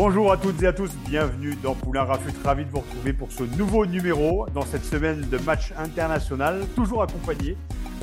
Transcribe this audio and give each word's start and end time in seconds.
Bonjour 0.00 0.30
à 0.30 0.36
toutes 0.36 0.62
et 0.62 0.68
à 0.68 0.72
tous, 0.72 0.92
bienvenue 1.08 1.56
dans 1.60 1.74
Poulain 1.74 2.04
Rafut, 2.04 2.32
ravi 2.44 2.64
de 2.64 2.70
vous 2.70 2.78
retrouver 2.78 3.12
pour 3.12 3.32
ce 3.32 3.42
nouveau 3.42 3.84
numéro 3.84 4.46
dans 4.54 4.62
cette 4.62 4.84
semaine 4.84 5.28
de 5.28 5.38
match 5.38 5.72
international, 5.76 6.64
toujours 6.76 7.02
accompagné 7.02 7.56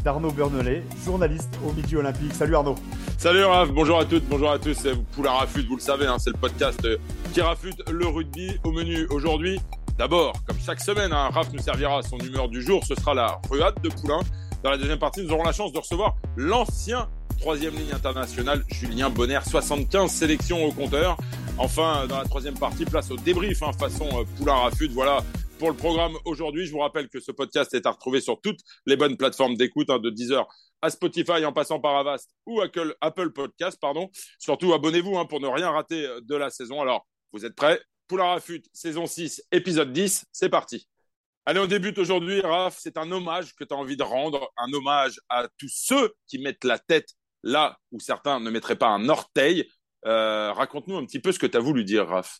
d'Arnaud 0.03 0.31
Bernolet, 0.31 0.83
journaliste 1.05 1.57
au 1.65 1.71
Midi 1.71 1.95
Olympique. 1.95 2.33
Salut 2.33 2.53
Arnaud. 2.53 2.75
Salut 3.17 3.45
Raph, 3.45 3.71
bonjour 3.71 3.97
à 3.97 4.03
toutes, 4.03 4.25
bonjour 4.25 4.51
à 4.51 4.59
tous. 4.59 4.73
C'est 4.73 4.93
Poulain 5.13 5.31
Rafut, 5.31 5.65
vous 5.65 5.77
le 5.77 5.81
savez, 5.81 6.05
hein, 6.05 6.17
c'est 6.19 6.31
le 6.31 6.37
podcast 6.37 6.85
qui 7.31 7.39
rafute 7.39 7.89
le 7.89 8.05
rugby 8.07 8.59
au 8.65 8.73
menu 8.73 9.07
aujourd'hui. 9.09 9.61
D'abord, 9.97 10.33
comme 10.45 10.57
chaque 10.59 10.81
semaine, 10.81 11.13
hein, 11.13 11.29
Raph 11.31 11.53
nous 11.53 11.61
servira 11.61 12.01
son 12.03 12.17
humeur 12.17 12.49
du 12.49 12.61
jour, 12.61 12.83
ce 12.85 12.93
sera 12.95 13.13
la 13.13 13.39
ruade 13.49 13.81
de 13.81 13.87
Poulain. 13.87 14.19
Dans 14.65 14.71
la 14.71 14.77
deuxième 14.77 14.97
partie, 14.97 15.21
nous 15.21 15.31
aurons 15.31 15.43
la 15.43 15.51
chance 15.51 15.71
de 15.71 15.77
recevoir 15.77 16.15
l'ancien 16.37 17.07
troisième 17.39 17.75
ligne 17.75 17.93
internationale, 17.93 18.63
Julien 18.71 19.11
Bonner, 19.11 19.37
75 19.47 20.11
sélections 20.11 20.65
au 20.65 20.71
compteur. 20.71 21.17
Enfin, 21.59 22.07
dans 22.07 22.17
la 22.17 22.23
troisième 22.23 22.57
partie, 22.57 22.83
place 22.83 23.11
au 23.11 23.15
débrief, 23.15 23.61
hein, 23.61 23.73
façon 23.73 24.09
euh, 24.19 24.23
Poulain 24.39 24.55
Rafut. 24.55 24.87
Voilà 24.87 25.23
pour 25.59 25.69
le 25.69 25.75
programme 25.75 26.13
aujourd'hui. 26.25 26.65
Je 26.65 26.71
vous 26.71 26.79
rappelle 26.79 27.09
que 27.09 27.19
ce 27.19 27.31
podcast 27.31 27.75
est 27.75 27.85
à 27.85 27.91
retrouver 27.91 28.21
sur 28.21 28.41
toutes 28.41 28.61
les 28.87 28.97
bonnes 28.97 29.17
plateformes 29.17 29.55
d'écoute, 29.55 29.91
hein, 29.91 29.99
de 29.99 30.09
Deezer 30.09 30.47
à 30.81 30.89
Spotify 30.89 31.45
en 31.45 31.53
passant 31.53 31.79
par 31.79 31.97
Avast 31.97 32.31
ou 32.47 32.59
Apple, 32.59 33.29
Podcast. 33.33 33.77
Pardon. 33.79 34.09
Surtout, 34.39 34.73
abonnez-vous 34.73 35.15
hein, 35.15 35.25
pour 35.27 35.41
ne 35.41 35.47
rien 35.47 35.69
rater 35.69 36.07
euh, 36.07 36.21
de 36.21 36.35
la 36.35 36.49
saison. 36.49 36.81
Alors, 36.81 37.05
vous 37.33 37.45
êtes 37.45 37.55
prêts? 37.55 37.79
Poulain 38.07 38.29
Rafut, 38.29 38.63
saison 38.73 39.05
6, 39.05 39.43
épisode 39.51 39.93
10, 39.93 40.25
c'est 40.31 40.49
parti. 40.49 40.87
Allez, 41.47 41.59
on 41.59 41.67
débute 41.67 41.99
aujourd'hui, 41.99 42.41
Raph. 42.41 42.77
C'est 42.79 42.97
un 42.97 43.11
hommage 43.11 43.53
que 43.55 43.63
tu 43.63 43.71
as 43.71 43.77
envie 43.77 43.97
de 43.97 44.01
rendre, 44.01 44.51
un 44.57 44.73
hommage 44.73 45.19
à 45.29 45.47
tous 45.59 45.71
ceux 45.71 46.11
qui 46.27 46.39
mettent 46.39 46.63
la 46.63 46.79
tête 46.79 47.09
là 47.43 47.77
où 47.91 47.99
certains 47.99 48.39
ne 48.39 48.49
mettraient 48.49 48.75
pas 48.75 48.87
un 48.87 49.09
orteil. 49.09 49.69
Euh, 50.07 50.51
raconte-nous 50.53 50.97
un 50.97 51.05
petit 51.05 51.19
peu 51.19 51.31
ce 51.31 51.37
que 51.37 51.45
tu 51.45 51.55
as 51.55 51.59
voulu 51.59 51.83
dire, 51.83 52.07
Raph. 52.07 52.39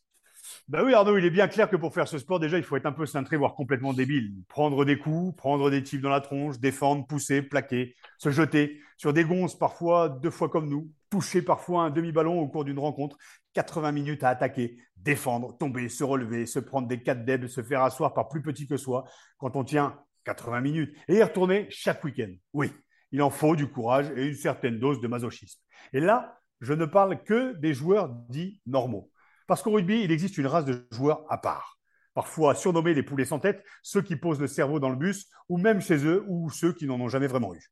Bah 0.67 0.81
oui, 0.83 0.95
Arnaud, 0.95 1.17
il 1.20 1.26
est 1.26 1.30
bien 1.30 1.48
clair 1.48 1.70
que 1.70 1.76
pour 1.76 1.94
faire 1.94 2.08
ce 2.08 2.17
sport, 2.17 2.39
déjà, 2.39 2.58
il 2.58 2.64
faut 2.64 2.78
être 2.78 2.88
un 2.88 2.92
peu 2.92 3.06
cintré, 3.06 3.38
voire 3.38 3.53
complètement 3.53 3.94
débile. 3.94 4.33
Prendre 4.48 4.86
des 4.86 4.98
coups, 4.98 5.36
prendre 5.38 5.70
des 5.70 5.83
types 5.83 6.02
dans 6.02 6.09
la 6.09 6.22
tronche, 6.22 6.58
défendre, 6.59 7.06
pousser, 7.06 7.44
plaquer, 7.44 7.95
se 8.17 8.31
jeter 8.31 8.80
sur 8.98 9.14
des 9.14 9.23
gonzes, 9.23 9.56
parfois 9.56 10.09
deux 10.09 10.31
fois 10.31 10.50
comme 10.50 10.67
nous, 10.67 10.89
toucher 11.11 11.44
parfois 11.44 11.83
un 11.83 11.89
demi-ballon 11.92 12.39
au 12.39 12.48
cours 12.48 12.66
d'une 12.66 12.80
rencontre, 12.80 13.17
80 13.56 13.92
minutes 13.92 14.23
à 14.23 14.30
attaquer, 14.30 14.78
défendre, 14.98 15.58
tomber, 15.58 15.89
se 15.89 16.03
relever, 16.03 16.45
se 16.45 16.59
prendre 16.59 16.88
des 16.88 17.02
quatre 17.02 17.25
debs, 17.25 17.48
se 17.48 17.64
faire 17.64 17.81
asseoir 17.81 18.14
par 18.14 18.30
plus 18.30 18.42
petit 18.42 18.67
que 18.67 18.78
soi 18.78 19.06
quand 19.38 19.56
on 19.56 19.64
tient 19.64 19.98
80 20.25 20.61
minutes 20.61 20.95
et 21.08 21.16
y 21.16 21.23
retourner 21.23 21.67
chaque 21.70 22.03
week-end. 22.03 22.31
Oui, 22.53 22.72
il 23.11 23.22
en 23.22 23.30
faut 23.30 23.56
du 23.56 23.67
courage 23.67 24.11
et 24.16 24.28
une 24.28 24.36
certaine 24.36 24.80
dose 24.80 25.02
de 25.02 25.08
masochisme. 25.08 25.59
Et 25.94 26.00
là, 26.00 26.39
je 26.61 26.73
ne 26.73 26.86
parle 26.86 27.23
que 27.23 27.53
des 27.53 27.73
joueurs 27.73 28.09
dits 28.30 28.61
normaux. 28.66 29.09
Parce 29.48 29.61
qu'au 29.61 29.72
rugby, 29.72 30.02
il 30.03 30.11
existe 30.11 30.38
une 30.38 30.48
race 30.48 30.65
de 30.65 30.88
joueurs 30.92 31.26
à 31.30 31.38
part. 31.38 31.80
Parfois 32.14 32.55
surnommés 32.55 32.94
les 32.94 33.04
poulets 33.04 33.26
sans 33.26 33.39
tête, 33.39 33.64
ceux 33.83 34.02
qui 34.02 34.15
posent 34.15 34.39
le 34.39 34.48
cerveau 34.48 34.80
dans 34.80 34.89
le 34.89 34.95
bus, 34.95 35.30
ou 35.49 35.58
même 35.58 35.82
chez 35.82 36.05
eux, 36.05 36.23
ou 36.27 36.49
ceux 36.49 36.73
qui 36.73 36.88
n'en 36.88 36.99
ont 36.99 37.10
jamais 37.10 37.27
vraiment 37.27 37.54
eu. 37.54 37.71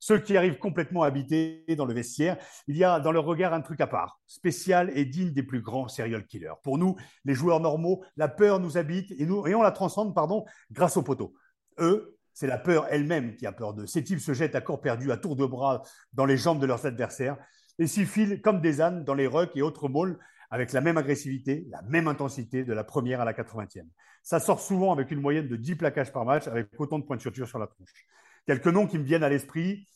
Ceux 0.00 0.18
qui 0.18 0.36
arrivent 0.36 0.58
complètement 0.58 1.02
habités 1.02 1.64
dans 1.76 1.84
le 1.84 1.94
vestiaire, 1.94 2.38
il 2.66 2.76
y 2.76 2.84
a 2.84 2.98
dans 3.00 3.12
leur 3.12 3.24
regard 3.24 3.52
un 3.52 3.60
truc 3.60 3.80
à 3.80 3.86
part, 3.86 4.20
spécial 4.26 4.90
et 4.94 5.04
digne 5.04 5.32
des 5.32 5.42
plus 5.42 5.60
grands 5.60 5.88
serial 5.88 6.26
killers. 6.26 6.54
Pour 6.62 6.78
nous, 6.78 6.96
les 7.24 7.34
joueurs 7.34 7.60
normaux, 7.60 8.02
la 8.16 8.28
peur 8.28 8.60
nous 8.60 8.78
habite 8.78 9.12
et, 9.12 9.26
nous, 9.26 9.46
et 9.46 9.54
on 9.54 9.62
la 9.62 9.72
transcende 9.72 10.14
pardon, 10.14 10.44
grâce 10.72 10.96
au 10.96 11.02
poteau. 11.02 11.34
Eux, 11.78 12.16
c'est 12.32 12.46
la 12.46 12.58
peur 12.58 12.86
elle-même 12.90 13.36
qui 13.36 13.46
a 13.46 13.52
peur 13.52 13.74
d'eux. 13.74 13.86
Ces 13.86 14.02
types 14.02 14.20
se 14.20 14.32
jettent 14.32 14.54
à 14.54 14.62
corps 14.62 14.80
perdu, 14.80 15.12
à 15.12 15.18
tour 15.18 15.36
de 15.36 15.44
bras, 15.44 15.82
dans 16.14 16.24
les 16.24 16.38
jambes 16.38 16.60
de 16.60 16.66
leurs 16.66 16.86
adversaires 16.86 17.36
et 17.78 17.86
s'y 17.86 18.06
filent 18.06 18.40
comme 18.40 18.60
des 18.60 18.80
ânes 18.80 19.04
dans 19.04 19.14
les 19.14 19.26
rucks 19.26 19.56
et 19.56 19.62
autres 19.62 19.88
malls 19.88 20.18
avec 20.50 20.72
la 20.72 20.80
même 20.80 20.98
agressivité, 20.98 21.66
la 21.70 21.82
même 21.82 22.08
intensité 22.08 22.64
de 22.64 22.72
la 22.72 22.84
première 22.84 23.20
à 23.20 23.24
la 23.24 23.32
80e. 23.32 23.86
Ça 24.22 24.40
sort 24.40 24.60
souvent 24.60 24.92
avec 24.92 25.10
une 25.10 25.20
moyenne 25.20 25.48
de 25.48 25.56
10 25.56 25.76
plaquages 25.76 26.12
par 26.12 26.24
match, 26.24 26.46
avec 26.48 26.68
autant 26.78 26.98
de 26.98 27.04
points 27.04 27.16
de 27.16 27.22
suture 27.22 27.48
sur 27.48 27.58
la 27.58 27.66
tronche. 27.66 28.06
Quelques 28.46 28.66
noms 28.66 28.86
qui 28.86 28.98
me 28.98 29.04
viennent 29.04 29.22
à 29.22 29.28
l'esprit, 29.28 29.86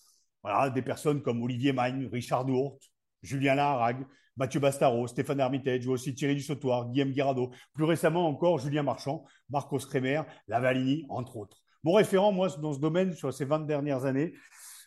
des 0.75 0.83
personnes 0.83 1.23
comme 1.23 1.43
Olivier 1.43 1.73
Magne, 1.73 2.09
Richard 2.13 2.45
Dourt, 2.45 2.79
Julien 3.23 3.55
Laharag, 3.55 4.07
Mathieu 4.37 4.61
Bastaro, 4.61 5.07
Stéphane 5.07 5.41
Armitage, 5.41 5.87
ou 5.87 5.93
aussi 5.93 6.15
Thierry 6.15 6.35
Dussautoir, 6.35 6.91
Guillaume 6.91 7.13
Guirado, 7.13 7.53
plus 7.73 7.85
récemment 7.85 8.29
encore 8.29 8.59
Julien 8.59 8.83
Marchand, 8.83 9.25
Marcos 9.49 9.79
Kremer, 9.79 10.23
Lavalini, 10.49 11.07
entre 11.09 11.37
autres. 11.37 11.63
Mon 11.85 11.93
référent, 11.95 12.33
moi, 12.33 12.49
dans 12.61 12.73
ce 12.73 12.81
domaine, 12.81 13.15
sur 13.15 13.33
ces 13.33 13.45
20 13.45 13.61
dernières 13.61 14.05
années, 14.05 14.35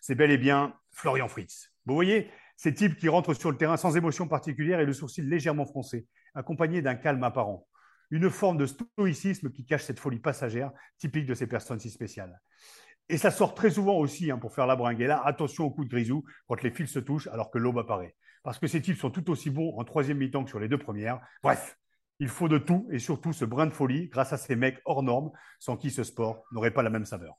c'est 0.01 0.15
bel 0.15 0.31
et 0.31 0.37
bien 0.37 0.73
Florian 0.91 1.27
Fritz. 1.27 1.69
Vous 1.85 1.93
voyez, 1.93 2.29
ces 2.57 2.73
types 2.73 2.97
qui 2.97 3.07
rentrent 3.07 3.33
sur 3.33 3.51
le 3.51 3.57
terrain 3.57 3.77
sans 3.77 3.95
émotion 3.95 4.27
particulière 4.27 4.79
et 4.79 4.85
le 4.85 4.93
sourcil 4.93 5.29
légèrement 5.29 5.65
froncé, 5.65 6.07
accompagné 6.35 6.81
d'un 6.81 6.95
calme 6.95 7.23
apparent. 7.23 7.67
Une 8.09 8.29
forme 8.29 8.57
de 8.57 8.65
stoïcisme 8.65 9.51
qui 9.51 9.65
cache 9.65 9.83
cette 9.83 9.99
folie 9.99 10.19
passagère, 10.19 10.71
typique 10.97 11.25
de 11.25 11.33
ces 11.33 11.47
personnes 11.47 11.79
si 11.79 11.89
spéciales. 11.89 12.41
Et 13.09 13.17
ça 13.17 13.31
sort 13.31 13.53
très 13.53 13.69
souvent 13.69 13.95
aussi 13.95 14.31
hein, 14.31 14.37
pour 14.37 14.53
faire 14.53 14.67
la 14.67 14.75
bringue. 14.75 15.01
Et 15.01 15.07
là, 15.07 15.21
attention 15.23 15.65
au 15.65 15.69
coup 15.69 15.85
de 15.85 15.89
grisou 15.89 16.25
quand 16.47 16.61
les 16.61 16.71
fils 16.71 16.91
se 16.91 16.99
touchent 16.99 17.27
alors 17.27 17.49
que 17.49 17.57
l'aube 17.57 17.79
apparaît. 17.79 18.15
Parce 18.43 18.59
que 18.59 18.67
ces 18.67 18.81
types 18.81 18.97
sont 18.97 19.09
tout 19.09 19.29
aussi 19.29 19.49
bons 19.49 19.77
en 19.77 19.83
troisième 19.83 20.17
mi-temps 20.17 20.43
que 20.43 20.49
sur 20.49 20.59
les 20.59 20.67
deux 20.67 20.77
premières. 20.77 21.19
Bref, 21.43 21.77
il 22.19 22.27
faut 22.27 22.47
de 22.47 22.57
tout 22.57 22.87
et 22.91 22.99
surtout 22.99 23.33
ce 23.33 23.45
brin 23.45 23.67
de 23.67 23.73
folie 23.73 24.07
grâce 24.07 24.33
à 24.33 24.37
ces 24.37 24.55
mecs 24.55 24.81
hors 24.85 25.03
normes 25.03 25.31
sans 25.59 25.77
qui 25.77 25.91
ce 25.91 26.03
sport 26.03 26.43
n'aurait 26.51 26.71
pas 26.71 26.83
la 26.83 26.89
même 26.89 27.05
saveur. 27.05 27.35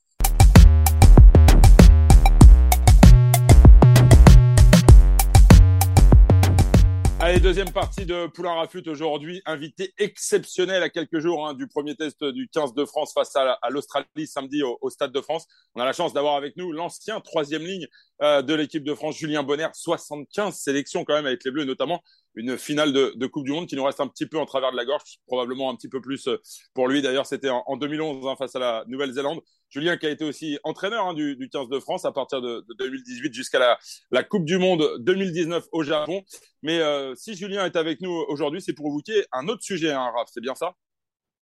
Allez, 7.28 7.40
deuxième 7.40 7.70
partie 7.70 8.06
de 8.06 8.26
Poulain 8.26 8.54
Rafut 8.54 8.88
aujourd'hui. 8.88 9.42
Invité 9.44 9.92
exceptionnel 9.98 10.82
à 10.82 10.88
quelques 10.88 11.18
jours 11.18 11.46
hein, 11.46 11.52
du 11.52 11.66
premier 11.66 11.94
test 11.94 12.24
du 12.24 12.48
15 12.48 12.72
de 12.72 12.86
France 12.86 13.12
face 13.12 13.36
à, 13.36 13.58
l'Australie 13.68 14.26
samedi 14.26 14.62
au, 14.62 14.88
Stade 14.88 15.12
de 15.12 15.20
France. 15.20 15.46
On 15.74 15.82
a 15.82 15.84
la 15.84 15.92
chance 15.92 16.14
d'avoir 16.14 16.36
avec 16.36 16.56
nous 16.56 16.72
l'ancien 16.72 17.20
troisième 17.20 17.64
ligne 17.64 17.86
euh, 18.22 18.40
de 18.40 18.54
l'équipe 18.54 18.82
de 18.82 18.94
France, 18.94 19.18
Julien 19.18 19.42
Bonner. 19.42 19.68
75 19.74 20.54
sélections 20.54 21.04
quand 21.04 21.12
même 21.12 21.26
avec 21.26 21.44
les 21.44 21.50
Bleus, 21.50 21.64
notamment 21.64 22.02
une 22.34 22.56
finale 22.56 22.92
de, 22.92 23.26
Coupe 23.26 23.44
du 23.44 23.52
Monde 23.52 23.66
qui 23.66 23.76
nous 23.76 23.84
reste 23.84 24.00
un 24.00 24.08
petit 24.08 24.26
peu 24.26 24.38
en 24.38 24.46
travers 24.46 24.72
de 24.72 24.76
la 24.76 24.84
gorge, 24.84 25.18
probablement 25.26 25.70
un 25.70 25.76
petit 25.76 25.88
peu 25.88 26.00
plus 26.00 26.28
euh, 26.28 26.40
pour 26.74 26.88
lui. 26.88 27.02
D'ailleurs, 27.02 27.26
c'était 27.26 27.50
en, 27.50 27.76
2011 27.76 28.26
hein, 28.26 28.36
face 28.38 28.54
à 28.56 28.58
la 28.58 28.84
Nouvelle-Zélande. 28.86 29.40
Julien 29.70 29.96
qui 29.96 30.06
a 30.06 30.10
été 30.10 30.24
aussi 30.24 30.58
entraîneur 30.64 31.06
hein, 31.06 31.14
du, 31.14 31.48
15 31.52 31.68
de 31.68 31.78
France 31.78 32.04
à 32.04 32.12
partir 32.12 32.40
de, 32.40 32.64
2018 32.78 33.34
jusqu'à 33.34 33.76
la, 34.10 34.24
Coupe 34.24 34.44
du 34.44 34.58
Monde 34.58 34.96
2019 35.00 35.64
au 35.72 35.82
Japon. 35.82 36.22
Mais 36.62 36.78
euh, 36.78 37.14
si 37.14 37.34
Julien 37.34 37.66
est 37.66 37.76
avec 37.76 38.00
nous 38.00 38.12
aujourd'hui, 38.28 38.62
c'est 38.62 38.72
pour 38.72 38.86
évoquer 38.86 39.24
un 39.32 39.48
autre 39.48 39.62
sujet, 39.62 39.92
hein, 39.92 40.10
Raph, 40.14 40.28
c'est 40.32 40.40
bien 40.40 40.54
ça? 40.54 40.74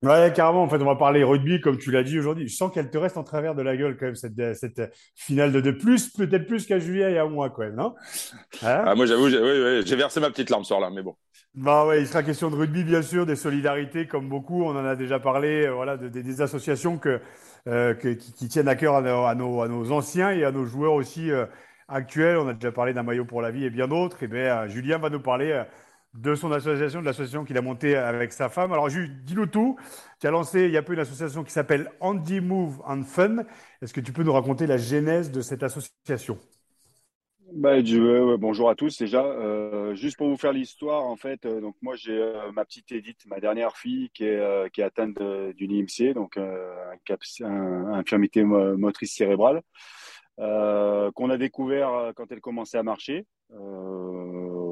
Ouais, 0.03 0.33
carrément. 0.35 0.63
En 0.63 0.69
fait, 0.69 0.77
on 0.77 0.85
va 0.85 0.97
parler 0.97 1.25
rugby, 1.25 1.61
comme 1.61 1.79
tu 1.79 1.91
l'as 1.91 2.03
dit 2.03 2.19
aujourd'hui. 2.19 2.49
Je 2.49 2.55
sens 2.55 2.73
qu'elle 2.73 2.91
te 2.91 2.99
reste 2.99 3.17
en 3.17 3.25
travers 3.25 3.55
de 3.55 3.63
la 3.63 3.77
gueule, 3.77 3.97
quand 3.97 4.07
même, 4.07 4.15
cette, 4.15 4.55
cette 4.55 4.83
finale 5.15 5.53
de, 5.53 5.61
de 5.61 5.71
plus, 5.71 6.09
peut-être 6.09 6.47
plus 6.47 6.67
qu'à 6.67 6.79
Julien 6.79 7.09
et 7.09 7.19
à 7.19 7.25
moi, 7.25 7.51
quand 7.51 7.63
même, 7.63 7.77
non? 7.77 7.95
Hein? 8.63 8.85
Ah, 8.87 8.95
Moi, 8.95 9.07
j'avoue, 9.07 9.31
j'ai 9.31 9.97
versé 9.97 10.21
ma 10.21 10.31
petite 10.31 10.51
larme 10.51 10.65
ce 10.65 10.69
soir-là, 10.69 10.91
mais 10.91 11.03
bon. 11.03 11.17
Bah 11.55 11.87
ouais, 11.87 12.03
il 12.03 12.07
sera 12.07 12.23
question 12.23 12.51
de 12.51 12.57
rugby, 12.57 12.85
bien 12.85 13.01
sûr, 13.01 13.25
des 13.25 13.37
solidarités, 13.37 14.07
comme 14.07 14.29
beaucoup. 14.29 14.63
On 14.65 14.77
en 14.77 14.85
a 14.85 14.95
déjà 14.95 15.19
parlé, 15.19 15.67
euh, 15.67 15.73
voilà, 15.73 15.97
des 15.97 16.43
associations 16.43 16.99
que, 16.99 17.21
euh, 17.67 17.95
qui, 17.95 18.19
qui, 18.19 18.49
tiennent 18.49 18.69
à 18.69 18.77
cœur 18.77 18.97
à 18.97 19.01
nos, 19.01 19.25
à 19.25 19.35
nos, 19.35 19.63
à 19.63 19.69
nos, 19.69 19.91
anciens 19.91 20.31
et 20.33 20.45
à 20.45 20.53
nos 20.53 20.67
joueurs 20.67 20.93
aussi 20.93 21.31
euh, 21.31 21.47
actuels. 21.89 22.37
On 22.37 22.49
a 22.49 22.53
déjà 22.53 22.73
parlé 22.73 22.93
d'un 22.93 23.03
maillot 23.03 23.25
pour 23.25 23.41
la 23.41 23.51
vie 23.51 23.65
et 23.65 23.71
bien 23.71 23.89
d'autres. 23.89 24.23
Et 24.23 24.29
bien, 24.29 24.67
Julien 24.69 24.99
va 24.99 25.09
nous 25.09 25.21
parler 25.21 25.65
de 26.17 26.35
son 26.35 26.53
association, 26.53 27.01
de 27.01 27.07
l'association 27.07 27.45
qu'il 27.45 27.57
a 27.59 27.63
montée 27.63 27.97
avec 27.97 28.33
sa 28.33 28.49
femme. 28.49 28.73
Alors, 28.73 28.89
dis-nous 28.89 29.47
tout. 29.47 29.77
Tu 30.21 30.27
as 30.27 30.31
lancé 30.31 30.65
il 30.65 30.73
y 30.73 30.77
a 30.77 30.83
peu 30.83 30.95
une 30.95 31.01
association 31.01 31.45
qui 31.45 31.53
s'appelle 31.53 31.91
Andy 32.01 32.41
Move 32.41 32.81
and 32.87 33.03
Fun. 33.03 33.45
Est-ce 33.83 33.93
que 33.93 34.01
tu 34.01 34.13
peux 34.13 34.23
nous 34.23 34.33
raconter 34.33 34.67
la 34.67 34.79
genèse 34.79 35.31
de 35.31 35.41
cette 35.41 35.63
association? 35.63 36.39
Bah, 37.53 37.77
bonjour 38.39 38.69
à 38.69 38.75
tous 38.75 38.99
déjà. 38.99 39.25
Euh, 39.25 39.95
juste 39.95 40.17
pour 40.17 40.29
vous 40.29 40.37
faire 40.37 40.53
l'histoire, 40.53 41.05
en 41.05 41.15
fait, 41.17 41.47
euh, 41.47 41.61
donc 41.61 41.77
moi 41.81 41.95
j'ai 41.95 42.21
euh, 42.21 42.51
ma 42.53 42.65
petite 42.65 42.91
Edith, 42.91 43.25
ma 43.27 43.39
dernière 43.39 43.77
fille, 43.77 44.11
qui 44.13 44.25
est, 44.25 44.83
atteinte 44.83 45.17
d'une 45.55 45.71
IMC, 45.71 46.13
donc 46.13 46.37
un, 46.37 47.95
infirmité 47.95 48.43
motrice 48.43 49.15
cérébrale. 49.15 49.63
qu'on 50.37 51.31
a 51.31 51.39
découvert 51.39 52.13
quand 52.17 52.31
elle 52.33 52.41
commençait 52.41 52.79
à 52.79 52.83
marcher. 52.83 53.27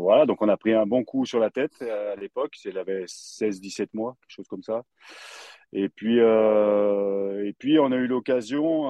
Voilà, 0.04 0.26
donc 0.26 0.42
on 0.42 0.48
a 0.48 0.56
pris 0.56 0.72
un 0.72 0.86
bon 0.86 1.04
coup 1.04 1.26
sur 1.26 1.38
la 1.38 1.50
tête 1.50 1.82
à 1.82 2.16
l'époque. 2.16 2.56
Elle 2.64 2.78
avait 2.78 3.04
16-17 3.04 3.88
mois, 3.94 4.16
quelque 4.20 4.36
chose 4.36 4.48
comme 4.48 4.62
ça. 4.62 4.82
Et 5.72 5.88
puis, 5.88 6.18
et 6.18 7.52
puis 7.58 7.78
on 7.78 7.90
a 7.90 7.96
eu 7.96 8.06
l'occasion 8.06 8.84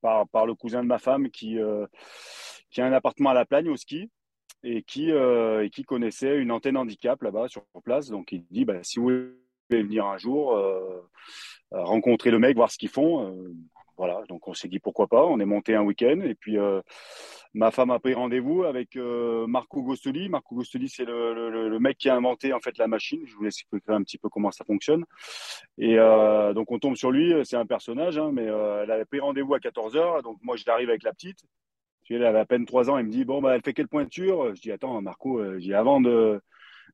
par, 0.00 0.28
par 0.28 0.46
le 0.46 0.54
cousin 0.54 0.82
de 0.82 0.88
ma 0.88 0.98
femme 0.98 1.30
qui, 1.30 1.58
qui 2.70 2.80
a 2.80 2.86
un 2.86 2.92
appartement 2.92 3.30
à 3.30 3.34
la 3.34 3.44
Plagne 3.44 3.68
au 3.68 3.76
ski 3.76 4.10
et 4.64 4.82
qui, 4.82 5.10
et 5.10 5.70
qui 5.70 5.84
connaissait 5.84 6.38
une 6.38 6.50
antenne 6.50 6.76
handicap 6.76 7.22
là-bas 7.22 7.48
sur 7.48 7.62
place. 7.84 8.08
Donc 8.08 8.32
il 8.32 8.44
dit 8.50 8.64
bah, 8.64 8.82
si 8.82 8.98
vous 8.98 9.04
voulez 9.04 9.32
venir 9.70 10.06
un 10.06 10.18
jour, 10.18 10.58
euh, 11.74 11.80
rencontrer 11.84 12.30
le 12.30 12.38
mec, 12.38 12.56
voir 12.56 12.70
ce 12.70 12.76
qu'ils 12.76 12.90
font. 12.90 13.26
Euh, 13.26 13.54
voilà, 13.96 14.22
donc 14.28 14.48
on 14.48 14.54
s'est 14.54 14.68
dit 14.68 14.78
pourquoi 14.78 15.06
pas. 15.06 15.24
On 15.24 15.38
est 15.40 15.44
monté 15.44 15.74
un 15.74 15.82
week-end 15.82 16.20
et 16.22 16.34
puis 16.34 16.58
euh, 16.58 16.80
ma 17.54 17.70
femme 17.70 17.90
a 17.90 17.98
pris 17.98 18.14
rendez-vous 18.14 18.64
avec 18.64 18.96
Marco 18.96 19.82
Gostoli. 19.82 20.28
Marco 20.28 20.54
Gostoli, 20.54 20.88
c'est 20.88 21.04
le, 21.04 21.78
mec 21.78 21.98
qui 21.98 22.08
a 22.08 22.16
inventé 22.16 22.52
en 22.52 22.60
fait 22.60 22.78
la 22.78 22.86
machine. 22.86 23.20
Je 23.26 23.34
vous 23.34 23.44
laisse 23.44 23.58
expliquer 23.60 23.92
un 23.92 24.02
petit 24.02 24.18
peu 24.18 24.28
comment 24.28 24.50
ça 24.50 24.64
fonctionne. 24.64 25.04
Et 25.78 25.96
donc 25.96 26.70
on 26.70 26.78
tombe 26.78 26.96
sur 26.96 27.10
lui, 27.10 27.34
c'est 27.44 27.56
un 27.56 27.66
personnage, 27.66 28.18
hein, 28.18 28.30
mais 28.32 28.44
elle 28.44 28.90
avait 28.90 29.04
pris 29.04 29.20
rendez-vous 29.20 29.54
à 29.54 29.58
14h. 29.58 30.22
Donc 30.22 30.38
moi, 30.42 30.56
j'arrive 30.56 30.88
avec 30.88 31.02
la 31.02 31.12
petite. 31.12 31.38
Elle 32.10 32.24
avait 32.26 32.40
à 32.40 32.44
peine 32.44 32.66
3 32.66 32.90
ans. 32.90 32.98
Elle 32.98 33.06
me 33.06 33.10
dit 33.10 33.24
Bon, 33.24 33.40
bah, 33.40 33.54
elle 33.54 33.62
fait 33.62 33.72
quelle 33.72 33.88
pointure? 33.88 34.54
Je 34.54 34.60
dis 34.60 34.72
Attends, 34.72 35.00
Marco, 35.00 35.40
j'ai 35.58 35.74
avant 35.74 36.00
de, 36.00 36.42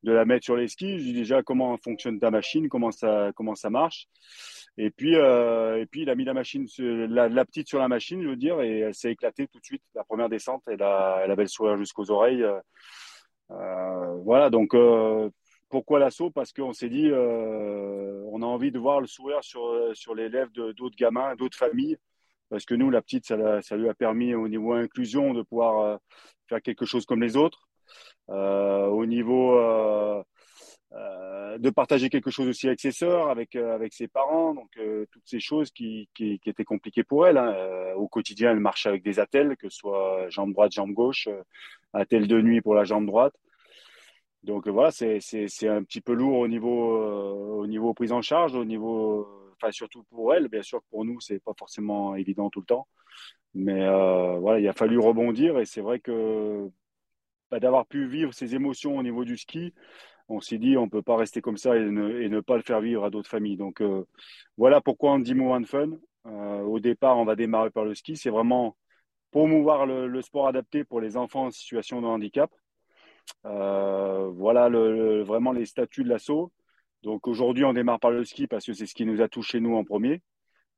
de 0.03 0.13
la 0.13 0.25
mettre 0.25 0.45
sur 0.45 0.57
les 0.57 0.69
skis, 0.69 0.99
je 0.99 1.05
dis 1.05 1.13
déjà 1.13 1.43
comment 1.43 1.77
fonctionne 1.77 2.21
ta 2.21 2.31
machine, 2.31 2.69
comment 2.69 2.91
ça, 2.91 3.33
comment 3.35 3.55
ça 3.55 3.71
marche. 3.71 4.09
Et 4.77 4.91
puis, 4.91 5.17
euh, 5.17 5.81
et 5.81 5.87
puis, 5.87 6.03
il 6.03 6.11
a 6.11 6.15
mis 6.15 6.25
la 6.25 6.35
machine, 6.35 6.67
la, 6.79 7.45
petite 7.45 7.69
sur 7.69 7.81
la 7.81 7.89
machine, 7.89 8.23
je 8.23 8.29
veux 8.29 8.37
dire, 8.37 8.61
et 8.61 8.81
elle 8.81 8.95
s'est 8.95 9.11
éclatée 9.13 9.49
tout 9.49 9.59
de 9.59 9.65
suite. 9.65 9.83
La 9.95 10.05
première 10.05 10.29
descente, 10.29 10.63
elle, 10.69 10.83
a, 10.83 11.21
elle 11.25 11.31
avait 11.33 11.43
le 11.43 11.49
sourire 11.49 11.77
jusqu'aux 11.77 12.11
oreilles. 12.11 12.45
Euh, 13.51 14.15
voilà, 14.25 14.51
donc 14.51 14.75
euh, 14.75 15.31
pourquoi 15.69 15.99
l'assaut? 15.99 16.31
Parce 16.31 16.53
qu'on 16.53 16.73
s'est 16.73 16.89
dit, 16.89 17.09
euh, 17.11 18.23
on 18.31 18.43
a 18.43 18.47
envie 18.47 18.71
de 18.71 18.79
voir 18.79 19.01
le 19.01 19.07
sourire 19.07 19.43
sur, 19.43 19.91
sur 19.95 20.15
les 20.15 20.29
lèvres 20.29 20.53
d'autres 20.53 20.97
gamins, 20.97 21.35
d'autres 21.35 21.59
familles. 21.59 21.99
Parce 22.51 22.65
que 22.65 22.75
nous, 22.75 22.91
la 22.91 23.03
petite, 23.03 23.27
ça, 23.27 23.77
lui 23.77 23.89
a 23.89 23.95
permis 23.95 24.35
au 24.35 24.49
niveau 24.49 24.73
inclusion 24.73 25.35
de 25.35 25.43
pouvoir 25.43 25.81
euh, 25.81 25.97
faire 26.49 26.63
quelque 26.63 26.87
chose 26.87 27.05
comme 27.05 27.23
les 27.23 27.37
autres. 27.37 27.69
Euh, 28.31 28.87
au 28.87 29.07
niveau 29.07 29.59
euh, 30.95 31.59
de 31.59 31.69
partager 31.69 32.09
quelque 32.09 32.31
chose 32.31 32.49
aussi 32.49 32.67
avec 32.67 32.81
ses 32.81 32.93
sœurs, 32.93 33.29
avec 33.29 33.57
euh, 33.57 33.75
avec 33.75 33.93
ses 33.93 34.09
parents, 34.09 34.55
donc 34.55 34.71
euh, 34.79 35.05
toutes 35.13 35.27
ces 35.27 35.41
choses 35.41 35.71
qui, 35.71 36.09
qui, 36.15 36.41
étaient 36.47 36.65
compliquées 36.65 37.05
pour 37.05 37.27
elle. 37.27 37.37
Hein. 37.37 37.95
au 37.97 38.09
quotidien, 38.09 38.53
elle 38.53 38.61
marche 38.61 38.87
avec 38.87 39.03
des 39.03 39.21
attelles, 39.21 39.57
que 39.59 39.69
ce 39.69 39.77
soit 39.77 40.31
jambe 40.31 40.53
droite, 40.53 40.73
jambe 40.73 40.93
gauche, 40.93 41.29
attelle 41.93 42.27
de 42.27 42.41
nuit 42.41 42.63
pour 42.63 42.75
la 42.75 42.85
jambe 42.85 43.07
droite. 43.07 43.35
Donc 44.45 44.67
voilà, 44.69 44.91
c'est 44.91 45.19
un 45.69 45.83
petit 45.83 46.01
peu 46.01 46.15
lourd 46.15 46.39
au 46.39 46.49
niveau 46.49 47.59
au 47.59 47.67
niveau 47.67 47.93
prise 47.93 48.13
en 48.13 48.23
charge, 48.23 48.55
au 48.55 48.65
niveau, 48.65 49.29
enfin 49.57 49.71
surtout 49.73 50.05
pour 50.05 50.35
elle, 50.35 50.49
bien 50.49 50.63
sûr 50.63 50.81
pour 50.91 51.05
nous 51.05 51.21
c'est 51.21 51.43
pas 51.43 51.53
forcément 51.59 52.15
évident 52.15 52.49
tout 52.51 52.61
le 52.61 52.67
temps, 52.67 52.89
mais 53.55 53.87
voilà, 54.39 54.61
il 54.61 54.69
a 54.69 54.73
fallu 54.73 54.99
rebondir 54.99 55.59
et 55.59 55.67
c'est 55.67 55.83
vrai 55.83 55.99
que 56.01 56.71
bah, 57.51 57.61
d'avoir 57.61 57.87
pu 57.87 58.07
vivre 58.07 58.33
ces 58.35 58.55
émotions 58.55 58.97
au 58.97 59.03
niveau 59.03 59.25
du 59.25 59.37
ski, 59.37 59.73
on 60.29 60.41
s'est 60.41 60.59
dit 60.59 60.77
on 60.77 60.89
peut 60.89 61.03
pas 61.03 61.17
rester 61.17 61.41
comme 61.41 61.57
ça 61.57 61.77
et 61.77 61.81
ne, 61.81 62.41
pas 62.41 62.57
le 62.57 62.63
faire 62.63 62.81
vivre 62.81 63.05
à 63.05 63.11
d'autres 63.11 63.31
familles. 63.31 63.57
Donc 63.57 63.81
euh, 63.81 64.05
voilà 64.57 64.81
pourquoi 64.81 65.13
on 65.13 65.19
dit 65.19 65.35
and 65.41 65.65
Fun. 65.65 65.91
Euh, 66.27 66.61
au 66.63 66.79
départ, 66.81 67.17
on 67.19 67.25
va 67.25 67.37
démarrer 67.37 67.71
par 67.71 67.85
le 67.85 67.95
ski. 67.95 68.17
C'est 68.17 68.31
vraiment 68.31 68.77
promouvoir 69.31 69.87
le, 69.87 70.07
le, 70.09 70.23
sport 70.23 70.49
adapté 70.49 70.85
pour 70.85 71.01
les 71.01 71.17
enfants 71.17 71.47
en 71.47 71.51
situation 71.51 72.03
de 72.03 72.07
handicap. 72.07 72.51
Euh, 73.47 74.29
voilà 74.29 74.69
vraiment 74.69 75.53
les 75.53 75.67
statuts 75.67 76.05
de 76.05 76.09
l'assaut. 76.09 76.53
Donc 77.03 77.29
aujourd'hui, 77.29 77.65
on 77.65 77.73
démarre 77.73 78.01
par 78.01 78.11
le 78.11 78.25
ski 78.25 78.47
parce 78.47 78.67
que 78.67 78.73
c'est 78.73 78.87
ce 78.87 78.95
qui 78.95 79.07
nous 79.07 79.21
a 79.23 79.29
touché 79.29 79.61
nous 79.61 79.77
en 79.77 79.85
premier. 79.85 80.23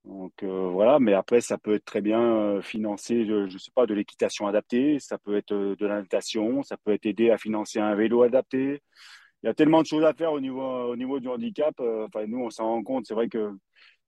Donc 0.04 0.42
voilà, 0.42 0.98
mais 0.98 1.12
après 1.12 1.40
ça 1.40 1.58
peut 1.58 1.74
être 1.74 1.84
très 1.84 2.00
bien 2.00 2.60
financé, 2.62 3.26
je, 3.26 3.52
ne 3.52 3.58
sais 3.58 3.70
pas, 3.74 3.86
de 3.86 3.94
l'équitation 3.94 4.46
adaptée, 4.46 4.98
ça 4.98 5.18
peut 5.18 5.36
être 5.36 5.54
de 5.54 5.86
la 5.86 6.00
natation, 6.00 6.62
ça 6.62 6.76
peut 6.78 6.92
être 6.92 7.06
aider 7.06 7.30
à 7.30 7.38
financer 7.38 7.80
un 7.80 7.94
vélo 7.94 8.22
adapté, 8.22 8.82
il 9.42 9.46
y 9.46 9.48
a 9.48 9.54
tellement 9.54 9.82
de 9.82 9.86
choses 9.86 10.04
à 10.04 10.12
faire 10.12 10.32
au 10.32 10.40
niveau, 10.40 10.62
au 10.62 10.96
niveau 10.96 11.18
du 11.18 11.28
handicap. 11.28 11.74
Euh, 11.80 12.06
enfin, 12.06 12.26
nous, 12.26 12.40
on 12.40 12.50
s'en 12.50 12.66
rend 12.66 12.82
compte. 12.82 13.06
C'est 13.06 13.14
vrai 13.14 13.28
que 13.28 13.52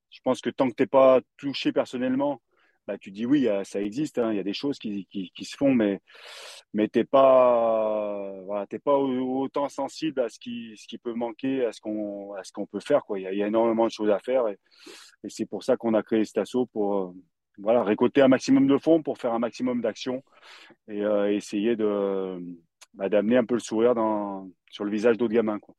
je 0.09 0.19
pense 0.23 0.41
que 0.41 0.49
tant 0.49 0.69
que 0.69 0.75
tu 0.75 0.83
n'es 0.83 0.87
pas 0.87 1.21
touché 1.37 1.71
personnellement, 1.71 2.41
bah, 2.87 2.97
tu 2.97 3.11
dis 3.11 3.25
oui, 3.25 3.47
ça 3.63 3.81
existe. 3.81 4.19
Hein, 4.19 4.31
il 4.31 4.37
y 4.37 4.39
a 4.39 4.43
des 4.43 4.53
choses 4.53 4.77
qui, 4.77 5.07
qui, 5.09 5.45
se 5.45 5.55
font, 5.55 5.73
mais, 5.73 6.01
mais 6.73 6.89
tu 6.89 6.99
n'es 6.99 7.05
pas, 7.05 8.33
voilà, 8.45 8.65
pas 8.83 8.97
autant 8.97 9.69
sensible 9.69 10.21
à 10.21 10.29
ce 10.29 10.39
qui, 10.39 10.73
ce 10.77 10.87
qui 10.87 10.97
peut 10.97 11.13
manquer, 11.13 11.65
à 11.65 11.71
ce 11.71 11.81
qu'on 11.81 12.65
peut 12.71 12.79
faire. 12.79 13.01
Il, 13.15 13.21
y 13.21 13.43
a, 13.43 13.47
énormément 13.47 13.85
de 13.85 13.91
choses 13.91 14.09
à 14.09 14.19
faire. 14.19 14.47
Et, 14.47 14.57
c'est 15.29 15.45
pour 15.45 15.63
ça 15.63 15.77
qu'on 15.77 15.93
a 15.93 16.03
créé 16.03 16.25
cet 16.25 16.37
assaut 16.37 16.65
pour 16.65 16.95
euh, 16.97 17.13
voilà, 17.57 17.83
récolter 17.83 18.21
un 18.21 18.27
maximum 18.27 18.67
de 18.67 18.77
fonds 18.77 19.01
pour 19.01 19.17
faire 19.17 19.33
un 19.33 19.39
maximum 19.39 19.81
d'actions 19.81 20.23
et 20.89 21.03
euh, 21.03 21.31
essayer 21.31 21.75
bah, 22.95 23.09
d'amener 23.09 23.37
un 23.37 23.45
peu 23.45 23.55
le 23.55 23.59
sourire 23.61 23.95
dans, 23.95 24.49
sur 24.69 24.83
le 24.83 24.91
visage 24.91 25.17
d'autres 25.17 25.33
gamins. 25.33 25.59
Quoi. 25.59 25.75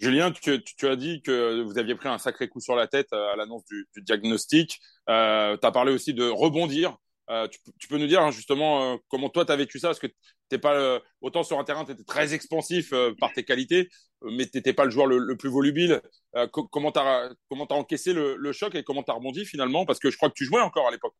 Julien, 0.00 0.32
tu, 0.32 0.62
tu, 0.64 0.88
as 0.88 0.96
dit 0.96 1.20
que 1.22 1.62
vous 1.62 1.78
aviez 1.78 1.94
pris 1.94 2.08
un 2.08 2.18
sacré 2.18 2.48
coup 2.48 2.60
sur 2.60 2.74
la 2.74 2.86
tête 2.86 3.12
euh, 3.12 3.32
à 3.32 3.36
l'annonce 3.36 3.64
du, 3.66 3.86
du, 3.94 4.02
diagnostic. 4.02 4.80
Euh, 5.10 5.56
tu 5.60 5.66
as 5.66 5.72
parlé 5.72 5.92
aussi 5.92 6.14
de 6.14 6.26
rebondir. 6.26 6.96
Euh, 7.28 7.46
tu, 7.48 7.58
tu, 7.78 7.86
peux 7.86 7.98
nous 7.98 8.06
dire 8.06 8.22
hein, 8.22 8.30
justement 8.30 8.94
euh, 8.94 8.96
comment 9.08 9.28
toi 9.28 9.44
tu 9.44 9.52
as 9.52 9.56
vécu 9.56 9.78
ça? 9.78 9.88
Parce 9.88 10.00
que 10.00 10.08
t'es 10.48 10.58
pas 10.58 10.74
euh, 10.74 10.98
autant 11.20 11.42
sur 11.44 11.58
un 11.58 11.64
terrain, 11.64 11.84
tu 11.84 11.92
étais 11.92 12.02
très 12.02 12.34
expansif 12.34 12.92
par 13.20 13.32
tes 13.34 13.44
qualités, 13.44 13.88
mais 14.22 14.46
tu 14.46 14.56
n'étais 14.56 14.72
pas 14.72 14.84
le 14.84 14.90
joueur 14.90 15.06
le, 15.06 15.18
le 15.18 15.36
plus 15.36 15.50
volubile. 15.50 16.00
comment 16.50 16.92
tu 16.92 16.98
as, 16.98 17.30
as 17.50 17.74
encaissé 17.74 18.12
le, 18.14 18.36
le 18.36 18.52
choc 18.52 18.74
et 18.74 18.82
comment 18.82 19.02
tu 19.02 19.10
as 19.10 19.14
rebondi 19.14 19.44
finalement? 19.44 19.84
Parce 19.84 20.00
que 20.00 20.10
je 20.10 20.16
crois 20.16 20.30
que 20.30 20.34
tu 20.34 20.44
jouais 20.44 20.62
encore 20.62 20.88
à 20.88 20.90
l'époque. 20.90 21.14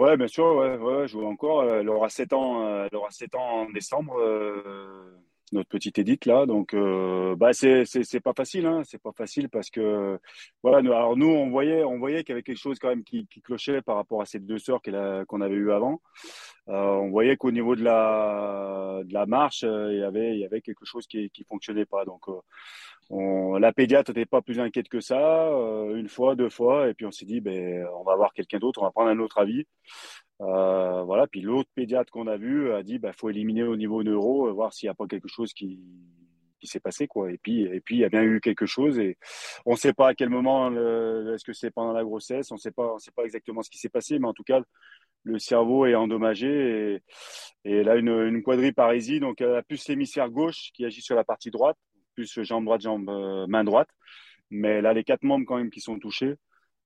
Ouais, 0.00 0.16
bien 0.16 0.28
sûr, 0.28 0.46
ouais, 0.56 0.76
ouais, 0.78 1.06
je 1.06 1.12
joue 1.12 1.26
encore. 1.26 1.62
Elle 1.64 1.88
aura 1.90 2.08
7 2.08 2.32
ans, 2.32 2.84
elle 2.86 2.96
aura 2.96 3.10
7 3.10 3.34
ans 3.34 3.62
en 3.62 3.70
décembre, 3.70 4.18
euh, 4.18 5.14
notre 5.52 5.68
petite 5.68 5.98
Edith 5.98 6.26
là. 6.26 6.46
Donc, 6.46 6.74
euh, 6.74 7.34
bah, 7.36 7.52
c'est, 7.52 7.84
pas 8.22 8.32
facile, 8.34 8.66
hein. 8.66 8.82
C'est 8.84 9.00
pas 9.02 9.12
facile 9.12 9.48
parce 9.48 9.70
que, 9.70 10.18
voilà, 10.62 10.82
nous, 10.82 10.92
alors 10.92 11.16
nous, 11.16 11.28
on 11.28 11.50
voyait, 11.50 11.84
on 11.84 11.98
voyait 11.98 12.24
qu'il 12.24 12.30
y 12.30 12.32
avait 12.32 12.42
quelque 12.42 12.58
chose 12.58 12.78
quand 12.78 12.88
même 12.88 13.04
qui, 13.04 13.26
clochait 13.42 13.82
par 13.82 13.96
rapport 13.96 14.22
à 14.22 14.26
ces 14.26 14.38
deux 14.38 14.58
sœurs 14.58 14.80
qu'on 15.26 15.40
avait 15.40 15.54
eu 15.54 15.72
avant. 15.72 16.00
Euh, 16.68 16.72
on 16.72 17.10
voyait 17.10 17.36
qu'au 17.36 17.50
niveau 17.50 17.74
de 17.76 17.82
la, 17.82 19.00
de 19.04 19.12
la 19.12 19.26
marche, 19.26 19.62
il 19.62 19.98
y 19.98 20.02
avait, 20.02 20.38
y 20.38 20.44
avait 20.44 20.60
quelque 20.60 20.84
chose 20.84 21.06
qui, 21.06 21.30
qui 21.30 21.44
fonctionnait 21.44 21.86
pas. 21.86 22.04
Donc, 22.04 22.28
on, 23.10 23.58
la 23.58 23.72
pédiatre 23.72 24.12
n'était 24.12 24.24
pas 24.26 24.40
plus 24.40 24.60
inquiète 24.60 24.88
que 24.88 25.00
ça, 25.00 25.48
euh, 25.48 25.96
une 25.96 26.08
fois, 26.08 26.36
deux 26.36 26.48
fois, 26.48 26.88
et 26.88 26.94
puis 26.94 27.06
on 27.06 27.10
s'est 27.10 27.26
dit, 27.26 27.40
ben, 27.40 27.86
on 27.98 28.04
va 28.04 28.14
voir 28.14 28.32
quelqu'un 28.32 28.58
d'autre, 28.58 28.80
on 28.80 28.84
va 28.84 28.92
prendre 28.92 29.10
un 29.10 29.18
autre 29.18 29.38
avis. 29.38 29.66
Euh, 30.40 31.02
voilà, 31.02 31.26
puis 31.26 31.40
l'autre 31.42 31.68
pédiatre 31.74 32.10
qu'on 32.10 32.26
a 32.26 32.36
vu 32.36 32.72
a 32.72 32.82
dit, 32.82 32.98
ben, 32.98 33.12
faut 33.12 33.30
éliminer 33.30 33.62
au 33.62 33.76
niveau 33.76 34.02
neuro, 34.02 34.48
euh, 34.48 34.52
voir 34.52 34.72
s'il 34.72 34.86
n'y 34.86 34.90
a 34.90 34.94
pas 34.94 35.06
quelque 35.06 35.28
chose 35.28 35.52
qui, 35.52 35.80
qui 36.60 36.66
s'est 36.66 36.80
passé, 36.80 37.06
quoi. 37.06 37.30
Et 37.30 37.38
puis, 37.38 37.62
et 37.62 37.80
puis, 37.80 37.96
il 37.96 38.00
y 38.00 38.04
a 38.04 38.08
bien 38.08 38.22
eu 38.22 38.40
quelque 38.40 38.66
chose, 38.66 38.98
et 38.98 39.18
on 39.66 39.72
ne 39.72 39.76
sait 39.76 39.92
pas 39.92 40.08
à 40.08 40.14
quel 40.14 40.30
moment, 40.30 40.70
est-ce 41.34 41.44
que 41.44 41.52
c'est 41.52 41.70
pendant 41.70 41.92
la 41.92 42.04
grossesse, 42.04 42.50
on 42.50 42.54
ne 42.54 42.60
sait 42.60 42.70
pas, 42.70 42.94
on 42.94 42.98
sait 42.98 43.12
pas 43.12 43.24
exactement 43.24 43.62
ce 43.62 43.70
qui 43.70 43.78
s'est 43.78 43.90
passé, 43.90 44.18
mais 44.18 44.28
en 44.28 44.34
tout 44.34 44.44
cas, 44.44 44.60
le 45.24 45.38
cerveau 45.38 45.84
est 45.86 45.94
endommagé 45.94 46.94
et, 46.94 47.02
et 47.70 47.82
là 47.84 47.96
une, 47.96 48.08
une 48.08 48.42
quadriparésie, 48.42 49.20
donc 49.20 49.42
elle 49.42 49.54
a 49.56 49.62
plus 49.62 49.86
l'hémisphère 49.88 50.30
gauche 50.30 50.70
qui 50.72 50.86
agit 50.86 51.02
sur 51.02 51.14
la 51.14 51.24
partie 51.24 51.50
droite 51.50 51.76
plus 52.14 52.42
jambe 52.42 52.64
droite, 52.64 52.80
jambe 52.80 53.08
euh, 53.08 53.46
main 53.46 53.64
droite. 53.64 53.88
Mais 54.50 54.80
là, 54.80 54.92
les 54.92 55.04
quatre 55.04 55.22
membres 55.22 55.46
quand 55.46 55.56
même 55.56 55.70
qui 55.70 55.80
sont 55.80 55.98
touchés. 55.98 56.34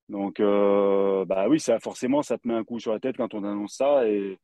Donc, 0.08 0.40
euh, 0.40 1.25
bah 1.25 1.46
oui, 1.49 1.58
ça 1.58 1.78
forcément, 1.80 2.23
ça 2.23 2.37
te 2.38 2.46
met 2.46 2.54
un 2.54 2.64
coup 2.64 2.78
sur 2.78 2.92
la 2.92 3.00
tête 3.00 3.16
quand 3.16 3.34
on 3.34 3.44
annonce 3.44 3.76
ça. 3.76 4.06
Et, 4.06 4.38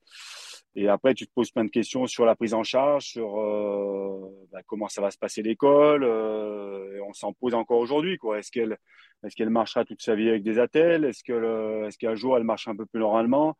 et 0.74 0.88
après, 0.88 1.14
tu 1.14 1.26
te 1.26 1.32
poses 1.32 1.50
plein 1.50 1.64
de 1.64 1.70
questions 1.70 2.06
sur 2.06 2.24
la 2.24 2.34
prise 2.34 2.54
en 2.54 2.62
charge, 2.62 3.04
sur 3.04 3.38
euh, 3.40 4.46
bah, 4.52 4.60
comment 4.66 4.88
ça 4.88 5.02
va 5.02 5.10
se 5.10 5.18
passer 5.18 5.42
l'école. 5.42 6.04
et 6.04 7.00
on 7.00 7.12
s'en 7.12 7.32
pose 7.32 7.54
encore 7.54 7.78
aujourd'hui. 7.78 8.16
Quoi. 8.18 8.38
Est-ce 8.38 8.50
qu'elle, 8.50 8.78
est-ce 9.24 9.36
qu'elle 9.36 9.50
marchera 9.50 9.84
toute 9.84 10.02
sa 10.02 10.14
vie 10.14 10.28
avec 10.28 10.42
des 10.42 10.58
attelles? 10.58 11.04
Est-ce 11.04 11.22
que, 11.22 11.86
est-ce 11.86 11.98
qu'un 11.98 12.14
jour 12.14 12.36
elle 12.36 12.44
marche 12.44 12.68
un 12.68 12.76
peu 12.76 12.86
plus 12.86 13.00
normalement? 13.00 13.56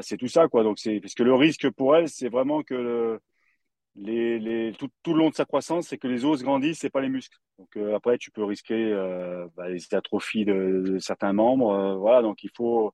C'est 0.00 0.16
tout 0.16 0.28
ça, 0.28 0.48
quoi. 0.48 0.64
Donc 0.64 0.78
c'est 0.78 1.00
parce 1.00 1.14
que 1.14 1.22
le 1.22 1.34
risque 1.34 1.70
pour 1.70 1.94
elle, 1.94 2.08
c'est 2.08 2.28
vraiment 2.28 2.62
que 2.62 2.74
le, 2.74 3.20
tout, 3.94 5.12
le 5.12 5.18
long 5.18 5.30
de 5.30 5.34
sa 5.34 5.44
croissance, 5.44 5.88
c'est 5.88 5.98
que 5.98 6.08
les 6.08 6.24
os 6.24 6.42
grandissent, 6.42 6.78
c'est 6.80 6.90
pas 6.90 7.00
les 7.00 7.08
muscles. 7.08 7.38
Donc 7.58 7.76
euh, 7.76 7.94
après, 7.94 8.18
tu 8.18 8.30
peux 8.30 8.44
risquer 8.44 8.92
euh, 8.92 9.46
bah, 9.56 9.68
les 9.68 9.94
atrophies 9.94 10.44
de, 10.44 10.98
certains 11.00 11.32
membres. 11.32 11.72
Euh, 11.72 11.94
voilà, 11.96 12.22
donc 12.22 12.42
il 12.44 12.50
faut 12.56 12.92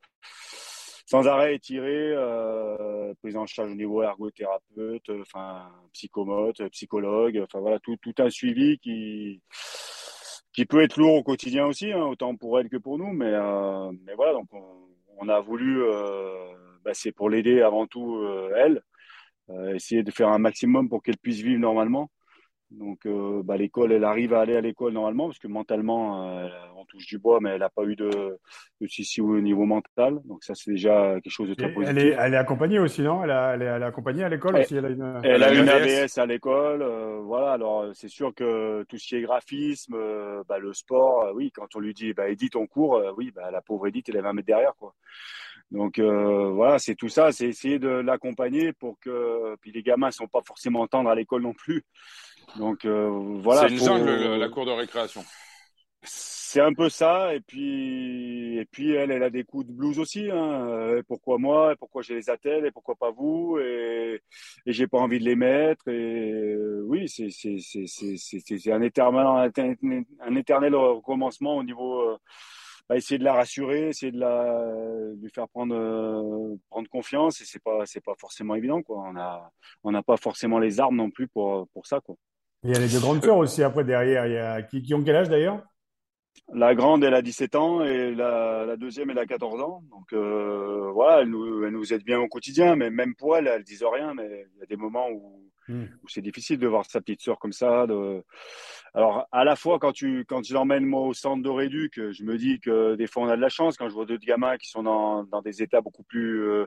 sans 1.09 1.29
arrêt 1.29 1.55
étirer, 1.55 2.13
euh, 2.15 3.15
prise 3.23 3.37
en 3.37 3.47
charge 3.47 3.71
au 3.71 3.75
niveau 3.77 4.03
ergothérapeute, 4.03 5.09
enfin 5.21 5.71
psychomote, 5.93 6.69
psychologue, 6.71 7.41
enfin 7.45 7.61
voilà, 7.61 7.79
tout, 7.79 7.97
un 8.19 8.31
suivi 8.31 8.79
qui 8.79 9.41
qui 10.53 10.65
peut 10.65 10.83
être 10.83 10.97
lourd 10.99 11.15
au 11.17 11.23
quotidien 11.23 11.67
aussi, 11.67 11.93
hein, 11.93 12.07
autant 12.07 12.35
pour 12.35 12.59
elle 12.59 12.71
que 12.71 12.79
pour 12.79 12.99
nous, 12.99 13.13
mais 13.13 13.31
voilà, 14.17 14.33
donc 14.33 14.49
on, 14.53 14.65
on 15.19 15.29
a 15.29 15.39
voulu, 15.39 15.83
bah, 16.83 16.93
c'est 16.95 17.13
pour 17.13 17.29
l'aider 17.29 17.61
avant 17.61 17.87
tout 17.87 18.27
elle, 18.57 18.83
essayer 19.75 20.03
de 20.03 20.11
faire 20.11 20.29
un 20.29 20.39
maximum 20.39 20.89
pour 20.89 21.03
qu'elle 21.03 21.19
puisse 21.19 21.41
vivre 21.41 21.61
normalement. 21.61 22.11
Donc, 22.71 23.07
euh, 23.07 23.43
bah, 23.45 23.57
l'école, 23.57 23.93
elle 23.93 24.05
arrive 24.05 24.35
à 24.35 24.41
aller 24.41 24.57
à 24.57 24.61
l'école 24.61 24.93
normalement 24.93 25.27
parce 25.27 25.39
que 25.39 25.47
mentalement, 25.47 26.29
euh, 26.29 26.49
on 26.77 26.85
touche 26.85 27.07
du 27.07 27.19
bois, 27.19 27.39
mais 27.41 27.51
elle 27.51 27.61
n'a 27.61 27.71
pas 27.71 27.85
eu 27.85 27.95
de, 27.95 28.39
de 28.81 28.87
soucis 28.89 29.21
au 29.21 29.41
niveau 29.41 29.65
mental. 29.67 30.19
Donc, 30.25 30.43
ça, 30.43 30.55
c'est 30.55 30.73
déjà 30.73 31.15
quelque 31.23 31.31
chose 31.31 31.49
de 31.49 31.55
très 31.55 31.73
positif. 31.73 31.97
Elle 31.97 32.07
est, 32.07 32.17
elle 32.19 32.35
est 32.35 32.39
accompagnée 32.39 32.81
aussi, 32.81 33.03
non? 33.03 33.23
Elle, 33.23 33.31
elle, 33.31 33.63
est, 33.63 33.67
elle, 33.67 33.83
est, 33.83 33.87
accompagnée 33.87 34.25
à 34.25 34.29
l'école 34.29 34.57
aussi 34.57 34.75
Elle 34.75 34.87
a 34.87 34.89
une, 34.89 35.21
elle 35.23 35.43
a 35.43 35.55
une 35.55 35.69
ABS 35.69 36.19
à 36.19 36.27
l'école. 36.27 36.83
Euh, 36.83 37.21
voilà, 37.23 37.53
alors 37.53 37.87
c'est 37.95 38.09
sûr 38.09 38.35
que 38.35 38.83
tout 38.89 38.99
ce 38.99 39.07
qui 39.07 39.17
est 39.17 39.23
graphisme, 39.23 39.95
euh, 39.95 40.43
bah, 40.49 40.59
le 40.59 40.73
sport, 40.73 41.31
oui, 41.35 41.53
quand 41.55 41.77
on 41.77 41.79
lui 41.79 41.95
dit, 41.95 42.15
bah, 42.15 42.29
Edith, 42.29 42.55
ton 42.55 42.67
cours, 42.67 43.01
oui, 43.17 43.31
bah, 43.31 43.51
la 43.53 43.63
pauvre 43.63 43.87
Edith, 43.87 44.09
elle 44.09 44.21
va 44.21 44.33
mettre 44.33 44.47
derrière, 44.47 44.75
quoi. 44.77 44.93
Donc 45.73 45.99
voilà, 45.99 46.79
c'est 46.79 46.95
tout 46.95 47.09
ça, 47.09 47.33
c'est 47.33 47.49
essayer 47.49 47.79
de 47.79 47.89
l'accompagner 47.89 48.73
pour 48.73 48.99
que. 49.01 49.57
Puis 49.61 49.73
les 49.73 49.83
gamins 49.83 50.09
ne 50.09 50.13
sont 50.13 50.29
pas 50.29 50.43
forcément 50.47 50.87
tendres 50.87 51.11
à 51.11 51.15
l'école 51.15 51.43
non 51.43 51.55
plus. 51.55 51.85
Donc 52.57 52.85
euh, 52.85 53.09
voilà. 53.43 53.63
C'est 53.63 53.75
une 53.75 53.81
jungle 53.81 54.37
la 54.37 54.49
cour 54.49 54.65
de 54.65 54.71
récréation. 54.71 55.25
C'est 56.03 56.61
un 56.61 56.73
peu 56.73 56.89
ça, 56.89 57.35
et 57.35 57.41
puis 57.41 58.57
et 58.59 58.65
puis 58.65 58.93
elle, 58.93 59.11
elle 59.11 59.25
a 59.25 59.31
des 59.31 59.43
coups 59.43 59.67
de 59.67 59.73
blues 59.73 59.99
aussi. 59.99 60.31
Hein. 60.31 60.69
Euh, 60.69 61.03
pourquoi 61.09 61.37
moi? 61.37 61.73
Et 61.73 61.77
Pourquoi 61.77 62.03
j'ai 62.03 62.15
les 62.15 62.31
attelles? 62.31 62.65
Et 62.65 62.71
pourquoi 62.71 62.95
pas 62.95 63.11
vous? 63.11 63.59
Et, 63.59 64.23
et 64.65 64.73
j'ai 64.73 64.87
pas 64.87 64.99
envie 64.99 65.19
de 65.19 65.25
les 65.25 65.35
mettre. 65.35 65.89
Et 65.89 66.33
euh, 66.33 66.85
oui, 66.87 67.09
c'est 67.09 67.31
c'est 67.31 67.59
c'est 67.59 67.87
c'est 67.87 68.73
un 68.73 68.81
éternel 68.83 69.53
un 70.21 70.37
éternel 70.37 70.77
recommencement 70.77 71.57
au 71.57 71.65
niveau. 71.65 72.17
Bah, 72.89 72.97
essayer 72.97 73.19
de 73.19 73.25
la 73.25 73.35
rassurer, 73.35 73.89
essayer 73.89 74.13
de 74.13 74.21
la 74.21 74.65
lui 75.21 75.31
faire 75.31 75.49
prendre 75.49 76.57
prendre 76.71 76.89
confiance 76.89 77.41
et 77.41 77.45
c'est 77.45 77.63
pas 77.63 77.85
c'est 77.85 78.01
pas 78.01 78.15
forcément 78.17 78.55
évident 78.55 78.83
quoi. 78.83 79.03
On 79.09 79.17
a 79.17 79.51
on 79.83 79.91
n'a 79.91 80.03
pas 80.03 80.17
forcément 80.17 80.61
les 80.61 80.79
armes 80.79 80.97
non 80.97 81.11
plus 81.11 81.27
pour 81.27 81.67
pour 81.69 81.87
ça 81.87 82.01
quoi. 82.01 82.15
Il 82.63 82.71
y 82.71 82.77
a 82.77 82.79
les 82.79 82.89
deux 82.89 83.01
grandes 83.01 83.23
sœurs 83.23 83.39
aussi 83.39 83.63
après 83.63 83.85
derrière. 83.85 84.27
Il 84.27 84.33
y 84.33 84.39
a 84.39 84.63
qui, 84.63 84.83
qui 84.83 84.95
ont 84.95 85.03
quel 85.03 85.17
âge 85.17 85.29
d'ailleurs? 85.29 85.63
La 86.53 86.75
grande, 86.75 87.03
elle 87.03 87.15
a 87.15 87.23
17 87.23 87.55
ans 87.57 87.83
et 87.83 88.15
la, 88.15 88.65
la 88.67 88.77
deuxième, 88.77 89.11
elle 89.11 89.19
a 89.19 89.27
14 89.27 89.61
ans. 89.63 89.83
Donc 89.91 90.13
euh, 90.13 90.91
voilà, 90.93 91.23
elle 91.23 91.31
nous, 91.31 91.65
elle 91.65 91.73
nous 91.73 91.93
aide 91.93 92.05
bien 92.05 92.21
au 92.21 92.29
quotidien, 92.29 92.77
mais 92.77 92.91
même 92.91 93.15
pour 93.15 93.37
elle, 93.37 93.49
elle 93.49 93.61
ne 93.61 93.65
disent 93.65 93.85
rien. 93.85 94.15
Mais 94.15 94.47
il 94.55 94.61
y 94.61 94.63
a 94.63 94.67
des 94.67 94.77
moments 94.77 95.09
où 95.11 95.46
Hmm. 95.69 95.87
C'est 96.07 96.23
difficile 96.23 96.59
de 96.59 96.67
voir 96.67 96.85
sa 96.87 97.01
petite 97.01 97.21
sœur 97.21 97.39
comme 97.39 97.53
ça. 97.53 97.87
Alors, 98.95 99.27
à 99.33 99.45
la 99.45 99.57
fois, 99.57 99.79
quand, 99.79 99.93
tu, 99.93 100.25
quand 100.29 100.45
je 100.45 100.55
l'emmène 100.55 100.85
moi 100.85 101.03
au 101.03 101.13
centre 101.13 101.43
de 101.43 101.49
réduc, 101.49 101.95
je 101.95 102.23
me 102.23 102.39
dis 102.39 102.61
que 102.61 102.95
des 102.95 103.07
fois 103.07 103.25
on 103.25 103.29
a 103.29 103.37
de 103.37 103.41
la 103.41 103.49
chance 103.49 103.77
quand 103.77 103.89
je 103.89 103.95
vois 103.95 104.07
d'autres 104.07 104.25
gamins 104.25 104.57
qui 104.59 104.69
sont 104.69 104.83
dans, 104.83 105.25
dans 105.25 105.43
des 105.43 105.63
états 105.63 105.81
beaucoup 105.81 106.05
plus 106.05 106.49
euh, 106.49 106.67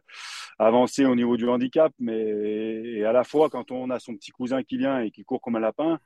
avancés 0.57 1.05
au 1.05 1.15
niveau 1.15 1.37
du 1.37 1.47
handicap. 1.47 1.93
Mais 1.99 2.19
et 2.19 3.05
à 3.05 3.13
la 3.13 3.23
fois, 3.23 3.49
quand 3.49 3.71
on 3.71 3.89
a 3.89 3.99
son 3.99 4.15
petit 4.15 4.31
cousin 4.31 4.63
qui 4.63 4.77
vient 4.77 4.99
et 4.99 5.11
qui 5.11 5.23
court 5.23 5.41
comme 5.41 5.55
un 5.55 5.61
lapin, 5.61 5.99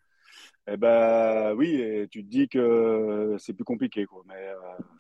eh 0.68 0.78
ben 0.78 1.54
oui, 1.56 2.08
tu 2.10 2.24
te 2.24 2.30
dis 2.30 2.48
que 2.48 3.36
c'est 3.40 3.54
plus 3.54 3.66
compliqué. 3.66 4.06
Mais 4.28 4.36
euh, 4.36 4.56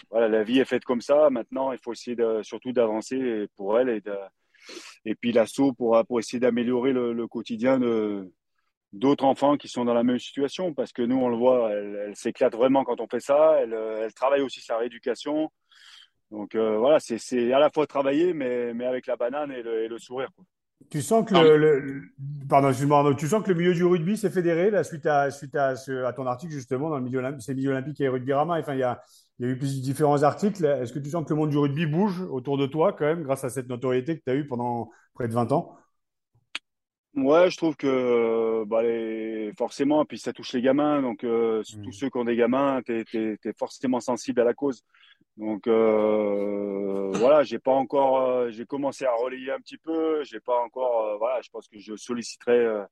voilà, 0.09 0.27
la 0.27 0.43
vie 0.43 0.59
est 0.59 0.65
faite 0.65 0.83
comme 0.83 1.01
ça. 1.01 1.29
Maintenant, 1.29 1.71
il 1.71 1.77
faut 1.77 1.93
essayer 1.93 2.17
surtout 2.41 2.71
d'avancer 2.71 3.47
pour 3.55 3.79
elle 3.79 3.89
et 3.89 4.01
de 4.01 4.15
et 5.05 5.15
puis 5.15 5.31
l'assaut 5.31 5.73
pour, 5.73 6.01
pour 6.05 6.19
essayer 6.19 6.39
d'améliorer 6.39 6.93
le, 6.93 7.27
quotidien 7.27 7.79
de 7.79 8.31
d'autres 8.91 9.25
enfants 9.25 9.57
qui 9.57 9.67
sont 9.67 9.85
dans 9.85 9.93
la 9.93 10.03
même 10.03 10.19
situation 10.19 10.73
parce 10.73 10.91
que 10.91 11.01
nous 11.01 11.17
on 11.17 11.29
le 11.29 11.37
voit 11.37 11.71
elle, 11.71 12.15
s'éclate 12.15 12.55
vraiment 12.55 12.83
quand 12.83 13.01
on 13.01 13.07
fait 13.07 13.19
ça 13.19 13.57
elle, 13.59 13.73
elle 13.73 14.13
travaille 14.13 14.41
aussi 14.41 14.61
sa 14.61 14.77
rééducation 14.77 15.49
donc 16.29 16.53
euh, 16.53 16.77
voilà 16.77 16.99
c'est 16.99 17.53
à 17.53 17.59
la 17.59 17.71
fois 17.71 17.87
travailler 17.87 18.33
mais, 18.33 18.73
mais 18.73 18.85
avec 18.85 19.07
la 19.07 19.15
banane 19.15 19.51
et 19.51 19.63
le, 19.63 19.83
et 19.83 19.87
le 19.87 19.97
sourire 19.97 20.29
quoi. 20.35 20.45
Tu 20.89 21.01
sens 21.01 21.25
que 21.25 21.35
le, 21.35 22.03
pardon, 22.49 22.71
tu 23.15 23.27
sens 23.27 23.43
que 23.43 23.49
le 23.49 23.55
milieu 23.55 23.73
du 23.73 23.83
rugby 23.83 24.17
s'est 24.17 24.29
fédéré 24.29 24.69
là, 24.69 24.83
suite 24.83 25.05
à 25.05 25.31
suite 25.31 25.55
à, 25.55 25.75
ce, 25.75 26.03
à 26.03 26.13
ton 26.13 26.25
article 26.25 26.53
justement 26.53 26.89
dans 26.89 26.97
le 26.97 27.03
milieu 27.03 27.23
c'est 27.39 27.53
milieu 27.53 27.71
olympique 27.71 28.01
et 28.01 28.07
rugby 28.07 28.33
rama. 28.33 28.59
Enfin, 28.59 28.73
il 28.73 28.79
y 28.79 28.83
a 28.83 29.01
il 29.39 29.47
y 29.47 29.49
a 29.49 29.51
eu 29.51 29.55
différents 29.55 30.23
articles. 30.23 30.63
Est-ce 30.63 30.93
que 30.93 30.99
tu 30.99 31.09
sens 31.09 31.25
que 31.25 31.29
le 31.29 31.35
monde 31.35 31.49
du 31.49 31.57
rugby 31.57 31.85
bouge 31.85 32.21
autour 32.21 32.57
de 32.57 32.65
toi 32.65 32.93
quand 32.93 33.05
même, 33.05 33.23
grâce 33.23 33.43
à 33.43 33.49
cette 33.49 33.67
notoriété 33.67 34.17
que 34.17 34.23
tu 34.23 34.31
as 34.31 34.35
eue 34.35 34.47
pendant 34.47 34.91
près 35.13 35.27
de 35.27 35.33
20 35.33 35.51
ans? 35.51 35.77
Ouais, 37.15 37.51
je 37.51 37.57
trouve 37.57 37.75
que 37.75 38.63
bah, 38.65 38.81
forcément, 39.55 40.03
puis 40.03 40.17
ça 40.17 40.33
touche 40.33 40.53
les 40.53 40.61
gamins. 40.61 41.01
Donc, 41.01 41.23
euh, 41.23 41.61
tous 41.63 41.77
mmh. 41.77 41.91
ceux 41.91 42.09
qui 42.09 42.17
ont 42.17 42.25
des 42.25 42.35
gamins, 42.35 42.81
tu 42.83 43.05
es, 43.13 43.53
forcément 43.57 43.99
sensible 43.99 44.41
à 44.41 44.43
la 44.43 44.55
cause. 44.55 44.81
Donc, 45.37 45.67
euh, 45.67 47.11
voilà, 47.13 47.43
j'ai 47.43 47.59
pas 47.59 47.73
encore. 47.73 48.21
Euh, 48.21 48.49
j'ai 48.49 48.65
commencé 48.65 49.05
à 49.05 49.13
relayer 49.13 49.51
un 49.51 49.59
petit 49.59 49.77
peu. 49.77 50.23
J'ai 50.23 50.39
pas 50.39 50.59
encore. 50.63 51.17
Voilà, 51.19 51.41
je 51.41 51.49
pense 51.49 51.67
que 51.67 51.77
je 51.77 51.95
solliciterai 51.95 52.85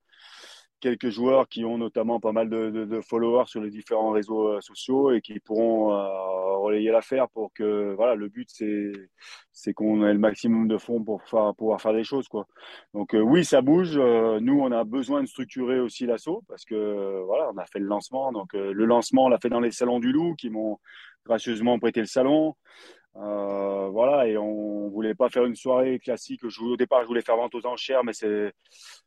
quelques 0.81 1.09
joueurs 1.09 1.47
qui 1.47 1.63
ont 1.63 1.77
notamment 1.77 2.19
pas 2.19 2.33
mal 2.33 2.49
de, 2.49 3.01
followers 3.01 3.45
sur 3.45 3.61
les 3.61 3.69
différents 3.69 4.11
réseaux 4.11 4.47
euh, 4.47 4.61
sociaux 4.61 5.11
et 5.11 5.21
qui 5.21 5.39
pourront 5.39 5.93
euh, 5.93 6.57
relayer 6.57 6.91
l'affaire 6.91 7.29
pour 7.29 7.53
que 7.53 7.93
voilà 7.95 8.15
le 8.15 8.27
but 8.27 8.49
c'est 8.51 8.91
c'est 9.53 9.73
qu'on 9.73 10.05
ait 10.05 10.13
le 10.13 10.19
maximum 10.19 10.67
de 10.67 10.77
fonds 10.77 11.03
pour 11.03 11.23
faire, 11.23 11.53
pouvoir 11.55 11.81
faire 11.81 11.93
des 11.93 12.03
choses 12.03 12.27
quoi. 12.27 12.45
Donc 12.93 13.13
euh, 13.13 13.19
oui 13.19 13.45
ça 13.45 13.61
bouge. 13.61 13.97
Nous 13.97 14.59
on 14.59 14.71
a 14.71 14.83
besoin 14.83 15.21
de 15.21 15.27
structurer 15.27 15.79
aussi 15.79 16.05
l'assaut 16.05 16.43
parce 16.47 16.65
que 16.65 17.21
voilà 17.25 17.49
on 17.53 17.57
a 17.57 17.65
fait 17.65 17.79
le 17.79 17.87
lancement. 17.87 18.31
Donc 18.31 18.53
le 18.53 18.85
lancement 18.85 19.25
on 19.25 19.29
l'a 19.29 19.39
fait 19.39 19.49
dans 19.49 19.59
les 19.59 19.71
salons 19.71 19.99
du 19.99 20.11
loup 20.11 20.35
qui 20.35 20.49
m'ont 20.49 20.79
gracieusement 21.25 21.77
prêté 21.79 21.99
le 21.99 22.07
salon 22.07 22.55
euh, 23.17 23.89
voilà, 23.89 24.27
et 24.27 24.37
on 24.37 24.89
voulait 24.89 25.13
pas 25.13 25.29
faire 25.29 25.45
une 25.45 25.55
soirée 25.55 25.99
classique. 25.99 26.41
Je, 26.47 26.61
au 26.61 26.77
départ, 26.77 27.01
je 27.01 27.07
voulais 27.07 27.21
faire 27.21 27.35
vente 27.35 27.53
aux 27.55 27.65
enchères, 27.65 28.03
mais 28.03 28.13
c'est 28.13 28.53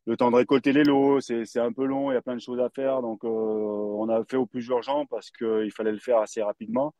le 0.06 0.16
temps 0.16 0.30
de 0.30 0.36
récolter 0.36 0.72
les 0.72 0.84
lots, 0.84 1.20
c'est 1.20 1.58
un 1.58 1.72
peu 1.72 1.86
long, 1.86 2.10
il 2.10 2.14
y 2.14 2.16
a 2.16 2.22
plein 2.22 2.34
de 2.34 2.40
choses 2.40 2.60
à 2.60 2.68
faire. 2.68 3.00
Donc, 3.00 3.24
euh, 3.24 3.28
on 3.28 4.08
a 4.10 4.22
fait 4.24 4.36
au 4.36 4.46
plus 4.46 4.66
urgent 4.68 5.06
parce 5.06 5.30
qu'il 5.30 5.70
fallait 5.72 5.92
le 5.92 5.98
faire 5.98 6.18
assez 6.18 6.42
rapidement. 6.42 6.94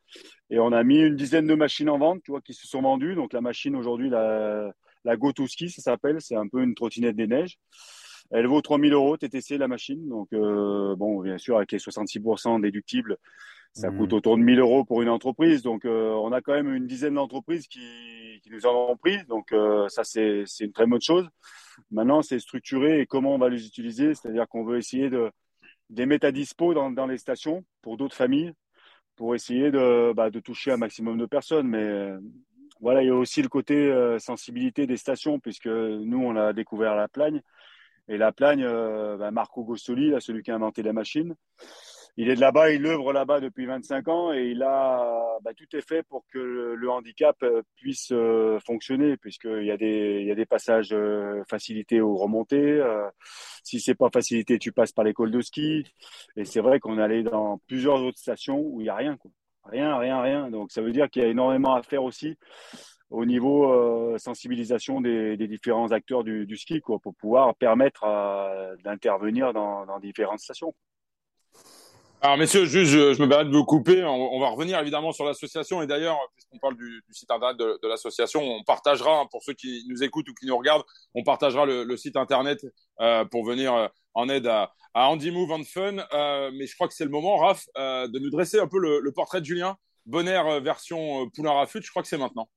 Et 0.51 0.59
on 0.59 0.73
a 0.73 0.83
mis 0.83 1.01
une 1.01 1.17
dizaine 1.17 1.47
de 1.47 1.55
machines 1.55 1.91
en 1.91 1.99
vente, 1.99 2.23
tu 2.25 2.31
vois, 2.31 2.41
qui 2.41 2.55
se 2.55 2.67
sont 2.67 2.81
vendues. 2.83 3.15
Donc, 3.15 3.33
la 3.33 3.43
machine 3.43 3.77
aujourd'hui, 3.77 4.09
la, 4.09 4.73
la 5.05 5.17
ça 5.17 5.83
s'appelle, 5.83 6.21
c'est 6.21 6.37
un 6.37 6.49
peu 6.49 6.63
une 6.63 6.75
trottinette 6.75 7.17
des 7.17 7.27
neiges. 7.27 7.59
Elle 8.31 8.47
vaut 8.47 8.63
3000 8.63 8.93
euros 8.95 9.17
TTC 9.17 9.59
la 9.59 9.69
machine. 9.69 10.09
Donc, 10.09 10.33
euh, 10.33 10.97
bon, 10.97 11.21
bien 11.21 11.37
sûr, 11.37 11.59
avec 11.59 11.73
les 11.73 11.79
66% 11.79 12.61
déductibles, 12.61 13.19
ça 13.75 13.91
coûte 13.91 14.13
mmh. 14.13 14.17
autour 14.17 14.39
de 14.39 14.43
1000 14.43 14.61
euros 14.61 14.85
pour 14.85 15.03
une 15.03 15.09
entreprise. 15.09 15.63
Donc, 15.63 15.85
euh, 15.85 16.11
on 16.11 16.31
a 16.31 16.41
quand 16.41 16.53
même 16.53 16.73
une 16.73 16.87
dizaine 16.87 17.15
d'entreprises 17.15 17.67
qui, 17.67 17.81
qui, 18.43 18.51
nous 18.51 18.67
en 18.67 18.93
ont 18.93 18.97
pris. 18.97 19.25
Donc, 19.25 19.53
euh, 19.53 19.89
ça, 19.89 20.05
c'est 20.05 20.45
une 20.61 20.73
très 20.73 20.87
bonne 20.87 21.03
chose. 21.03 21.29
Maintenant, 21.91 22.23
c'est 22.23 22.39
structuré 22.39 23.01
et 23.01 23.07
comment 23.07 23.35
on 23.35 23.39
va 23.39 23.49
les 23.49 23.67
utiliser. 23.67 24.15
C'est-à-dire 24.15 24.47
qu'on 24.47 24.65
veut 24.65 24.79
essayer 24.79 25.11
de, 25.11 25.29
de 25.91 25.99
les 25.99 26.07
mettre 26.07 26.27
à 26.27 26.31
dispo 26.31 26.73
dans, 26.73 26.93
dans 26.93 27.07
les 27.07 27.19
stations 27.19 27.65
pour 27.83 27.97
d'autres 27.97 28.15
familles 28.15 28.53
pour 29.17 29.35
essayer 29.35 29.71
de, 29.71 30.13
bah, 30.13 30.31
de 30.31 30.41
toucher 30.41 30.73
un 30.73 30.77
maximum 30.77 31.19
de 31.19 31.27
personnes. 31.27 31.67
Mais 31.67 31.83
euh, 31.83 32.19
voilà, 32.81 33.03
il 33.03 33.07
y 33.07 33.11
a 33.11 33.15
aussi 33.15 33.43
le 33.43 33.49
côté 33.49 33.93
sensibilité 34.21 34.87
des 34.87 34.97
stations, 34.97 35.41
puisque 35.41 35.67
nous, 35.67 36.19
on 36.19 36.37
a 36.37 36.53
découvert 36.53 36.95
la 36.95 37.09
plagne. 37.09 37.43
Et 38.07 38.19
la 38.19 38.33
plagne, 38.33 38.65
bah, 38.65 39.31
Marco 39.31 39.65
Gostoli, 39.65 40.11
là, 40.11 40.21
celui 40.21 40.43
qui 40.43 40.51
a 40.51 40.57
inventé 40.57 40.83
la 40.83 40.93
machine, 40.93 41.35
il 42.17 42.31
est 42.31 42.37
de 42.37 42.41
là-bas, 42.41 42.71
il 42.71 42.87
œuvre 42.87 43.13
là-bas 43.13 43.41
depuis 43.41 43.67
25 43.67 44.09
ans 44.09 44.33
et 44.33 44.51
il 44.51 44.63
a 44.63 45.39
bah, 45.43 45.53
tout 45.55 45.77
est 45.77 45.87
fait 45.87 46.03
pour 46.05 46.25
que 46.33 46.39
le, 46.39 46.91
handicap 46.91 47.37
euh, 47.43 47.63
puisse 47.77 48.13
euh, 48.13 48.59
fonctionner, 48.65 49.17
puisqu'il 49.17 49.65
y 49.65 49.71
a 49.71 49.77
des 49.77 50.21
il 50.21 50.27
y 50.27 50.31
a 50.31 50.35
des 50.37 50.47
passages 50.47 50.93
euh, 50.93 51.43
facilités 51.49 52.01
ou 52.01 52.17
remontés. 52.17 52.57
Euh, 52.81 53.09
si 53.65 53.81
c'est 53.81 53.97
pas 53.97 54.11
facilité, 54.13 54.59
tu 54.59 54.71
passes 54.73 54.93
par 54.93 55.05
l'école 55.05 55.33
de 55.33 55.41
ski. 55.41 55.85
Et 56.37 56.45
c'est 56.45 56.61
vrai 56.61 56.79
qu'on 56.79 56.99
allé 56.99 57.23
dans 57.25 57.59
plusieurs 57.67 58.01
autres 58.03 58.19
stations 58.19 58.61
où 58.61 58.81
il 58.81 58.87
y 58.87 58.91
a 58.91 58.95
rien, 58.95 59.17
quoi. 59.17 59.31
Rien, 59.65 59.97
rien, 59.99 60.21
rien. 60.21 60.51
Donc 60.51 60.71
ça 60.73 60.83
veut 60.83 60.93
dire 60.93 61.11
qu'il 61.11 61.23
y 61.23 61.25
a 61.25 61.29
énormément 61.29 61.75
à 61.75 61.83
faire 61.83 62.05
aussi 62.05 62.37
au 63.11 63.25
niveau 63.25 64.19
sensibilisation 64.19 65.01
des, 65.01 65.37
des, 65.37 65.47
différents 65.49 65.93
acteurs 65.93 66.25
du, 66.25 66.47
du 66.47 66.57
ski, 66.57 66.81
quoi, 66.81 66.99
pour 66.99 67.15
pouvoir 67.15 67.55
permettre 67.55 68.05
d'intervenir 68.85 69.53
dans, 69.53 69.87
dans 69.87 70.01
différentes 70.01 70.41
stations. 70.41 70.75
Alors, 72.25 72.39
messieurs, 72.39 72.65
juste, 72.65 72.91
je, 72.91 73.23
me 73.23 73.29
permets 73.29 73.45
de 73.45 73.55
vous 73.55 73.67
couper. 73.67 74.03
On, 74.03 74.41
va 74.41 74.49
revenir 74.49 74.79
évidemment 74.79 75.13
sur 75.13 75.27
l'association. 75.27 75.83
Et 75.83 75.87
d'ailleurs, 75.87 76.17
puisqu'on 76.35 76.59
parle 76.59 76.75
du, 76.75 77.03
du, 77.07 77.13
site 77.13 77.31
internet 77.31 77.59
de, 77.59 77.79
de 77.83 77.87
l'association, 77.87 78.41
on 78.41 78.65
partagera, 78.65 79.21
hein, 79.21 79.27
pour 79.31 79.43
ceux 79.43 79.53
qui 79.53 79.85
nous 79.91 80.03
écoutent 80.03 80.31
ou 80.31 80.33
qui 80.33 80.47
nous 80.47 80.57
regardent, 80.57 80.85
on 81.15 81.23
partagera 81.23 81.67
le, 81.67 81.85
le 81.85 81.97
site 81.99 82.17
internet 82.17 82.65
euh, 83.03 83.27
pour 83.27 83.45
venir 83.45 83.75
euh, 83.75 83.89
en 84.15 84.31
aide 84.31 84.47
à, 84.47 84.73
à, 84.95 85.11
Andy 85.11 85.33
Move 85.33 85.53
and 85.53 85.65
Fun. 85.65 85.99
Euh, 86.15 86.51
mais 86.55 86.67
je 86.67 86.75
crois 86.75 86.89
que 86.89 86.95
c'est 86.95 87.05
le 87.05 87.11
moment, 87.11 87.37
Raph, 87.37 87.67
euh, 87.77 88.09
de 88.09 88.19
nous 88.19 88.31
dresser 88.31 88.59
un 88.59 88.69
peu 88.69 88.79
le, 88.79 89.01
le 89.01 89.13
portrait 89.13 89.43
de 89.43 89.47
Julien. 89.47 89.77
Bonheur 90.07 90.47
euh, 90.47 90.61
version 90.61 91.29
Poulain 91.29 91.53
Rafut, 91.53 91.83
je 91.83 91.91
crois 91.91 92.01
que 92.01 92.09
c'est 92.09 92.17
maintenant. 92.17 92.49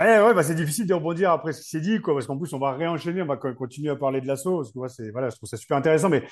Ouais, 0.00 0.20
ouais, 0.20 0.34
bah 0.34 0.42
c'est 0.42 0.56
difficile 0.56 0.88
de 0.88 0.94
rebondir 0.94 1.30
après 1.30 1.52
ce 1.52 1.62
qui 1.62 1.68
s'est 1.68 1.80
dit, 1.80 2.00
quoi, 2.00 2.14
parce 2.14 2.26
qu'en 2.26 2.36
plus, 2.36 2.52
on 2.52 2.58
va 2.58 2.72
réenchaîner, 2.72 3.22
on 3.22 3.26
va 3.26 3.36
continuer 3.36 3.90
à 3.90 3.96
parler 3.96 4.20
de 4.20 4.26
l'assaut, 4.26 4.56
parce 4.56 4.96
que 4.96 5.12
voilà, 5.12 5.30
je 5.30 5.36
trouve 5.36 5.48
ça 5.48 5.56
super 5.56 5.76
intéressant, 5.76 6.08
mais 6.08 6.24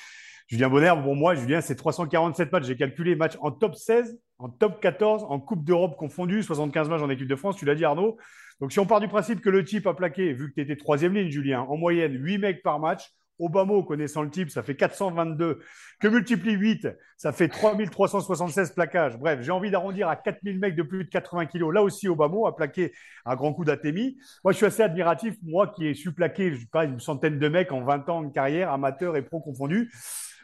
Julien 0.49 0.69
Bonner, 0.69 0.93
pour 1.03 1.15
moi, 1.15 1.37
Julien, 1.37 1.61
c'est 1.61 1.77
347 1.77 2.51
matchs. 2.51 2.65
J'ai 2.65 2.77
calculé 2.77 3.15
matchs 3.15 3.37
en 3.41 3.53
top 3.53 3.77
16, 3.77 4.19
en 4.39 4.49
top 4.49 4.81
14, 4.81 5.25
en 5.29 5.39
Coupe 5.39 5.65
d'Europe 5.65 5.97
confondue, 5.97 6.43
75 6.43 6.89
matchs 6.89 7.03
en 7.03 7.11
équipe 7.11 7.29
de 7.29 7.37
France. 7.37 7.57
Tu 7.57 7.65
l'as 7.65 7.77
dit, 7.77 7.85
Arnaud. 7.85 8.17
Donc, 8.61 8.73
si 8.73 8.81
on 8.81 8.87
part 8.87 9.01
du 9.01 9.09
principe 9.09 9.41
que 9.41 9.51
le 9.51 9.65
type 9.65 9.87
a 9.87 9.95
plaqué, 9.95 10.33
vu 10.33 10.51
que 10.51 10.55
tu 10.55 10.61
étais 10.61 10.77
troisième 10.77 11.15
ligne, 11.15 11.31
Julien, 11.31 11.61
en 11.61 11.77
moyenne 11.77 12.15
8 12.15 12.39
mecs 12.39 12.63
par 12.63 12.81
match, 12.81 13.13
Obama, 13.39 13.83
connaissant 13.87 14.23
le 14.23 14.31
type, 14.31 14.51
ça 14.51 14.63
fait 14.63 14.77
422. 14.77 15.61
Que 16.01 16.09
multiplie 16.09 16.53
8, 16.53 16.89
ça 17.17 17.33
fait 17.33 17.49
3376 17.49 18.73
plaquages. 18.73 19.17
Bref, 19.19 19.41
j'ai 19.43 19.53
envie 19.53 19.71
d'arrondir 19.71 20.09
à 20.09 20.17
4000 20.17 20.59
mecs 20.59 20.77
de 20.77 20.83
plus 20.83 21.05
de 21.05 21.09
80 21.09 21.47
kilos. 21.47 21.73
Là 21.73 21.83
aussi, 21.83 22.09
Obama 22.09 22.49
a 22.49 22.53
plaqué 22.53 22.93
un 23.25 23.37
grand 23.37 23.53
coup 23.53 23.65
d'atémie. 23.65 24.19
Moi, 24.45 24.53
je 24.53 24.57
suis 24.59 24.67
assez 24.67 24.83
admiratif, 24.83 25.35
moi 25.43 25.69
qui 25.69 25.87
ai 25.87 25.95
su 25.95 26.13
plaquer, 26.13 26.53
je 26.53 26.61
sais 26.61 26.67
pas, 26.71 26.85
une 26.85 27.01
centaine 27.01 27.39
de 27.39 27.49
mecs 27.49 27.73
en 27.73 27.83
20 27.83 28.09
ans 28.09 28.23
de 28.23 28.33
carrière, 28.33 28.71
amateur 28.73 29.17
et 29.17 29.23
pro 29.23 29.41
confondus. 29.41 29.91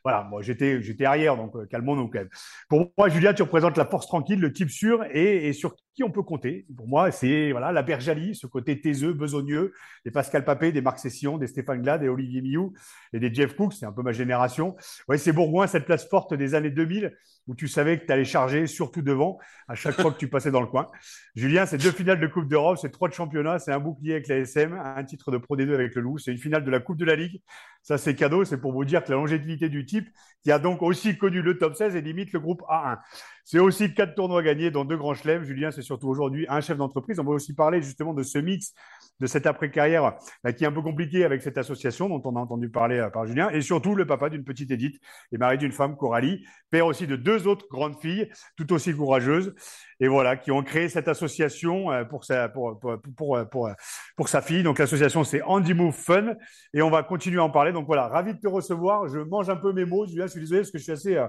Voilà, 0.05 0.25
moi 0.25 0.43
j'étais 0.43 0.83
j'étais 0.83 1.05
arrière, 1.05 1.37
donc 1.37 1.55
euh, 1.57 1.67
calmons-nous 1.67 2.09
quand 2.09 2.19
même. 2.19 2.29
Pour 2.69 2.93
moi, 2.97 3.09
Julien, 3.09 3.35
tu 3.35 3.43
représentes 3.43 3.77
la 3.77 3.87
force 3.87 4.07
tranquille, 4.07 4.41
le 4.41 4.53
type 4.53 4.71
sûr 4.71 5.05
et, 5.13 5.49
et 5.49 5.53
sur 5.53 5.75
qui 5.95 6.05
on 6.05 6.11
peut 6.11 6.23
compter. 6.23 6.65
Pour 6.77 6.87
moi, 6.87 7.11
c'est 7.11 7.51
voilà 7.51 7.73
la 7.73 7.83
Berjali, 7.83 8.35
ce 8.35 8.47
côté 8.47 8.81
taiseux, 8.81 9.13
besogneux, 9.13 9.73
des 10.05 10.11
Pascal 10.11 10.45
Papé, 10.45 10.71
des 10.71 10.81
Marc 10.81 11.01
Session, 11.01 11.39
des 11.39 11.49
Stéphane 11.49 11.83
Glad, 11.83 12.01
des 12.01 12.09
Olivier 12.09 12.41
Miou 12.41 12.73
et 13.13 13.19
des 13.19 13.35
Jeff 13.35 13.57
Cook, 13.57 13.73
c'est 13.73 13.87
un 13.87 13.93
peu 13.93 14.03
ma 14.03 14.13
génération. 14.13 14.77
Ouais, 15.09 15.19
c'est 15.19 15.33
Bourgoin, 15.33 15.67
cette 15.67 15.87
place 15.87 16.09
forte 16.09 16.35
des 16.35 16.55
années 16.55 16.71
2000 16.71 17.17
où 17.49 17.55
tu 17.55 17.67
savais 17.67 17.99
que 17.99 18.07
tu 18.07 18.13
allais 18.13 18.25
charger 18.25 18.67
surtout 18.67 19.03
devant 19.03 19.39
à 19.67 19.75
chaque 19.75 20.01
fois 20.01 20.13
que 20.13 20.19
tu 20.19 20.29
passais 20.29 20.51
dans 20.51 20.61
le 20.61 20.67
coin. 20.67 20.87
Julien, 21.35 21.67
c'est 21.67 21.79
deux 21.79 21.91
finales 21.91 22.21
de 22.21 22.27
Coupe 22.27 22.47
d'Europe, 22.47 22.79
c'est 22.81 22.91
trois 22.91 23.09
de 23.09 23.15
championnat, 23.15 23.59
c'est 23.59 23.73
un 23.73 23.81
bouclier 23.81 24.13
avec 24.13 24.29
la 24.29 24.37
SM, 24.37 24.73
un 24.73 25.05
titre 25.05 25.31
de 25.33 25.39
Pro 25.39 25.57
D2 25.57 25.75
avec 25.75 25.95
le 25.95 26.03
Loup, 26.03 26.19
c'est 26.19 26.31
une 26.31 26.39
finale 26.39 26.65
de 26.65 26.71
la 26.71 26.79
Coupe 26.81 26.99
de 26.99 27.05
la 27.05 27.17
Ligue. 27.17 27.43
Ça, 27.83 27.97
c'est 27.97 28.15
cadeau, 28.15 28.45
c'est 28.45 28.59
pour 28.61 28.73
vous 28.73 28.85
dire 28.85 29.03
que 29.03 29.11
la 29.11 29.17
longévité 29.17 29.69
du 29.69 29.87
type, 29.87 30.09
qui 30.43 30.53
a 30.53 30.59
donc 30.59 30.83
aussi 30.83 31.17
connu 31.17 31.41
le 31.41 31.57
top 31.57 31.75
16 31.75 31.97
et 31.97 32.03
limite 32.03 32.33
le 32.33 32.41
groupe 32.41 32.63
A1. 32.69 32.99
C'est 33.45 33.59
aussi 33.59 33.95
quatre 33.95 34.15
tournois 34.15 34.43
gagnés, 34.43 34.71
dont 34.71 34.85
deux 34.85 34.99
grands 34.99 35.15
chelems. 35.15 35.43
Julien, 35.43 35.71
c'est 35.71 35.81
surtout 35.81 36.09
aujourd'hui 36.09 36.45
un 36.51 36.61
chef 36.61 36.77
d'entreprise. 36.77 37.19
On 37.19 37.25
va 37.25 37.31
aussi 37.31 37.55
parler 37.55 37.81
justement 37.81 38.13
de 38.13 38.23
ce 38.23 38.39
mix 38.39 38.75
de 39.21 39.27
cette 39.27 39.47
après-carrière 39.47 40.17
bah, 40.45 40.53
qui 40.53 40.65
est 40.65 40.67
un 40.67 40.73
peu 40.73 40.83
compliqué 40.83 41.25
avec 41.25 41.43
cette 41.43 41.59
association 41.59 42.09
dont 42.09 42.23
on 42.25 42.37
a 42.37 42.41
entendu 42.41 42.69
parler 42.71 42.99
euh, 42.99 43.11
par 43.11 43.27
Julien, 43.27 43.51
et 43.51 43.61
surtout 43.61 43.95
le 43.95 44.07
papa 44.07 44.31
d'une 44.31 44.45
petite 44.45 44.71
Édith 44.71 45.01
et 45.33 45.39
mari 45.39 45.59
d'une 45.59 45.73
femme, 45.73 45.97
Coralie, 45.97 46.45
père 46.71 46.87
aussi 46.87 47.07
de 47.07 47.17
deux 47.17 47.47
autres 47.47 47.67
grandes 47.71 47.99
filles, 48.01 48.31
tout 48.57 48.73
aussi 48.73 48.95
courageuses, 48.95 49.55
et 50.01 50.09
voilà, 50.09 50.37
qui 50.37 50.51
ont 50.51 50.63
créé 50.63 50.89
cette 50.89 51.09
association 51.09 51.91
euh, 51.91 52.05
pour 52.05 52.25
sa, 52.25 52.49
pour, 52.49 52.79
pour, 52.79 52.97
pour, 53.17 53.39
pour, 53.51 53.71
pour 54.17 54.29
sa 54.29 54.43
fille. 54.43 54.63
Donc 54.63 54.79
l'association, 54.79 55.25
c'est 55.25 55.43
Andy 55.43 55.75
Move 55.75 55.95
Fun, 55.95 56.35
et 56.73 56.83
on 56.83 56.91
va 56.91 57.03
continuer 57.03 57.41
à 57.41 57.45
en 57.45 57.51
parler. 57.51 57.73
Donc 57.73 57.87
voilà, 57.87 58.09
ravi 58.09 58.35
de 58.35 58.41
te 58.41 58.49
recevoir. 58.49 59.09
Je 59.09 59.19
mange 59.19 59.51
un 59.51 59.57
peu 59.57 59.73
mes 59.73 59.85
mots, 59.85 60.07
Julien, 60.07 60.27
je 60.27 60.33
suis 60.33 60.41
désolé 60.41 60.61
parce 60.61 60.71
que 60.71 60.79
je 60.79 60.85
suis 60.85 60.93
assez 60.93 61.17
euh, 61.17 61.27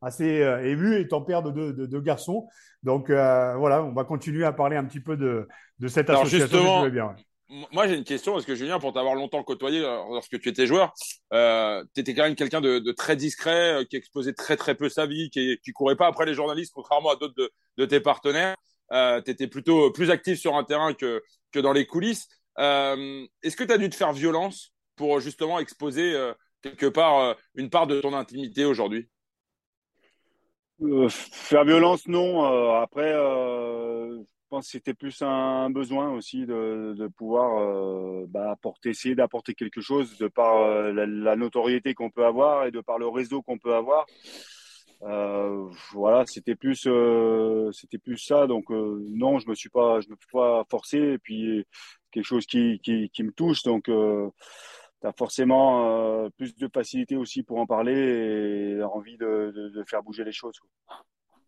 assez 0.00 0.42
euh, 0.42 0.64
ému 0.64 0.96
étant 1.00 1.22
père 1.22 1.42
de 1.42 1.50
deux, 1.50 1.72
de, 1.72 1.86
de 1.86 2.00
garçons. 2.00 2.48
Donc 2.82 3.10
euh, 3.10 3.54
voilà, 3.56 3.82
on 3.82 3.92
va 3.92 4.04
continuer 4.04 4.44
à 4.44 4.52
parler 4.52 4.76
un 4.76 4.84
petit 4.84 5.00
peu 5.00 5.16
de, 5.16 5.48
de 5.78 5.88
cette 5.88 6.08
Alors, 6.10 6.22
association. 6.22 6.46
justement, 6.58 6.84
si 6.84 6.90
bien. 6.90 7.16
Moi, 7.72 7.88
j'ai 7.88 7.96
une 7.96 8.04
question 8.04 8.32
parce 8.34 8.44
que 8.44 8.54
Julien, 8.54 8.78
pour 8.78 8.92
t'avoir 8.92 9.14
longtemps 9.14 9.42
côtoyé 9.42 9.82
euh, 9.82 9.96
lorsque 10.12 10.38
tu 10.38 10.48
étais 10.50 10.66
joueur, 10.66 10.92
euh, 11.32 11.82
tu 11.94 12.02
étais 12.02 12.14
quand 12.14 12.24
même 12.24 12.34
quelqu'un 12.34 12.60
de, 12.60 12.78
de 12.78 12.92
très 12.92 13.16
discret, 13.16 13.80
euh, 13.80 13.84
qui 13.84 13.96
exposait 13.96 14.34
très 14.34 14.56
très 14.56 14.74
peu 14.74 14.88
sa 14.90 15.06
vie, 15.06 15.30
qui, 15.30 15.58
qui 15.64 15.72
courait 15.72 15.96
pas 15.96 16.06
après 16.06 16.26
les 16.26 16.34
journalistes, 16.34 16.72
contrairement 16.74 17.10
à 17.10 17.16
d'autres 17.16 17.34
de, 17.36 17.50
de 17.78 17.84
tes 17.86 18.00
partenaires. 18.00 18.54
Euh, 18.92 19.22
tu 19.22 19.30
étais 19.30 19.46
plutôt 19.46 19.90
plus 19.90 20.10
actif 20.10 20.38
sur 20.38 20.56
un 20.56 20.64
terrain 20.64 20.92
que, 20.92 21.22
que 21.52 21.58
dans 21.58 21.72
les 21.72 21.86
coulisses. 21.86 22.28
Euh, 22.58 23.24
Est-ce 23.42 23.56
que 23.56 23.64
tu 23.64 23.72
as 23.72 23.78
dû 23.78 23.88
te 23.88 23.94
faire 23.94 24.12
violence 24.12 24.72
pour 24.96 25.20
justement 25.20 25.58
exposer 25.58 26.14
euh, 26.14 26.34
quelque 26.60 26.86
part 26.86 27.18
euh, 27.20 27.34
une 27.54 27.70
part 27.70 27.86
de 27.86 28.00
ton 28.00 28.12
intimité 28.14 28.64
aujourd'hui? 28.66 29.08
Euh, 30.82 31.08
faire 31.08 31.64
violence, 31.64 32.06
non. 32.06 32.44
Euh, 32.44 32.80
après, 32.80 33.12
euh, 33.12 34.18
je 34.18 34.48
pense 34.48 34.66
que 34.66 34.70
c'était 34.72 34.94
plus 34.94 35.20
un 35.22 35.70
besoin 35.70 36.10
aussi 36.12 36.46
de, 36.46 37.08
pouvoir 37.16 38.26
bah, 38.28 38.52
apporter, 38.52 38.90
essayer 38.90 39.14
d'apporter 39.14 39.54
quelque 39.54 39.80
chose 39.80 40.16
de 40.18 40.28
par 40.28 40.66
la, 40.92 41.36
notoriété 41.36 41.94
qu'on 41.94 42.10
peut 42.10 42.24
avoir 42.24 42.66
et 42.66 42.70
de 42.70 42.80
par 42.80 42.98
le 42.98 43.08
réseau 43.08 43.42
qu'on 43.42 43.58
peut 43.58 43.74
avoir. 43.74 44.06
Voilà, 45.92 46.24
c'était 46.26 46.54
plus, 46.54 46.88
c'était 47.72 47.98
plus 47.98 48.16
ça. 48.16 48.46
Donc 48.46 48.70
non, 48.70 49.38
je 49.38 49.48
me 49.48 49.54
suis 49.54 49.68
pas, 49.68 50.00
je 50.00 50.08
me 50.08 50.16
suis 50.16 50.32
pas 50.32 50.64
forcé. 50.70 50.98
Et 50.98 51.18
puis 51.18 51.66
quelque 52.10 52.24
chose 52.24 52.46
qui, 52.46 52.80
qui, 52.82 53.10
qui 53.10 53.22
me 53.24 53.32
touche. 53.32 53.64
Donc 53.64 53.90
tu 55.00 55.06
as 55.06 55.12
forcément 55.12 56.24
euh, 56.24 56.28
plus 56.36 56.56
de 56.56 56.68
facilité 56.72 57.16
aussi 57.16 57.42
pour 57.42 57.58
en 57.58 57.66
parler 57.66 58.76
et 58.78 58.82
envie 58.82 59.16
de, 59.16 59.52
de, 59.54 59.68
de 59.70 59.84
faire 59.84 60.02
bouger 60.02 60.24
les 60.24 60.32
choses. 60.32 60.58
quoi. 60.58 60.96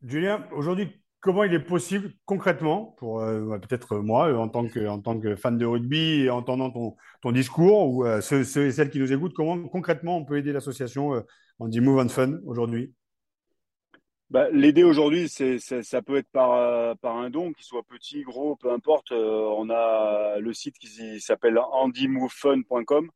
Julien, 0.02 0.46
aujourd'hui, 0.52 0.88
comment 1.20 1.44
il 1.44 1.52
est 1.52 1.60
possible 1.64 2.12
concrètement, 2.24 2.94
pour 2.98 3.20
euh, 3.20 3.58
peut-être 3.58 3.98
moi, 3.98 4.28
euh, 4.28 4.36
en 4.36 4.48
tant, 4.48 4.66
que, 4.66 4.86
en 4.86 5.00
tant 5.00 5.18
que 5.20 5.36
fan 5.36 5.58
de 5.58 5.66
rugby 5.66 6.22
et 6.22 6.30
entendant 6.30 6.70
ton, 6.70 6.96
ton 7.20 7.32
discours, 7.32 7.88
ou 7.90 8.06
euh, 8.06 8.20
ceux, 8.20 8.44
ceux 8.44 8.66
et 8.66 8.72
celles 8.72 8.90
qui 8.90 8.98
nous 8.98 9.12
écoutent, 9.12 9.34
comment 9.34 9.68
concrètement 9.68 10.16
on 10.16 10.24
peut 10.24 10.38
aider 10.38 10.52
l'association 10.52 11.14
euh, 11.14 11.20
Andy 11.58 11.80
Move 11.80 11.98
and 12.00 12.08
Fun 12.08 12.38
aujourd'hui? 12.46 12.94
Bah, 14.30 14.48
l'aider 14.52 14.84
aujourd'hui, 14.84 15.28
c'est, 15.28 15.58
c'est- 15.58 15.82
ça 15.82 16.02
peut 16.02 16.16
être 16.16 16.30
par, 16.30 16.52
euh, 16.52 16.94
par 17.02 17.16
un 17.16 17.30
don, 17.30 17.52
qu'il 17.52 17.64
soit 17.64 17.82
petit, 17.82 18.22
gros, 18.22 18.54
peu 18.54 18.72
importe. 18.72 19.10
Euh, 19.10 19.52
on 19.58 19.68
a 19.70 20.38
le 20.38 20.52
site 20.54 20.78
qui 20.78 21.20
s'appelle 21.20 21.58
handymovefun.com 21.58 23.10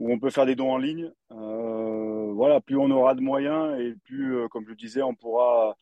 où 0.00 0.12
on 0.12 0.18
peut 0.18 0.30
faire 0.30 0.46
des 0.46 0.54
dons 0.56 0.72
en 0.72 0.78
ligne. 0.78 1.10
Euh, 1.32 2.32
voilà, 2.34 2.60
plus 2.60 2.76
on 2.76 2.90
aura 2.90 3.14
de 3.14 3.20
moyens 3.20 3.78
et 3.80 3.94
plus, 4.04 4.36
euh, 4.36 4.48
comme 4.48 4.66
je 4.68 4.74
disais, 4.74 5.02
on 5.02 5.14
pourra. 5.14 5.76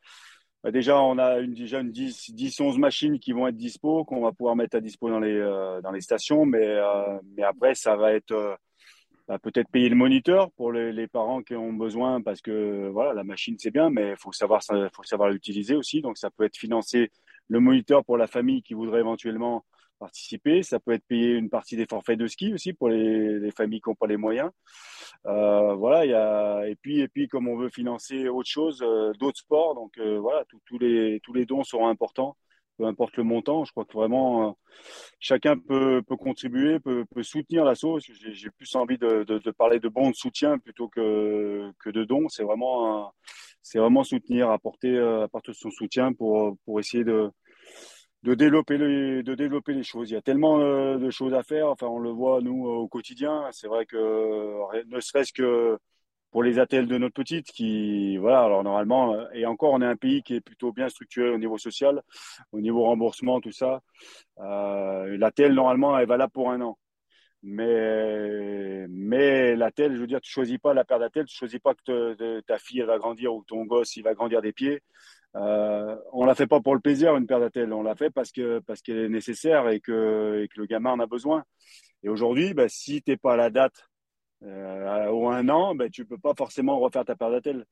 bah, 0.63 0.71
déjà, 0.71 1.01
on 1.01 1.19
a 1.19 1.39
une, 1.41 1.55
déjà 1.55 1.81
une 1.81 1.91
10, 1.91 2.33
10, 2.35 2.61
11 2.61 2.79
machines 2.79 3.19
qui 3.19 3.33
vont 3.33 3.47
être 3.49 3.57
dispo, 3.57 4.05
qu'on 4.05 4.23
va 4.23 4.33
pouvoir 4.33 4.57
mettre 4.57 4.77
à 4.77 4.81
dispo 4.81 5.09
dans 5.11 5.21
les, 5.21 5.35
euh, 5.35 5.81
dans 5.81 5.93
les 5.93 6.01
stations. 6.01 6.47
Mais, 6.47 6.79
mais 7.37 7.43
après, 7.43 7.75
ça 7.75 7.97
va 7.97 8.13
être 8.13 8.59
bah, 9.29 9.39
peut-être 9.39 9.71
payer 9.71 9.89
le 9.89 9.97
moniteur 9.97 10.51
pour 10.53 10.73
les, 10.73 10.93
les 10.93 11.09
parents 11.09 11.43
qui 11.43 11.55
ont 11.55 11.73
besoin 11.73 12.21
parce 12.23 12.41
que 12.41 12.89
voilà, 12.89 13.15
la 13.15 13.25
machine 13.25 13.57
c'est 13.59 13.71
bien, 13.71 13.91
mais 13.91 14.11
il 14.11 14.17
faut 14.17 14.33
savoir, 14.33 14.63
faut 14.93 15.03
savoir 15.05 15.31
l'utiliser 15.31 15.75
aussi. 15.75 16.03
Donc, 16.03 16.19
ça 16.19 16.31
peut 16.31 16.45
être 16.45 16.57
financer 16.57 17.11
le 17.49 17.61
moniteur 17.61 18.05
pour 18.05 18.17
la 18.17 18.27
famille 18.27 18.63
qui 18.63 18.75
voudrait 18.75 19.01
éventuellement 19.01 19.65
participer. 20.03 20.63
Ça 20.63 20.79
peut 20.81 20.93
être 20.93 21.07
payer 21.07 21.31
une 21.43 21.49
partie 21.49 21.77
des 21.77 21.87
forfaits 21.87 22.19
de 22.19 22.27
ski 22.27 22.53
aussi 22.55 22.73
pour 22.73 22.89
les, 22.89 23.39
les 23.39 23.53
familles 23.53 23.81
qui 23.81 23.89
n'ont 23.91 23.95
pas 24.03 24.09
les 24.09 24.17
moyens. 24.27 24.51
Euh, 25.27 25.75
voilà, 25.83 26.05
il 26.05 26.11
y 26.11 26.15
a 26.15 26.67
et 26.71 26.77
puis 26.83 27.01
et 27.01 27.09
puis 27.09 27.29
comme 27.29 27.47
on 27.49 27.57
veut 27.57 27.71
financer 27.71 28.29
autre 28.29 28.49
chose, 28.51 28.83
euh, 28.83 29.13
d'autres 29.21 29.39
sports, 29.39 29.75
donc 29.75 29.93
euh, 29.99 30.19
voilà, 30.19 30.45
tous 30.67 30.79
les 30.79 31.21
tous 31.25 31.33
les 31.39 31.47
dons 31.47 31.63
seront 31.63 31.89
importants, 31.89 32.37
peu 32.77 32.85
importe 32.93 33.17
le 33.17 33.23
montant. 33.23 33.65
Je 33.65 33.71
crois 33.71 33.85
que 33.85 33.97
vraiment 34.03 34.49
euh, 34.49 34.53
chacun 35.21 35.57
peut 35.57 36.03
peut 36.09 36.17
contribuer, 36.17 36.81
peut 36.81 37.05
peut 37.15 37.23
soutenir 37.23 37.65
l'asso. 37.65 37.91
J'ai 38.41 38.51
plus 38.51 38.75
envie 38.75 38.99
de, 38.99 39.23
de 39.25 39.51
parler 39.53 39.79
de 39.79 39.89
bons 39.89 40.11
de 40.11 40.17
soutien 40.25 40.59
plutôt 40.59 40.89
que 40.89 41.71
que 41.83 41.91
de 41.91 42.03
dons. 42.05 42.29
C'est 42.29 42.45
vraiment 42.49 43.13
c'est 43.63 43.79
vraiment 43.79 44.03
soutenir, 44.03 44.51
apporter 44.51 44.99
apporter 45.27 45.53
son 45.55 45.71
soutien 45.71 46.13
pour 46.13 46.57
pour 46.65 46.81
essayer 46.81 47.05
de 47.05 47.31
de 48.23 48.35
développer 48.35 48.79
les, 48.79 49.23
de 49.23 49.35
développer 49.35 49.75
les 49.75 49.83
choses. 49.83 50.11
Il 50.11 50.15
y 50.15 50.17
a 50.17 50.23
tellement 50.23 50.61
euh, 50.61 50.99
de 50.99 51.11
choses 51.11 51.35
à 51.35 51.43
faire. 51.43 51.69
Enfin, 51.69 51.87
on 51.89 51.99
le 51.99 52.11
voit, 52.11 52.41
nous, 52.41 52.67
au 52.67 52.89
quotidien. 52.89 53.49
C'est 53.53 53.67
vrai 53.67 53.87
que, 53.87 53.97
euh, 53.97 54.85
ne 54.87 55.01
serait-ce 55.01 55.33
que 55.33 55.79
pour 56.31 56.43
les 56.43 56.59
ATL 56.59 56.87
de 56.87 56.99
notre 56.99 57.15
petite, 57.15 57.47
qui, 57.53 58.17
voilà, 58.17 58.43
alors 58.45 58.65
normalement, 58.65 59.15
euh, 59.15 59.27
et 59.35 59.45
encore, 59.47 59.73
on 59.73 59.83
est 59.83 59.87
un 59.87 59.97
pays 59.97 60.23
qui 60.23 60.35
est 60.35 60.41
plutôt 60.41 60.73
bien 60.73 60.89
structuré 60.89 61.31
au 61.31 61.39
niveau 61.39 61.59
social, 61.59 62.03
au 62.53 62.61
niveau 62.61 62.85
remboursement, 62.85 63.41
tout 63.41 63.53
ça. 63.53 63.83
Euh, 64.41 65.17
l'ATL, 65.19 65.53
normalement, 65.53 65.99
elle 65.99 66.09
va 66.09 66.17
là 66.17 66.29
pour 66.29 66.51
un 66.51 66.61
an. 66.63 66.79
Mais, 67.43 68.87
mais 68.89 69.57
l'ATL, 69.57 69.95
je 69.97 70.01
veux 70.01 70.07
dire, 70.07 70.21
tu 70.21 70.31
choisis 70.31 70.59
pas 70.59 70.75
la 70.75 70.85
paire 70.85 71.01
d'ATL, 71.01 71.27
tu 71.27 71.37
choisis 71.37 71.59
pas 71.59 71.75
que 71.75 72.41
ta 72.43 72.59
fille, 72.59 72.81
elle 72.81 72.87
va 72.87 72.99
grandir 72.99 73.35
ou 73.35 73.45
ton 73.45 73.65
gosse, 73.65 73.97
il 73.97 74.03
va 74.03 74.15
grandir 74.15 74.41
des 74.43 74.53
pieds. 74.53 74.81
Euh, 75.37 75.97
on 76.13 76.25
la 76.25 76.35
fait 76.35 76.47
pas 76.47 76.61
pour 76.61 76.75
le 76.75 76.81
plaisir, 76.81 77.17
une 77.17 77.27
paire 77.27 77.41
d'attelles. 77.41 77.73
On 77.73 77.83
la 77.83 77.95
fait 77.95 78.11
parce 78.11 78.33
que 78.33 78.61
parce 78.61 78.83
qu'elle 78.83 78.99
est 78.99 79.09
nécessaire 79.09 79.69
et 79.69 79.81
que, 79.81 80.43
et 80.45 80.49
que 80.49 80.61
le 80.61 80.67
gamin 80.67 80.93
en 80.93 81.01
a 81.01 81.07
besoin. 81.07 81.45
Et 82.03 82.09
aujourd'hui, 82.09 82.55
bah, 82.55 82.69
si 82.69 83.03
t'es 83.03 83.17
pas 83.17 83.35
à 83.35 83.37
la 83.37 83.51
date 83.51 83.89
euh, 84.45 85.09
ou 85.11 85.29
un 85.29 85.49
an, 85.49 85.75
bah, 85.75 85.89
tu 85.89 86.05
peux 86.05 86.19
pas 86.19 86.35
forcément 86.37 86.79
refaire 86.81 87.05
ta 87.05 87.15
paire 87.15 87.31
d'attelles 87.31 87.65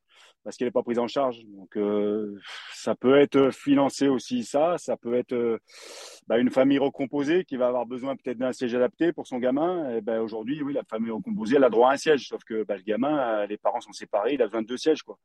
parce 0.44 0.56
qu'elle 0.56 0.68
est 0.68 0.72
pas 0.72 0.82
prise 0.82 0.98
en 0.98 1.08
charge. 1.08 1.44
Donc 1.46 1.76
euh, 1.76 2.38
ça 2.72 2.94
peut 2.94 3.18
être 3.18 3.50
financé 3.50 4.08
aussi 4.08 4.44
ça. 4.44 4.78
Ça 4.78 4.96
peut 4.96 5.14
être 5.14 5.32
euh, 5.32 5.58
bah, 6.28 6.38
une 6.38 6.50
famille 6.50 6.78
recomposée 6.78 7.44
qui 7.44 7.56
va 7.56 7.66
avoir 7.66 7.86
besoin 7.86 8.16
peut-être 8.16 8.38
d'un 8.38 8.52
siège 8.52 8.74
adapté 8.74 9.12
pour 9.12 9.26
son 9.26 9.38
gamin. 9.38 9.96
Et 9.96 10.00
ben 10.00 10.20
aujourd'hui, 10.20 10.62
oui, 10.62 10.72
la 10.72 10.84
famille 10.84 11.10
recomposée, 11.10 11.56
elle 11.56 11.64
a 11.64 11.70
droit 11.70 11.90
à 11.90 11.94
un 11.94 11.96
siège. 11.96 12.28
Sauf 12.28 12.44
que 12.44 12.62
bah, 12.62 12.76
le 12.76 12.82
gamin, 12.82 13.18
euh, 13.18 13.46
les 13.46 13.58
parents 13.58 13.80
sont 13.80 13.92
séparés, 13.92 14.34
il 14.34 14.42
a 14.42 14.46
besoin 14.46 14.62
de 14.62 14.66
deux 14.66 14.78
sièges, 14.78 15.02
quoi. 15.02 15.18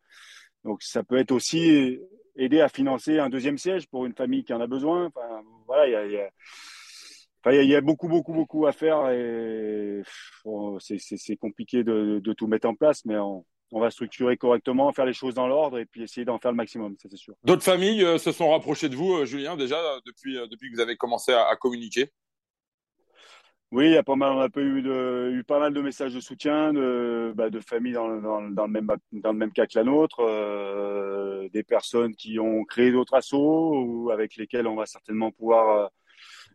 Donc 0.63 0.81
ça 0.81 1.03
peut 1.03 1.17
être 1.17 1.31
aussi 1.31 1.99
aider 2.35 2.61
à 2.61 2.69
financer 2.69 3.19
un 3.19 3.29
deuxième 3.29 3.57
siège 3.57 3.87
pour 3.87 4.05
une 4.05 4.13
famille 4.13 4.43
qui 4.43 4.53
en 4.53 4.61
a 4.61 4.67
besoin. 4.67 5.05
Enfin, 5.07 5.43
voilà, 5.65 5.87
il 5.87 5.91
y 5.91 5.95
a, 5.95 6.05
y 6.05 6.17
a- 6.17 7.63
y 7.63 7.75
a- 7.75 7.81
beaucoup, 7.81 8.07
beaucoup, 8.07 8.33
beaucoup 8.33 8.65
à 8.65 8.71
faire 8.71 9.09
et 9.11 10.01
c'est 10.79 11.37
compliqué 11.37 11.83
de, 11.83 12.33
tout 12.33 12.47
mettre 12.47 12.67
en 12.67 12.75
place, 12.75 13.05
mais 13.05 13.17
on, 13.17 13.45
va 13.71 13.91
structurer 13.91 14.37
correctement, 14.37 14.91
faire 14.93 15.05
les 15.05 15.13
choses 15.13 15.33
dans 15.33 15.47
l'ordre 15.47 15.79
et 15.79 15.85
puis 15.85 16.03
essayer 16.03 16.23
d'en 16.23 16.39
faire 16.39 16.51
le 16.51 16.57
maximum, 16.57 16.95
c'est 16.99 17.13
sûr. 17.15 17.35
D'autres 17.43 17.63
familles 17.63 18.19
se 18.19 18.31
sont 18.31 18.51
rapprochées 18.51 18.89
de 18.89 18.95
vous, 18.95 19.25
Julien, 19.25 19.57
déjà 19.57 19.77
depuis, 20.05 20.35
depuis 20.49 20.69
que 20.69 20.75
vous 20.75 20.81
avez 20.81 20.95
commencé 20.95 21.33
à, 21.33 21.55
communiquer? 21.55 22.09
Oui, 23.75 23.87
il 23.87 23.91
y 23.91 23.97
a 23.97 24.03
pas 24.03 24.15
mal, 24.15 24.31
on 24.31 24.39
a 24.39 24.47
eu, 24.59 24.81
de, 24.81 25.31
eu 25.33 25.43
pas 25.43 25.59
mal 25.59 25.73
de 25.73 25.81
messages 25.81 26.13
de 26.13 26.21
soutien 26.21 26.71
de, 26.71 27.33
bah, 27.35 27.49
de 27.49 27.59
familles 27.59 27.93
dans, 27.93 28.21
dans, 28.49 28.65
le 28.65 28.71
même, 28.71 28.87
dans 29.11 29.33
le 29.33 29.37
même 29.37 29.51
cas 29.51 29.65
que 29.67 29.77
la 29.77 29.83
nôtre, 29.83 30.21
euh, 30.21 31.49
des 31.49 31.63
personnes 31.63 32.15
qui 32.15 32.39
ont 32.39 32.63
créé 32.63 32.91
d'autres 32.93 33.15
assos 33.15 33.83
ou 33.85 34.11
avec 34.11 34.37
lesquelles 34.37 34.67
on 34.67 34.75
va 34.75 34.85
certainement 34.85 35.29
pouvoir 35.31 35.91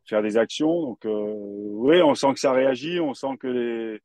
faire 0.07 0.23
des 0.23 0.39
actions. 0.39 0.81
Donc, 0.81 1.05
euh, 1.05 1.33
oui, 1.35 2.01
on 2.03 2.15
sent 2.15 2.33
que 2.33 2.41
ça 2.41 2.53
réagit, 2.53 3.01
on 3.01 3.13
sent 3.13 3.37
que 3.39 3.49
les, 3.49 4.01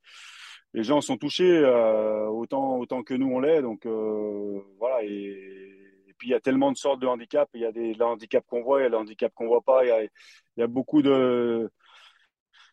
les 0.74 0.84
gens 0.84 1.00
sont 1.00 1.16
touchés 1.16 1.58
euh, 1.64 2.26
autant, 2.26 2.76
autant 2.76 3.02
que 3.02 3.14
nous 3.14 3.28
on 3.28 3.40
l'est. 3.40 3.62
Donc, 3.62 3.86
euh, 3.86 4.60
voilà. 4.78 5.02
Et, 5.04 6.12
puis, 6.18 6.28
il 6.28 6.32
y 6.32 6.34
a 6.34 6.40
tellement 6.40 6.70
de 6.70 6.76
sortes 6.76 7.00
de 7.00 7.06
handicaps. 7.06 7.50
Il 7.54 7.62
y 7.62 7.66
a 7.66 7.72
des 7.72 7.96
handicaps 8.00 8.46
qu'on 8.46 8.62
voit, 8.62 8.80
il 8.80 8.84
y 8.84 8.86
a 8.86 8.90
des 8.90 8.96
handicaps 8.96 9.34
qu'on 9.34 9.48
voit 9.48 9.62
pas. 9.62 9.84
Il 9.84 9.88
y 9.88 9.90
a, 9.90 10.02
il 10.02 10.10
y 10.58 10.62
a 10.62 10.66
beaucoup 10.66 11.00
de 11.00 11.70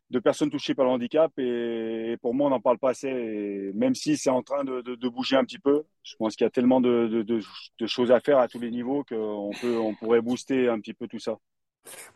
de 0.10 0.20
personnes 0.20 0.50
touchées 0.50 0.76
par 0.76 0.86
le 0.86 0.92
handicap 0.92 1.32
et, 1.38 2.18
pour 2.22 2.34
moi 2.34 2.48
on 2.48 2.50
n'en 2.52 2.60
parle 2.60 2.78
pas 2.78 2.92
assez 2.92 3.72
même 3.74 3.96
si 3.96 4.18
c'est 4.18 4.30
en 4.30 4.44
train 4.44 4.64
de, 4.64 5.08
bouger 5.10 5.36
un 5.36 5.44
petit 5.44 5.60
peu 5.60 5.84
je 6.04 6.16
pense 6.18 6.36
qu'il 6.36 6.46
y 6.46 6.48
a 6.48 6.52
tellement 6.52 6.82
de, 6.82 7.26
choses 7.86 8.12
à 8.12 8.20
faire 8.20 8.40
à 8.40 8.48
tous 8.48 8.60
les 8.60 8.72
niveaux 8.72 9.04
qu'on 9.04 9.52
on 9.64 9.96
pourrait 9.96 10.22
booster 10.22 10.70
un 10.70 10.80
petit 10.80 10.94
peu 10.94 11.08
tout 11.08 11.20
ça 11.20 11.38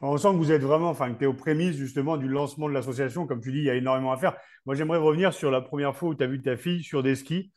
on 0.02 0.18
sent 0.18 0.30
que 0.30 0.38
vous 0.38 0.52
êtes 0.52 0.62
vraiment, 0.62 0.90
enfin, 0.90 1.14
que 1.14 1.18
tu 1.18 1.24
es 1.26 1.28
aux 1.28 1.34
prémices 1.34 1.76
justement 1.76 2.18
du 2.18 2.28
lancement 2.28 2.70
de 2.70 2.74
l'association. 2.74 3.28
Comme 3.28 3.42
tu 3.42 3.52
dis, 3.52 3.60
il 3.60 3.66
y 3.66 3.70
a 3.70 3.76
énormément 3.76 4.12
à 4.12 4.18
faire. 4.18 4.38
Moi, 4.66 4.76
j'aimerais 4.76 4.98
revenir 4.98 5.34
sur 5.34 5.52
la 5.52 5.62
première 5.62 5.96
fois 5.96 6.10
où 6.10 6.16
tu 6.16 6.24
as 6.24 6.28
vu 6.28 6.42
ta 6.42 6.56
fille 6.56 6.84
sur 6.84 7.04
des 7.04 7.16
skis. 7.16 7.52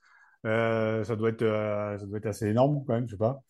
Euh, 0.46 1.04
ça, 1.04 1.16
doit 1.16 1.28
être, 1.28 1.42
euh, 1.42 1.98
ça 1.98 2.06
doit 2.06 2.18
être 2.18 2.26
assez 2.26 2.46
énorme 2.46 2.82
quand 2.86 2.94
même, 2.94 3.06
je 3.06 3.12
sais 3.12 3.18
pas. 3.18 3.42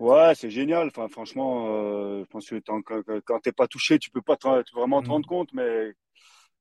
Ouais, 0.00 0.34
c'est 0.34 0.50
génial. 0.50 0.88
Enfin, 0.88 1.08
franchement, 1.08 1.66
euh, 1.68 2.24
je 2.24 2.30
pense 2.30 2.48
que 2.48 2.58
quand, 2.58 3.40
tu 3.40 3.48
n'es 3.48 3.52
pas 3.52 3.68
touché, 3.68 3.98
tu 3.98 4.10
peux 4.10 4.22
pas 4.22 4.36
vraiment 4.74 5.02
te 5.02 5.08
mm. 5.08 5.10
rendre 5.10 5.28
compte, 5.28 5.52
mais 5.52 5.92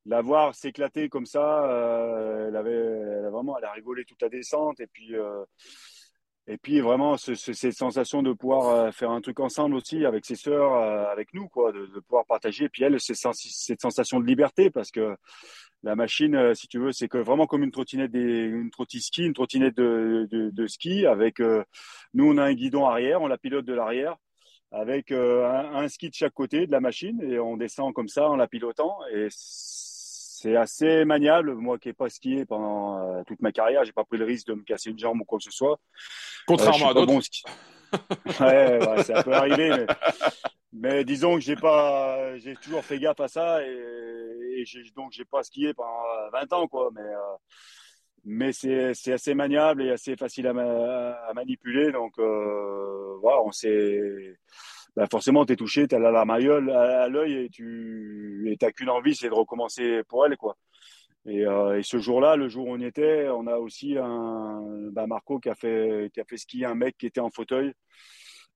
la 0.06 0.22
voir 0.22 0.54
s'éclater 0.54 1.10
comme 1.10 1.26
ça, 1.26 1.66
elle 2.48 2.56
avait, 2.56 2.72
elle 2.72 3.26
a 3.26 3.30
vraiment, 3.30 3.58
elle 3.58 3.66
a 3.66 3.72
rigolé 3.72 4.06
toute 4.06 4.22
la 4.22 4.30
descente 4.30 4.80
et 4.80 4.88
puis 4.88 5.16
et 6.50 6.58
puis 6.58 6.80
vraiment 6.80 7.16
cette 7.16 7.74
sensation 7.74 8.24
de 8.24 8.34
pouvoir 8.34 8.70
euh, 8.70 8.92
faire 8.92 9.12
un 9.12 9.22
truc 9.22 9.40
ensemble 9.40 9.76
aussi 9.76 10.04
avec 10.04 10.26
ses 10.26 10.36
sœurs, 10.36 10.74
euh, 10.74 11.06
avec 11.12 11.32
nous, 11.36 11.48
quoi, 11.48 11.72
de, 11.72 11.86
pouvoir 12.08 12.26
partager. 12.26 12.66
Et 12.66 12.70
puis 12.70 12.84
elle, 12.84 13.00
cette 13.00 13.82
sensation 13.82 14.20
de 14.20 14.26
liberté 14.26 14.72
parce 14.72 14.90
que 14.90 15.16
la 15.84 15.96
machine, 15.96 16.36
euh, 16.36 16.56
si 16.56 16.68
tu 16.68 16.80
veux, 16.80 16.92
c'est 16.92 17.08
que 17.08 17.20
vraiment 17.20 17.46
comme 17.46 17.64
une 17.64 17.70
trottinette, 17.72 18.10
des, 18.12 18.46
une 18.46 18.72
une 19.20 19.34
trottinette 19.34 19.78
de, 19.78 20.28
de, 20.32 20.68
ski 20.68 21.06
avec. 21.06 21.40
nous, 21.40 22.26
on 22.26 22.38
a 22.38 22.44
un 22.46 22.54
guidon 22.54 22.88
arrière, 22.88 23.22
on 23.22 23.28
la 23.28 23.38
pilote 23.38 23.66
de 23.66 23.74
l'arrière 23.74 24.18
avec 24.72 25.12
un, 25.12 25.88
ski 25.88 26.10
de 26.10 26.16
chaque 26.16 26.34
côté 26.34 26.68
de 26.68 26.72
la 26.72 26.80
machine 26.80 27.22
et 27.24 27.40
on 27.40 27.58
descend 27.58 27.94
comme 27.94 28.08
ça 28.08 28.28
en 28.30 28.36
la 28.36 28.48
pilotant 28.48 28.98
et 29.14 29.28
c'est 30.42 30.56
assez 30.56 31.04
maniable. 31.06 31.54
Moi 31.56 31.78
qui 31.78 31.90
n'ai 31.90 31.94
pas 31.94 32.10
skié 32.10 32.46
pendant 32.46 32.98
euh, 32.98 33.24
toute 33.28 33.42
ma 33.42 33.52
carrière, 33.52 33.84
j'ai 33.84 33.92
pas 33.92 34.06
pris 34.06 34.18
le 34.18 34.26
risque 34.26 34.48
de 34.48 34.54
me 34.54 34.64
casser 34.64 34.90
une 34.90 35.00
jambe 35.00 35.20
ou 35.22 35.26
quoi 35.26 35.38
que 35.38 35.44
ce 35.44 35.52
soit. 35.52 35.80
Contrairement 36.48 36.88
euh, 36.88 36.92
à 36.92 36.94
d'autres. 36.94 37.08
Bon 37.08 37.20
ouais, 38.46 38.88
ouais 38.88 39.04
ça 39.04 39.24
peut 39.24 39.34
arriver. 39.34 39.86
Mais, 40.72 41.04
disons 41.04 41.36
que 41.36 41.42
j'ai 41.42 41.56
pas, 41.56 42.38
j'ai 42.38 42.56
toujours 42.56 42.86
fait 42.86 43.00
gaffe 43.00 43.20
à 43.20 43.28
ça 43.28 43.66
et, 43.66 44.62
et 44.62 44.64
donc 44.96 45.12
j'ai 45.12 45.26
pas 45.26 45.44
skié 45.44 45.74
pendant 45.74 46.04
20 46.32 46.54
ans 46.54 46.68
quoi. 46.68 46.90
Mais 46.94 47.02
euh, 47.02 47.36
mais 48.26 48.54
c'est, 48.54 48.94
c'est 48.94 49.14
assez 49.14 49.34
maniable 49.34 49.82
et 49.82 49.92
assez 49.92 50.16
facile 50.16 50.48
à, 50.48 50.52
à 51.28 51.34
manipuler. 51.34 51.92
Donc 51.92 52.18
voilà, 52.18 53.42
on 53.44 53.52
s'est 53.52 54.38
bah 54.96 55.08
forcément, 55.10 55.46
tu 55.46 55.54
es 55.54 55.56
touché, 55.56 55.88
tu 55.88 55.96
as 55.96 56.00
la 56.00 56.12
larme 56.12 56.32
à 56.32 56.40
l'œil 57.08 57.34
et 57.46 57.50
tu 57.50 58.58
n'as 58.62 58.72
qu'une 58.72 58.90
envie, 58.90 59.16
c'est 59.16 59.30
de 59.30 59.34
recommencer 59.34 60.02
pour 60.08 60.26
elle. 60.26 60.38
quoi. 60.38 60.58
Et, 61.26 61.46
euh, 61.46 61.78
et 61.78 61.84
ce 61.84 62.00
jour-là, 62.00 62.36
le 62.36 62.50
jour 62.50 62.68
où 62.68 62.72
on 62.74 62.80
était, 62.82 63.28
on 63.30 63.48
a 63.48 63.58
aussi 63.58 63.98
un 63.98 64.62
bah 64.92 65.06
Marco 65.08 65.40
qui 65.40 65.50
a 65.50 65.56
fait 65.56 66.10
qui 66.14 66.22
a 66.22 66.26
fait 66.26 66.38
skier 66.38 66.66
un 66.66 66.76
mec 66.76 66.98
qui 66.98 67.06
était 67.06 67.20
en 67.20 67.30
fauteuil, 67.30 67.74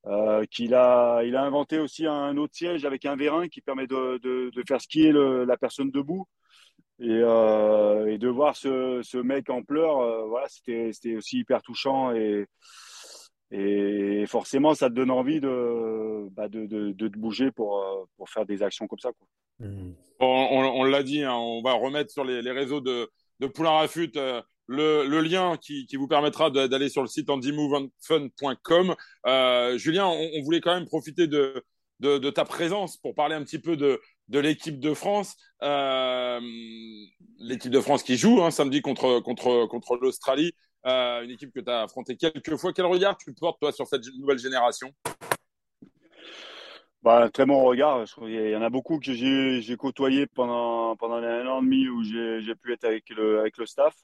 euh, 0.05 0.43
a 0.73 1.21
il 1.23 1.35
a 1.35 1.43
inventé 1.43 1.79
aussi 1.79 2.05
un 2.05 2.35
autre 2.37 2.55
siège 2.55 2.85
avec 2.85 3.05
un 3.05 3.15
vérin 3.15 3.47
qui 3.47 3.61
permet 3.61 3.87
de, 3.87 4.17
de, 4.17 4.63
faire 4.67 4.81
skier 4.81 5.11
la 5.13 5.57
personne 5.57 5.91
debout. 5.91 6.27
Et, 6.99 7.09
euh, 7.09 8.05
et 8.07 8.17
de 8.17 8.27
voir 8.29 8.55
ce, 8.55 9.01
ce 9.03 9.17
mec 9.17 9.49
en 9.49 9.63
pleurs, 9.63 9.99
euh, 9.99 10.25
voilà, 10.27 10.47
c'était 10.47 10.91
c'était 10.93 11.15
aussi 11.17 11.39
hyper 11.39 11.61
touchant 11.63 12.13
et 12.13 12.45
et 13.51 14.25
forcément, 14.27 14.73
ça 14.73 14.89
te 14.89 14.95
donne 14.95 15.11
envie 15.11 15.39
de, 15.39 16.27
bah 16.31 16.47
de, 16.47 16.65
de, 16.65 16.91
de, 16.91 17.07
te 17.07 17.17
bouger 17.17 17.51
pour, 17.51 17.79
euh, 17.79 18.03
pour 18.17 18.29
faire 18.29 18.45
des 18.45 18.63
actions 18.63 18.87
comme 18.87 18.99
ça. 18.99 19.11
Quoi. 19.11 19.27
Mmh. 19.67 19.93
On, 20.19 20.25
on, 20.25 20.83
l'a 20.83 21.03
dit, 21.03 21.23
hein, 21.23 21.35
on 21.35 21.61
va 21.61 21.73
remettre 21.73 22.11
sur 22.11 22.23
les, 22.23 22.41
les 22.41 22.51
réseaux 22.51 22.81
de, 22.81 23.09
de 23.39 23.47
Poulain 23.47 23.71
Rafut 23.71 24.11
euh, 24.15 24.41
le, 24.67 25.05
le, 25.05 25.21
lien 25.21 25.57
qui, 25.61 25.85
qui 25.85 25.97
vous 25.97 26.07
permettra 26.07 26.49
d'aller 26.49 26.89
sur 26.89 27.01
le 27.01 27.07
site 27.07 27.29
andymovefun.com. 27.29 28.95
Euh, 29.27 29.77
Julien, 29.77 30.07
on, 30.07 30.29
on, 30.35 30.41
voulait 30.41 30.61
quand 30.61 30.73
même 30.73 30.85
profiter 30.85 31.27
de, 31.27 31.63
de, 31.99 32.17
de, 32.17 32.29
ta 32.29 32.45
présence 32.45 32.97
pour 32.97 33.13
parler 33.13 33.35
un 33.35 33.43
petit 33.43 33.59
peu 33.59 33.75
de, 33.75 33.99
de 34.29 34.39
l'équipe 34.39 34.79
de 34.79 34.93
France. 34.93 35.35
Euh, 35.61 36.39
l'équipe 37.39 37.71
de 37.71 37.81
France 37.81 38.03
qui 38.03 38.17
joue 38.17 38.41
hein, 38.41 38.51
samedi 38.51 38.81
contre, 38.81 39.19
contre, 39.19 39.67
contre 39.67 39.97
l'Australie. 39.97 40.53
Euh, 40.85 41.23
une 41.23 41.31
équipe 41.31 41.53
que 41.53 41.61
tu 41.61 41.69
as 41.69 41.83
affrontée 41.83 42.17
quelques 42.17 42.55
fois. 42.57 42.73
Quel 42.73 42.85
regard 42.85 43.17
tu 43.17 43.33
portes, 43.33 43.59
toi, 43.59 43.71
sur 43.71 43.87
cette 43.87 44.03
nouvelle 44.19 44.39
génération? 44.39 44.93
Bah, 47.01 47.29
très 47.29 47.45
bon 47.45 47.63
regard. 47.63 48.05
Il 48.21 48.49
y 48.49 48.55
en 48.55 48.61
a 48.61 48.69
beaucoup 48.69 48.99
que 48.99 49.13
j'ai 49.13 49.77
côtoyé 49.77 50.25
pendant, 50.25 50.95
pendant 50.95 51.15
un 51.15 51.47
an 51.47 51.59
et 51.59 51.63
demi 51.63 51.87
où 51.87 52.03
j'ai 52.03 52.55
pu 52.55 52.73
être 52.73 52.85
avec 52.85 53.09
le, 53.09 53.39
avec 53.39 53.57
le 53.57 53.65
staff. 53.65 53.95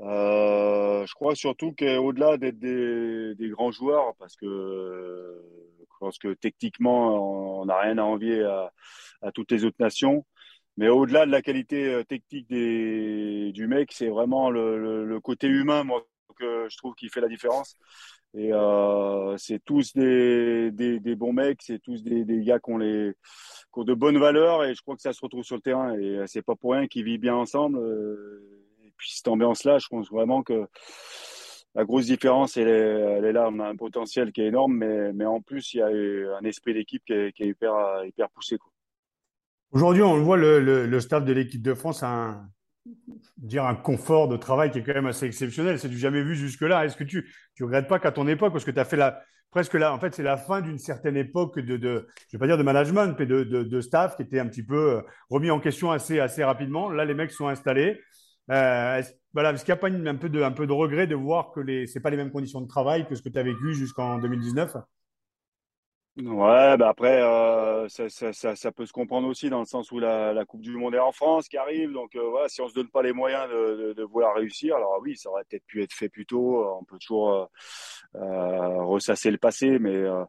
Euh, 0.00 1.04
je 1.06 1.14
crois 1.14 1.34
surtout 1.34 1.74
qu'au-delà 1.76 2.36
d'être 2.36 2.58
des, 2.58 3.48
grands 3.50 3.72
joueurs, 3.72 4.14
parce 4.18 4.36
que 4.36 5.42
je 5.80 5.96
pense 5.98 6.18
que 6.18 6.34
techniquement, 6.34 7.60
on 7.60 7.64
n'a 7.66 7.78
rien 7.78 7.98
à 7.98 8.02
envier 8.02 8.44
à, 8.44 9.32
toutes 9.32 9.50
les 9.50 9.64
autres 9.64 9.76
nations, 9.80 10.24
mais 10.78 10.88
au-delà 10.88 11.26
de 11.26 11.32
la 11.32 11.42
qualité 11.42 11.92
euh, 11.92 12.04
technique 12.04 12.48
des, 12.48 13.50
du 13.52 13.66
mec, 13.66 13.90
c'est 13.92 14.08
vraiment 14.08 14.48
le, 14.48 15.04
le, 15.04 15.20
côté 15.20 15.48
humain, 15.48 15.82
moi, 15.82 16.06
que 16.38 16.68
je 16.70 16.76
trouve 16.76 16.94
qui 16.94 17.08
fait 17.08 17.20
la 17.20 17.26
différence. 17.26 17.74
Et 18.32 18.52
euh, 18.52 19.36
c'est 19.38 19.58
tous 19.64 19.92
des, 19.94 20.70
des, 20.70 21.00
des, 21.00 21.16
bons 21.16 21.32
mecs, 21.32 21.62
c'est 21.62 21.80
tous 21.80 22.04
des, 22.04 22.24
des 22.24 22.44
gars 22.44 22.60
qui 22.60 22.70
ont, 22.70 22.78
les, 22.78 23.12
qui 23.74 23.80
ont 23.80 23.84
de 23.84 23.94
bonnes 23.94 24.18
valeurs 24.18 24.64
et 24.64 24.74
je 24.76 24.82
crois 24.82 24.94
que 24.94 25.02
ça 25.02 25.12
se 25.12 25.20
retrouve 25.20 25.42
sur 25.42 25.56
le 25.56 25.62
terrain. 25.62 25.98
Et 25.98 26.22
c'est 26.26 26.42
pas 26.42 26.54
pour 26.54 26.74
rien 26.74 26.86
qu'ils 26.86 27.04
vivent 27.04 27.20
bien 27.20 27.34
ensemble. 27.34 27.78
Euh, 27.80 28.40
et 28.84 28.92
puis 28.96 29.10
cette 29.10 29.26
ambiance-là, 29.26 29.78
je 29.78 29.88
pense 29.88 30.08
vraiment 30.10 30.44
que 30.44 30.64
la 31.74 31.84
grosse 31.84 32.06
différence, 32.06 32.56
elle 32.56 32.68
est, 32.68 33.16
elle 33.18 33.24
est, 33.24 33.32
là. 33.32 33.48
On 33.50 33.58
a 33.58 33.66
un 33.66 33.76
potentiel 33.76 34.30
qui 34.30 34.42
est 34.42 34.46
énorme, 34.46 34.76
mais, 34.76 35.12
mais 35.12 35.26
en 35.26 35.40
plus, 35.40 35.74
il 35.74 35.78
y 35.78 35.82
a 35.82 35.88
un 35.88 36.44
esprit 36.44 36.74
d'équipe 36.74 37.02
qui 37.04 37.14
est, 37.14 37.32
qui 37.32 37.42
est 37.42 37.48
hyper, 37.48 38.04
hyper 38.04 38.30
poussé. 38.30 38.58
Quoi. 38.58 38.70
Aujourd'hui, 39.70 40.02
on 40.02 40.22
voit 40.22 40.36
le, 40.36 41.00
staff 41.00 41.24
de 41.24 41.32
l'équipe 41.32 41.62
de 41.62 41.74
France 41.74 42.02
a 42.02 42.08
un, 42.08 42.48
dire 43.36 43.64
un 43.66 43.74
confort 43.74 44.28
de 44.28 44.36
travail 44.36 44.70
qui 44.70 44.78
est 44.78 44.82
quand 44.82 44.94
même 44.94 45.06
assez 45.06 45.26
exceptionnel. 45.26 45.78
C'est 45.78 45.88
du 45.88 45.98
jamais 45.98 46.22
vu 46.22 46.34
jusque-là. 46.34 46.84
Est-ce 46.84 46.96
que 46.96 47.04
tu 47.04 47.30
tu 47.54 47.64
regrettes 47.64 47.88
pas 47.88 47.98
qu'à 47.98 48.12
ton 48.12 48.26
époque, 48.28 48.52
parce 48.52 48.64
que 48.64 48.70
tu 48.70 48.80
as 48.80 48.84
fait 48.84 48.96
la 48.96 49.22
presque 49.50 49.74
là, 49.74 49.94
en 49.94 49.98
fait, 49.98 50.14
c'est 50.14 50.22
la 50.22 50.36
fin 50.36 50.60
d'une 50.60 50.78
certaine 50.78 51.16
époque 51.16 51.58
de, 51.58 52.06
je 52.28 52.36
vais 52.36 52.38
pas 52.38 52.46
dire 52.46 52.58
de 52.58 52.62
management, 52.62 53.14
mais 53.18 53.26
de, 53.26 53.80
staff 53.80 54.16
qui 54.16 54.22
était 54.22 54.38
un 54.38 54.46
petit 54.46 54.62
peu 54.64 54.98
euh, 54.98 55.02
remis 55.30 55.50
en 55.50 55.60
question 55.60 55.90
assez 55.90 56.20
assez 56.20 56.44
rapidement. 56.44 56.90
Là, 56.90 57.04
les 57.04 57.14
mecs 57.14 57.30
sont 57.32 57.48
installés. 57.48 58.00
Euh, 58.50 58.98
est 58.98 59.18
voilà, 59.34 59.52
est-ce 59.52 59.64
qu'il 59.64 59.72
n'y 59.72 59.78
a 59.78 59.80
pas 59.80 59.90
un 59.90 60.14
peu 60.16 60.30
de 60.30 60.42
un 60.42 60.52
peu 60.52 60.66
de 60.66 60.72
regret 60.72 61.06
de 61.06 61.14
voir 61.14 61.52
que 61.52 61.60
les 61.60 61.86
c'est 61.86 62.00
pas 62.00 62.10
les 62.10 62.16
mêmes 62.16 62.32
conditions 62.32 62.62
de 62.62 62.66
travail 62.66 63.06
que 63.06 63.14
ce 63.14 63.22
que 63.22 63.28
tu 63.28 63.38
as 63.38 63.42
vécu 63.42 63.74
jusqu'en 63.74 64.18
2019 64.18 64.76
Ouais, 66.20 66.76
bah 66.76 66.88
après, 66.88 67.22
euh, 67.22 67.88
ça, 67.88 68.08
ça, 68.08 68.32
ça, 68.32 68.56
ça, 68.56 68.72
peut 68.72 68.86
se 68.86 68.92
comprendre 68.92 69.28
aussi 69.28 69.50
dans 69.50 69.60
le 69.60 69.64
sens 69.66 69.92
où 69.92 70.00
la, 70.00 70.32
la 70.32 70.44
Coupe 70.44 70.62
du 70.62 70.72
Monde 70.72 70.96
est 70.96 70.98
en 70.98 71.12
France 71.12 71.48
qui 71.48 71.56
arrive. 71.56 71.92
Donc 71.92 72.16
euh, 72.16 72.28
voilà, 72.28 72.48
si 72.48 72.60
on 72.60 72.68
se 72.68 72.74
donne 72.74 72.88
pas 72.88 73.02
les 73.02 73.12
moyens 73.12 73.48
de, 73.48 73.76
de, 73.76 73.92
de 73.92 74.02
vouloir 74.02 74.34
réussir, 74.34 74.74
alors 74.74 74.98
oui, 75.00 75.16
ça 75.16 75.30
aurait 75.30 75.44
peut-être 75.48 75.64
pu 75.66 75.80
être 75.80 75.92
fait 75.92 76.08
plus 76.08 76.26
tôt. 76.26 76.66
On 76.80 76.82
peut 76.82 76.98
toujours 76.98 77.30
euh, 77.32 77.44
euh 78.16 78.82
ressasser 78.84 79.30
le 79.30 79.38
passé, 79.38 79.78
mais 79.78 79.94
euh, 79.94 80.24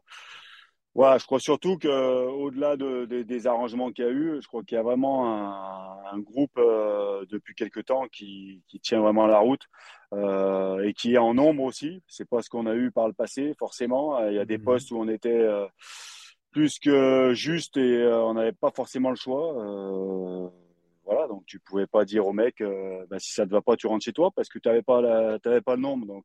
voilà, 0.94 1.18
je 1.18 1.26
crois 1.26 1.40
surtout 1.40 1.78
que 1.78 1.88
au-delà 2.26 2.76
de, 2.76 3.04
des 3.04 3.46
arrangements 3.46 3.92
qu'il 3.92 4.04
y 4.04 4.08
a 4.08 4.10
eu, 4.10 4.38
je 4.42 4.48
crois 4.48 4.62
qu'il 4.62 4.76
y 4.76 4.78
a 4.78 4.82
vraiment 4.82 5.26
un, 5.26 6.12
un 6.12 6.18
groupe 6.18 6.58
depuis 7.30 7.54
quelque 7.54 7.80
temps 7.80 8.06
qui, 8.08 8.62
qui 8.66 8.80
tient 8.80 9.00
vraiment 9.00 9.26
la 9.26 9.38
route. 9.38 9.66
Euh, 10.12 10.82
et 10.82 10.92
qui 10.92 11.14
est 11.14 11.18
en 11.18 11.34
nombre 11.34 11.62
aussi. 11.62 12.02
C'est 12.08 12.28
pas 12.28 12.42
ce 12.42 12.50
qu'on 12.50 12.66
a 12.66 12.74
eu 12.74 12.90
par 12.90 13.06
le 13.06 13.12
passé, 13.12 13.54
forcément. 13.58 14.26
Il 14.26 14.34
y 14.34 14.38
a 14.38 14.44
des 14.44 14.58
mhm. 14.58 14.64
postes 14.64 14.90
où 14.90 14.96
on 14.96 15.08
était 15.08 15.28
euh, 15.30 15.66
plus 16.50 16.78
que 16.80 17.32
juste 17.34 17.76
et 17.76 17.98
euh, 17.98 18.24
on 18.24 18.34
n'avait 18.34 18.52
pas 18.52 18.72
forcément 18.72 19.10
le 19.10 19.16
choix. 19.16 20.52
Voilà, 21.10 21.26
donc 21.26 21.44
tu 21.46 21.58
pouvais 21.58 21.86
pas 21.86 22.04
dire 22.04 22.26
au 22.26 22.32
mec, 22.32 22.62
bah, 23.10 23.18
si 23.18 23.32
ça 23.32 23.44
te 23.44 23.50
va 23.50 23.60
pas, 23.60 23.76
tu 23.76 23.86
rentres 23.86 24.04
chez 24.04 24.12
toi 24.12 24.30
parce 24.34 24.48
que 24.48 24.58
tu 24.58 24.68
n'avais 24.68 24.82
pas, 24.82 25.02
pas 25.40 25.74
le 25.74 25.80
nombre. 25.80 26.06
Donc 26.06 26.24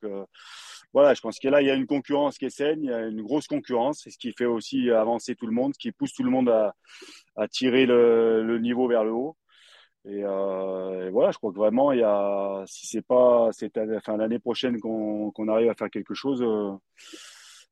voilà, 0.94 1.14
je 1.14 1.22
pense 1.22 1.40
que 1.40 1.48
là, 1.48 1.62
il 1.62 1.68
y 1.68 1.70
a 1.70 1.76
une 1.76 1.88
concurrence 1.88 2.38
qui 2.38 2.46
est 2.46 2.50
saine, 2.50 2.84
il 2.84 2.90
y 2.90 2.94
a 2.94 3.08
une 3.08 3.22
grosse 3.22 3.48
concurrence, 3.48 4.02
c'est 4.04 4.12
ce 4.12 4.18
qui 4.18 4.32
fait 4.32 4.46
aussi 4.46 4.90
avancer 4.92 5.36
tout 5.36 5.48
le 5.48 5.52
monde, 5.52 5.74
ce 5.74 5.80
qui 5.80 5.92
pousse 5.92 6.14
tout 6.14 6.24
le 6.24 6.32
monde 6.32 6.50
à, 6.50 6.74
à 7.36 7.48
tirer 7.48 7.86
le, 7.86 8.44
le, 8.44 8.60
niveau 8.60 8.88
vers 8.88 9.04
le 9.04 9.12
haut. 9.12 9.36
Et, 10.06 10.24
euh, 10.24 11.08
et, 11.08 11.10
voilà, 11.10 11.32
je 11.32 11.38
crois 11.38 11.52
que 11.52 11.58
vraiment, 11.58 11.92
il 11.92 12.00
y 12.00 12.04
a, 12.04 12.64
si 12.68 12.88
c'est 12.88 13.02
pas 13.02 13.50
cette 13.52 13.78
enfin, 13.78 14.18
l'année 14.18 14.40
prochaine 14.40 14.80
qu'on 14.80 15.32
qu'on 15.32 15.48
arrive 15.48 15.70
à 15.70 15.74
faire 15.74 15.90
quelque 15.90 16.14
chose, 16.14 16.42
euh, 16.42 16.72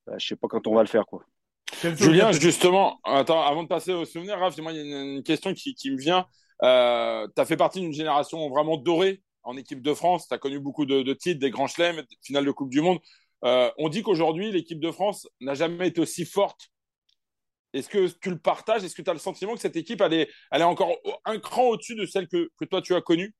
bah, 0.05 0.15
je 0.17 0.27
sais 0.27 0.35
pas 0.35 0.47
quand 0.47 0.67
on 0.67 0.75
va 0.75 0.81
le 0.81 0.89
faire, 0.89 1.05
quoi. 1.05 1.23
Julien, 1.95 2.31
justement, 2.31 2.99
attends, 3.03 3.41
avant 3.41 3.63
de 3.63 3.67
passer 3.67 3.93
au 3.93 4.05
souvenir, 4.05 4.37
Raph, 4.37 4.57
moi, 4.57 4.71
il 4.73 4.77
y 4.77 4.81
a 4.81 4.83
une, 4.83 5.15
une, 5.17 5.23
question 5.23 5.53
qui, 5.53 5.75
qui 5.75 5.91
me 5.91 5.97
vient. 5.97 6.25
Euh, 6.61 7.27
tu 7.35 7.41
as 7.41 7.45
fait 7.45 7.57
partie 7.57 7.81
d'une 7.81 7.93
génération 7.93 8.49
vraiment 8.49 8.77
dorée 8.77 9.23
en 9.43 9.57
équipe 9.57 9.81
de 9.81 9.93
France. 9.93 10.27
Tu 10.27 10.33
as 10.33 10.37
connu 10.37 10.59
beaucoup 10.59 10.85
de, 10.85 11.01
de, 11.01 11.13
titres, 11.13 11.39
des 11.39 11.49
grands 11.49 11.67
chelems, 11.67 12.03
finale 12.21 12.45
de 12.45 12.51
Coupe 12.51 12.69
du 12.69 12.81
Monde. 12.81 12.99
Euh, 13.43 13.69
on 13.77 13.89
dit 13.89 14.03
qu'aujourd'hui, 14.03 14.51
l'équipe 14.51 14.79
de 14.79 14.91
France 14.91 15.27
n'a 15.41 15.53
jamais 15.53 15.87
été 15.87 15.99
aussi 15.99 16.25
forte 16.25 16.69
est-ce 17.73 17.89
que 17.89 18.07
tu 18.21 18.29
le 18.29 18.37
partages? 18.37 18.83
Est-ce 18.83 18.95
que 18.95 19.01
tu 19.01 19.09
as 19.09 19.13
le 19.13 19.19
sentiment 19.19 19.55
que 19.55 19.59
cette 19.59 19.75
équipe, 19.75 20.01
elle 20.01 20.13
est, 20.13 20.29
elle 20.51 20.61
est 20.61 20.65
encore 20.65 20.95
un 21.25 21.39
cran 21.39 21.69
au-dessus 21.69 21.95
de 21.95 22.05
celle 22.05 22.27
que 22.27 22.47
toi, 22.69 22.81
tu 22.81 22.93
as 22.93 23.01
connue? 23.01 23.33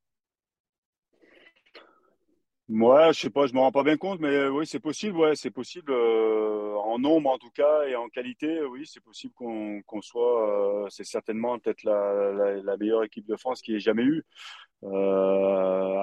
Moi, 2.68 3.12
je 3.12 3.20
sais 3.20 3.30
pas, 3.30 3.46
je 3.46 3.52
me 3.52 3.58
rends 3.58 3.72
pas 3.72 3.82
bien 3.82 3.98
compte, 3.98 4.20
mais 4.20 4.28
euh, 4.28 4.48
oui, 4.50 4.66
c'est 4.66 4.80
possible, 4.80 5.18
ouais, 5.18 5.36
c'est 5.36 5.50
possible 5.50 5.92
euh, 5.92 6.74
en 6.76 6.98
nombre 6.98 7.30
en 7.30 7.36
tout 7.36 7.50
cas 7.50 7.84
et 7.86 7.94
en 7.94 8.08
qualité, 8.08 8.62
oui, 8.64 8.86
c'est 8.86 9.02
possible 9.02 9.34
qu'on 9.34 9.82
qu'on 9.82 10.00
soit, 10.00 10.84
euh, 10.84 10.86
c'est 10.88 11.04
certainement 11.04 11.58
peut-être 11.58 11.82
la, 11.84 12.62
la, 12.62 12.76
meilleure 12.78 13.04
équipe 13.04 13.26
de 13.26 13.36
France 13.36 13.60
qui 13.60 13.74
ait 13.74 13.80
jamais 13.80 14.04
eu. 14.04 14.24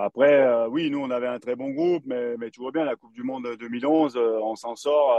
Après, 0.03 0.65
oui, 0.67 0.89
nous, 0.89 0.99
on 0.99 1.11
avait 1.11 1.27
un 1.27 1.39
très 1.39 1.55
bon 1.55 1.69
groupe, 1.69 2.03
mais, 2.05 2.35
mais 2.37 2.49
tu 2.49 2.59
vois 2.59 2.71
bien, 2.71 2.83
la 2.83 2.95
Coupe 2.95 3.13
du 3.13 3.23
Monde 3.23 3.47
2011, 3.59 4.17
euh, 4.17 4.39
on 4.41 4.55
s'en 4.55 4.75
sort. 4.75 5.15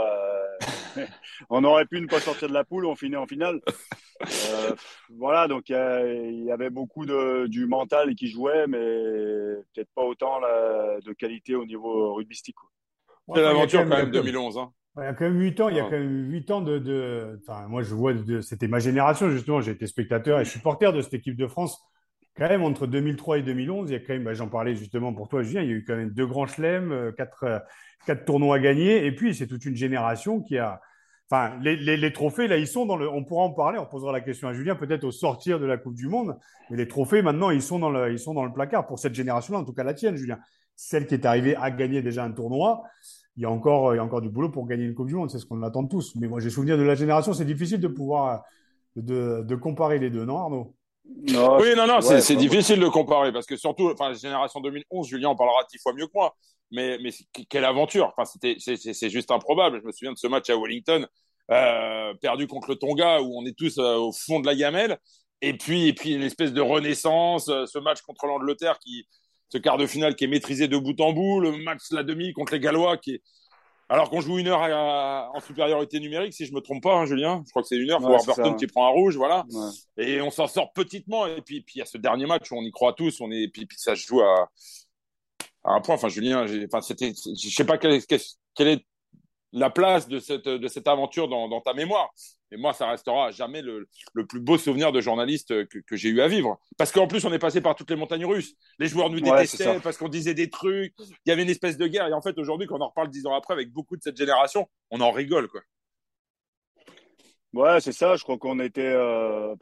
on 1.49 1.63
aurait 1.63 1.85
pu 1.85 2.01
ne 2.01 2.07
pas 2.07 2.19
sortir 2.19 2.49
de 2.49 2.53
la 2.53 2.63
poule, 2.63 2.85
on 2.85 2.95
finit 2.95 3.15
en 3.15 3.25
finale. 3.25 3.61
voilà, 5.09 5.47
donc 5.47 5.69
il 5.69 6.43
y, 6.45 6.51
avait 6.51 6.69
beaucoup 6.69 7.05
de, 7.05 7.47
du 7.47 7.65
mental 7.65 8.15
qui 8.15 8.27
jouait, 8.27 8.67
mais 8.67 8.79
peut-être 9.73 9.89
pas 9.95 10.03
autant 10.03 10.39
de 10.41 11.13
qualité 11.13 11.32
au 11.55 11.65
niveau 11.65 12.13
rugbystique. 12.15 12.55
C'est 13.33 13.41
l'aventure 13.41 13.81
quand 13.81 13.97
même 13.97 14.11
2011. 14.11 14.57
Hein. 14.57 14.71
Il 14.97 15.03
y 15.03 15.05
a 15.07 15.13
quand 15.13 15.25
même 15.25 15.39
8 15.39 15.59
ans, 15.61 15.69
il 15.69 15.77
y 15.77 15.79
a 15.79 15.83
quand 15.83 15.91
même 15.91 16.29
8 16.29 16.51
ans 16.51 16.61
de, 16.61 16.77
de... 16.77 17.39
Enfin, 17.41 17.67
moi 17.67 17.81
je 17.81 17.95
vois, 17.95 18.13
de... 18.13 18.41
c'était 18.41 18.67
ma 18.67 18.79
génération 18.79 19.29
justement, 19.31 19.59
j'ai 19.59 19.71
été 19.71 19.87
spectateur 19.87 20.39
et 20.39 20.45
supporter 20.45 20.93
de 20.93 21.01
cette 21.01 21.15
équipe 21.15 21.35
de 21.35 21.47
France 21.47 21.81
quand 22.35 22.49
même, 22.49 22.63
entre 22.63 22.87
2003 22.87 23.39
et 23.39 23.41
2011, 23.43 23.89
il 23.89 23.93
y 23.93 23.95
a 23.95 23.99
quand 23.99 24.13
même, 24.13 24.23
bah, 24.23 24.33
j'en 24.33 24.47
parlais 24.47 24.75
justement 24.75 25.13
pour 25.13 25.29
toi, 25.29 25.43
Julien, 25.43 25.61
il 25.61 25.69
y 25.69 25.71
a 25.71 25.75
eu 25.75 25.85
quand 25.85 25.95
même 25.95 26.09
deux 26.09 26.25
grands 26.25 26.47
chelems, 26.47 26.91
euh, 26.91 27.11
quatre, 27.11 27.43
euh, 27.43 27.59
quatre 28.07 28.25
tournois 28.25 28.59
gagnés, 28.59 29.05
et 29.05 29.11
puis 29.13 29.35
c'est 29.35 29.47
toute 29.47 29.65
une 29.65 29.75
génération 29.75 30.41
qui 30.41 30.57
a. 30.57 30.81
Enfin, 31.29 31.57
les, 31.61 31.75
les, 31.75 31.95
les, 31.95 32.13
trophées, 32.13 32.47
là, 32.47 32.57
ils 32.57 32.67
sont 32.67 32.85
dans 32.85 32.97
le. 32.97 33.09
On 33.09 33.23
pourra 33.23 33.43
en 33.43 33.53
parler, 33.53 33.79
on 33.79 33.85
posera 33.85 34.11
la 34.11 34.21
question 34.21 34.47
à 34.47 34.53
Julien, 34.53 34.75
peut-être 34.75 35.03
au 35.03 35.11
sortir 35.11 35.59
de 35.59 35.65
la 35.65 35.77
Coupe 35.77 35.95
du 35.95 36.07
Monde, 36.07 36.35
mais 36.69 36.77
les 36.77 36.87
trophées, 36.87 37.21
maintenant, 37.21 37.49
ils 37.49 37.61
sont 37.61 37.79
dans 37.79 37.89
le, 37.89 38.11
ils 38.11 38.19
sont 38.19 38.33
dans 38.33 38.45
le 38.45 38.51
placard 38.51 38.87
pour 38.87 38.99
cette 38.99 39.13
génération-là, 39.13 39.59
en 39.59 39.63
tout 39.63 39.73
cas 39.73 39.83
la 39.83 39.93
tienne, 39.93 40.15
Julien. 40.15 40.39
Celle 40.75 41.07
qui 41.07 41.13
est 41.13 41.25
arrivée 41.25 41.55
à 41.55 41.71
gagner 41.71 42.01
déjà 42.01 42.23
un 42.23 42.31
tournoi, 42.31 42.83
il 43.35 43.43
y 43.43 43.45
a 43.45 43.49
encore, 43.49 43.93
il 43.93 43.97
y 43.97 43.99
a 43.99 44.03
encore 44.03 44.21
du 44.21 44.29
boulot 44.29 44.49
pour 44.49 44.67
gagner 44.67 44.85
une 44.85 44.93
Coupe 44.93 45.07
du 45.07 45.15
Monde, 45.15 45.31
c'est 45.31 45.39
ce 45.39 45.45
qu'on 45.45 45.61
attend 45.63 45.85
tous. 45.85 46.15
Mais 46.15 46.27
moi, 46.27 46.39
j'ai 46.39 46.49
souvenir 46.49 46.77
de 46.77 46.83
la 46.83 46.95
génération, 46.95 47.33
c'est 47.33 47.45
difficile 47.45 47.79
de 47.79 47.87
pouvoir 47.87 48.43
de, 48.95 49.43
de 49.43 49.55
comparer 49.55 49.99
les 49.99 50.09
deux, 50.09 50.25
non, 50.25 50.37
Arnaud? 50.37 50.75
Oui, 51.05 51.75
non, 51.75 51.87
non, 51.87 52.01
c'est 52.01 52.35
difficile 52.35 52.79
de 52.79 52.87
comparer 52.87 53.31
parce 53.31 53.45
que 53.45 53.57
surtout, 53.57 53.89
enfin, 53.91 54.09
la 54.09 54.15
génération 54.15 54.61
2011, 54.61 55.07
Julien 55.07 55.29
en 55.29 55.35
parlera 55.35 55.63
dix 55.71 55.79
fois 55.79 55.93
mieux 55.93 56.07
que 56.07 56.13
moi. 56.13 56.35
Mais, 56.71 56.97
mais 57.03 57.11
quelle 57.49 57.65
aventure 57.65 58.13
Enfin, 58.15 58.25
c'était, 58.25 58.55
c'est 58.57 59.09
juste 59.09 59.29
improbable. 59.29 59.79
Je 59.81 59.87
me 59.87 59.91
souviens 59.91 60.13
de 60.13 60.17
ce 60.17 60.27
match 60.27 60.49
à 60.49 60.57
Wellington, 60.57 61.05
euh, 61.51 62.13
perdu 62.15 62.47
contre 62.47 62.69
le 62.69 62.75
Tonga, 62.77 63.21
où 63.21 63.37
on 63.37 63.45
est 63.45 63.55
tous 63.55 63.77
euh, 63.77 63.95
au 63.97 64.11
fond 64.11 64.39
de 64.39 64.47
la 64.47 64.55
gamelle. 64.55 64.97
Et 65.41 65.55
puis, 65.55 65.87
et 65.87 65.93
puis, 65.93 66.17
l'espèce 66.17 66.53
de 66.53 66.61
renaissance, 66.61 67.49
euh, 67.49 67.65
ce 67.65 67.77
match 67.77 68.01
contre 68.01 68.25
l'Angleterre 68.25 68.79
qui, 68.79 69.05
ce 69.53 69.59
quart 69.59 69.77
de 69.77 69.85
finale 69.85 70.15
qui 70.15 70.23
est 70.23 70.27
maîtrisé 70.27 70.67
de 70.67 70.77
bout 70.77 70.99
en 70.99 71.13
bout, 71.13 71.39
le 71.39 71.51
match 71.63 71.81
la 71.91 72.01
demi 72.01 72.33
contre 72.33 72.53
les 72.53 72.59
Gallois 72.59 72.97
qui 72.97 73.11
est, 73.15 73.21
alors 73.87 74.09
qu'on 74.09 74.19
joue 74.19 74.39
une 74.39 74.47
heure 74.47 74.61
en 74.61 75.39
supériorité 75.41 75.99
numérique, 75.99 76.33
si 76.33 76.47
je 76.47 76.53
me 76.53 76.59
trompe 76.61 76.81
pas, 76.81 76.95
hein, 76.95 77.05
Julien, 77.05 77.43
je 77.45 77.51
crois 77.51 77.61
que 77.61 77.67
c'est 77.67 77.77
une 77.77 77.91
heure. 77.91 78.01
Ouais, 78.01 78.15
Warburton 78.15 78.55
qui 78.55 78.65
prend 78.65 78.87
un 78.87 78.89
rouge, 78.89 79.15
voilà. 79.15 79.45
Et 79.97 80.21
on 80.21 80.31
s'en 80.31 80.47
sort 80.47 80.73
petitement. 80.73 81.27
Et 81.27 81.41
puis, 81.43 81.61
puis 81.61 81.75
il 81.75 81.79
y 81.79 81.81
a 81.83 81.85
ce 81.85 81.99
dernier 81.99 82.25
match 82.25 82.51
où 82.51 82.55
on 82.55 82.63
y 82.63 82.71
croit 82.71 82.93
tous. 82.93 83.21
On 83.21 83.29
est, 83.29 83.49
puis, 83.49 83.67
puis 83.67 83.77
ça 83.77 83.95
se 83.95 84.07
joue 84.07 84.21
à, 84.21 84.49
à 85.63 85.73
un 85.73 85.81
point. 85.81 85.93
Enfin, 85.93 86.09
Julien, 86.09 86.47
enfin, 86.65 86.81
c'était, 86.81 87.13
je 87.13 87.49
sais 87.49 87.65
pas 87.65 87.77
quel, 87.77 88.01
quel 88.55 88.67
est 88.67 88.83
la 89.51 89.69
place 89.69 90.07
de 90.07 90.17
cette, 90.17 90.47
de 90.47 90.67
cette 90.67 90.87
aventure 90.87 91.27
dans, 91.27 91.47
dans 91.47 91.61
ta 91.61 91.75
mémoire. 91.75 92.09
Et 92.53 92.57
moi, 92.57 92.71
ça 92.71 92.87
restera 92.87 93.31
jamais 93.31 93.63
le, 93.63 93.87
le 94.13 94.25
plus 94.27 94.39
beau 94.39 94.59
souvenir 94.59 94.91
de 94.91 95.01
journaliste 95.01 95.67
que, 95.67 95.79
que 95.79 95.95
j'ai 95.95 96.09
eu 96.09 96.21
à 96.21 96.27
vivre. 96.27 96.59
Parce 96.77 96.91
qu'en 96.91 97.07
plus, 97.07 97.25
on 97.25 97.33
est 97.33 97.39
passé 97.39 97.61
par 97.61 97.75
toutes 97.75 97.89
les 97.89 97.95
montagnes 97.95 98.25
russes. 98.25 98.53
Les 98.77 98.87
joueurs 98.87 99.09
nous 99.09 99.19
détestaient 99.19 99.79
parce 99.79 99.97
qu'on 99.97 100.07
disait 100.07 100.35
des 100.35 100.49
trucs. 100.51 100.93
Il 100.99 101.29
y 101.29 101.31
avait 101.31 101.43
une 101.43 101.49
espèce 101.49 101.77
de 101.77 101.87
guerre. 101.87 102.07
Et 102.07 102.13
en 102.13 102.21
fait, 102.21 102.37
aujourd'hui, 102.37 102.67
quand 102.67 102.77
on 102.77 102.81
en 102.81 102.89
reparle 102.89 103.09
dix 103.09 103.25
ans 103.25 103.33
après 103.33 103.55
avec 103.55 103.71
beaucoup 103.71 103.97
de 103.97 104.03
cette 104.03 104.17
génération, 104.17 104.69
on 104.91 105.01
en 105.01 105.11
rigole, 105.11 105.47
quoi. 105.47 105.61
Ouais, 107.53 107.81
c'est 107.81 107.91
ça. 107.91 108.15
Je 108.15 108.23
crois 108.23 108.37
qu'on 108.37 108.59
était. 108.59 108.93
Euh... 108.93 109.55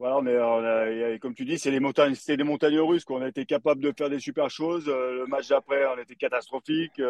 Voilà, 0.00 0.18
on 0.18 0.26
est, 0.26 0.36
on 0.36 1.14
a, 1.14 1.18
comme 1.18 1.34
tu 1.34 1.44
dis, 1.44 1.56
c'est 1.56 1.70
les 1.70 1.78
montagnes, 1.78 2.16
c'était 2.16 2.36
des 2.36 2.42
montagnes 2.42 2.80
russes 2.80 3.04
qu'on 3.04 3.22
a 3.22 3.28
été 3.28 3.46
capable 3.46 3.80
de 3.80 3.92
faire 3.96 4.10
des 4.10 4.18
super 4.18 4.50
choses. 4.50 4.88
Euh, 4.88 5.18
le 5.18 5.26
match 5.26 5.46
d'après, 5.46 5.86
on 5.86 5.96
était 6.02 6.16
catastrophique. 6.16 7.00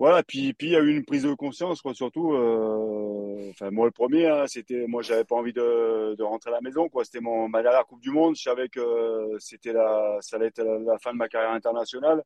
Euh, 0.00 0.04
voilà, 0.04 0.22
puis 0.22 0.54
il 0.60 0.68
y 0.70 0.76
a 0.76 0.80
eu 0.80 0.96
une 0.96 1.04
prise 1.04 1.24
de 1.24 1.34
conscience, 1.34 1.82
quoi, 1.82 1.94
surtout. 1.94 2.32
Euh, 2.32 3.52
moi 3.70 3.86
le 3.86 3.90
premier, 3.90 4.26
hein, 4.28 4.46
c'était, 4.46 4.86
moi 4.86 5.02
j'avais 5.02 5.24
pas 5.24 5.36
envie 5.36 5.52
de, 5.52 6.22
rentrer 6.22 6.50
à 6.50 6.54
la 6.54 6.60
maison, 6.62 6.88
quoi. 6.88 7.04
C'était 7.04 7.20
mon 7.20 7.48
ma 7.48 7.62
dernière 7.62 7.86
Coupe 7.86 8.00
du 8.00 8.10
Monde. 8.10 8.36
Je 8.36 8.42
savais 8.42 8.68
que 8.68 9.36
c'était 9.38 9.72
la, 9.72 10.16
ça 10.20 10.36
allait 10.36 10.46
être 10.46 10.62
la, 10.62 10.98
fin 10.98 11.12
de 11.12 11.18
ma 11.18 11.28
carrière 11.28 11.52
internationale. 11.52 12.22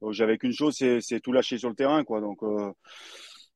Donc 0.00 0.12
j'avais 0.12 0.38
qu'une 0.38 0.52
chose, 0.52 0.76
c'est 0.76 1.20
tout 1.20 1.32
lâcher 1.32 1.58
sur 1.58 1.68
le 1.68 1.74
terrain, 1.74 2.04
quoi. 2.04 2.20
Donc 2.20 2.42
euh, 2.42 2.72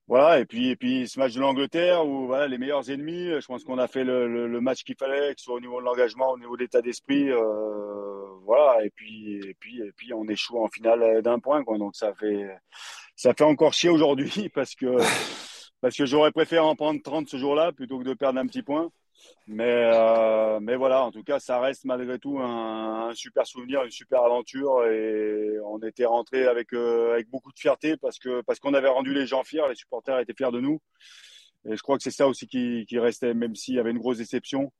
voilà, 0.09 0.41
et 0.41 0.45
puis, 0.47 0.71
et 0.71 0.77
puis 0.77 1.09
ce 1.09 1.19
match 1.19 1.35
de 1.35 1.41
l'Angleterre 1.41 2.07
où 2.07 2.27
voilà, 2.27 2.49
les 2.49 2.59
meilleurs 2.59 2.91
ennemis, 2.91 3.41
je 3.41 3.47
pense 3.47 3.65
qu'on 3.65 3.79
a 3.79 3.89
fait 3.89 4.05
le, 4.05 4.61
match 4.61 4.85
qu'il 4.85 4.97
fallait, 4.97 5.35
que 5.35 5.41
ce 5.41 5.45
soit 5.45 5.55
au 5.55 5.61
niveau 5.61 5.81
de 5.81 5.85
l'engagement, 5.87 6.31
au 6.33 6.39
niveau 6.39 6.57
de 6.57 6.63
l'état 6.63 6.83
d'esprit. 6.83 7.31
Euh, 7.31 8.14
voilà, 8.45 8.85
et 8.85 8.91
puis, 8.91 9.37
et, 9.37 9.55
puis, 9.55 9.81
et 9.81 9.93
puis 9.93 10.13
on 10.13 10.27
échoue 10.29 10.63
en 10.63 10.69
finale 10.69 11.23
d'un 11.23 11.39
point. 11.39 11.65
Quoi, 11.65 11.79
donc 11.79 11.97
ça 11.97 12.15
fait, 12.15 12.47
ça 13.17 13.35
fait 13.35 13.45
encore 13.45 13.73
chier 13.73 13.91
aujourd'hui 13.91 14.49
parce 14.55 14.75
que, 14.75 14.97
j'aurais 16.05 16.33
préféré 16.33 16.61
en 16.61 16.77
prendre 16.77 17.01
30 17.03 17.29
ce 17.29 17.37
jour-là 17.37 17.73
plutôt 17.73 17.99
que 17.99 18.05
de 18.05 18.15
perdre 18.15 18.39
un 18.39 18.47
petit 18.47 18.63
point. 18.63 18.91
Mais, 19.47 19.65
euh, 19.95 20.77
voilà, 20.77 21.05
en 21.05 21.11
tout 21.11 21.23
cas, 21.23 21.39
ça 21.39 21.61
reste 21.61 21.85
malgré 21.85 22.19
tout 22.19 22.39
un, 22.41 23.13
super 23.15 23.47
souvenir, 23.47 23.83
une 23.85 23.91
super 23.91 24.23
aventure. 24.23 24.85
Et 24.87 25.59
on 25.65 25.79
était 25.81 26.05
rentré 26.05 26.47
avec, 26.47 26.73
euh, 26.75 27.15
avec 27.15 27.29
beaucoup 27.31 27.53
de 27.53 27.59
fierté 27.59 27.97
parce 27.97 28.19
que 28.19 28.43
parce 28.43 28.59
qu'on 28.59 28.75
avait 28.75 28.89
rendu 28.89 29.15
les 29.15 29.27
gens 29.27 29.45
fiers, 29.45 29.69
les 29.69 29.75
supporters 29.75 30.19
étaient 30.19 30.35
fiers 30.35 30.51
de 30.53 30.61
nous. 30.61 30.81
Et 31.67 31.77
je 31.77 31.83
crois 31.83 31.97
que 31.97 32.03
c'est 32.03 32.11
ça 32.11 32.29
aussi 32.29 32.47
qui, 32.47 32.85
qui 32.87 32.99
restait, 32.99 33.33
même 33.33 33.55
s'il 33.55 33.75
y 33.75 33.79
avait 33.79 33.91
une 33.91 33.99
grosse 33.99 34.19
déception. 34.19 34.73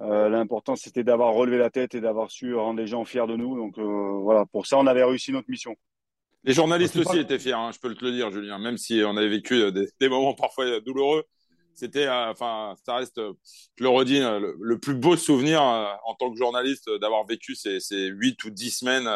Euh, 0.00 0.28
L'important, 0.28 0.76
c'était 0.76 1.04
d'avoir 1.04 1.32
relevé 1.32 1.58
la 1.58 1.70
tête 1.70 1.94
et 1.94 2.00
d'avoir 2.00 2.30
su 2.30 2.54
rendre 2.54 2.80
les 2.80 2.86
gens 2.86 3.04
fiers 3.04 3.26
de 3.26 3.36
nous. 3.36 3.56
Donc 3.56 3.78
euh, 3.78 4.18
voilà, 4.22 4.44
pour 4.46 4.66
ça, 4.66 4.78
on 4.78 4.86
avait 4.86 5.04
réussi 5.04 5.32
notre 5.32 5.50
mission. 5.50 5.74
Les 6.44 6.52
journalistes 6.52 6.96
aussi 6.96 7.16
pas... 7.16 7.20
étaient 7.20 7.38
fiers, 7.38 7.52
hein, 7.54 7.70
je 7.72 7.78
peux 7.78 7.92
te 7.94 8.04
le 8.04 8.12
dire, 8.12 8.30
Julien, 8.30 8.58
même 8.58 8.76
si 8.76 9.02
on 9.04 9.16
avait 9.16 9.28
vécu 9.28 9.72
des, 9.72 9.88
des 10.00 10.08
moments 10.08 10.34
parfois 10.34 10.80
douloureux 10.80 11.24
c'était, 11.76 12.06
euh, 12.06 12.30
enfin, 12.30 12.74
ça 12.84 12.96
reste, 12.96 13.20
je 13.20 13.84
le 13.84 13.88
redis, 13.88 14.20
euh, 14.20 14.40
le, 14.40 14.56
le 14.58 14.78
plus 14.78 14.94
beau 14.94 15.16
souvenir 15.16 15.62
euh, 15.62 15.92
en 16.06 16.14
tant 16.14 16.32
que 16.32 16.38
journaliste 16.38 16.90
d'avoir 17.00 17.26
vécu 17.26 17.54
ces, 17.54 17.80
ces 17.80 18.06
8 18.06 18.42
ou 18.44 18.50
10 18.50 18.70
semaines 18.70 19.08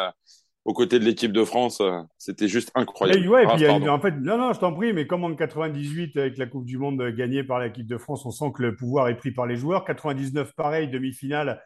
aux 0.65 0.73
côtés 0.73 0.99
de 0.99 1.05
l'équipe 1.05 1.33
de 1.33 1.45
France. 1.45 1.83
C'était 2.19 2.49
juste 2.49 2.71
incroyable. 2.75 3.25
Et 3.25 3.29
ouais, 3.29 3.45
et 3.45 3.47
puis, 3.47 3.67
ah, 3.67 3.93
en 3.93 4.01
fait, 4.01 4.13
non, 4.13 4.39
non, 4.39 4.53
je 4.53 4.61
t'en 4.61 4.73
prie, 4.73 4.93
mais 4.93 5.07
comme 5.07 5.25
en 5.25 5.35
98, 5.35 6.17
avec 6.17 6.39
la 6.39 6.47
Coupe 6.47 6.65
du 6.65 6.79
Monde 6.79 7.03
gagnée 7.17 7.45
par 7.45 7.61
l'équipe 7.61 7.87
de 7.87 7.99
France, 7.99 8.27
on 8.27 8.31
sent 8.31 8.53
que 8.55 8.63
le 8.63 8.77
pouvoir 8.77 9.09
est 9.09 9.17
pris 9.17 9.31
par 9.31 9.47
les 9.47 9.57
joueurs. 9.57 9.85
99, 9.85 10.55
pareil, 10.55 10.89
demi-finale. 10.89 11.63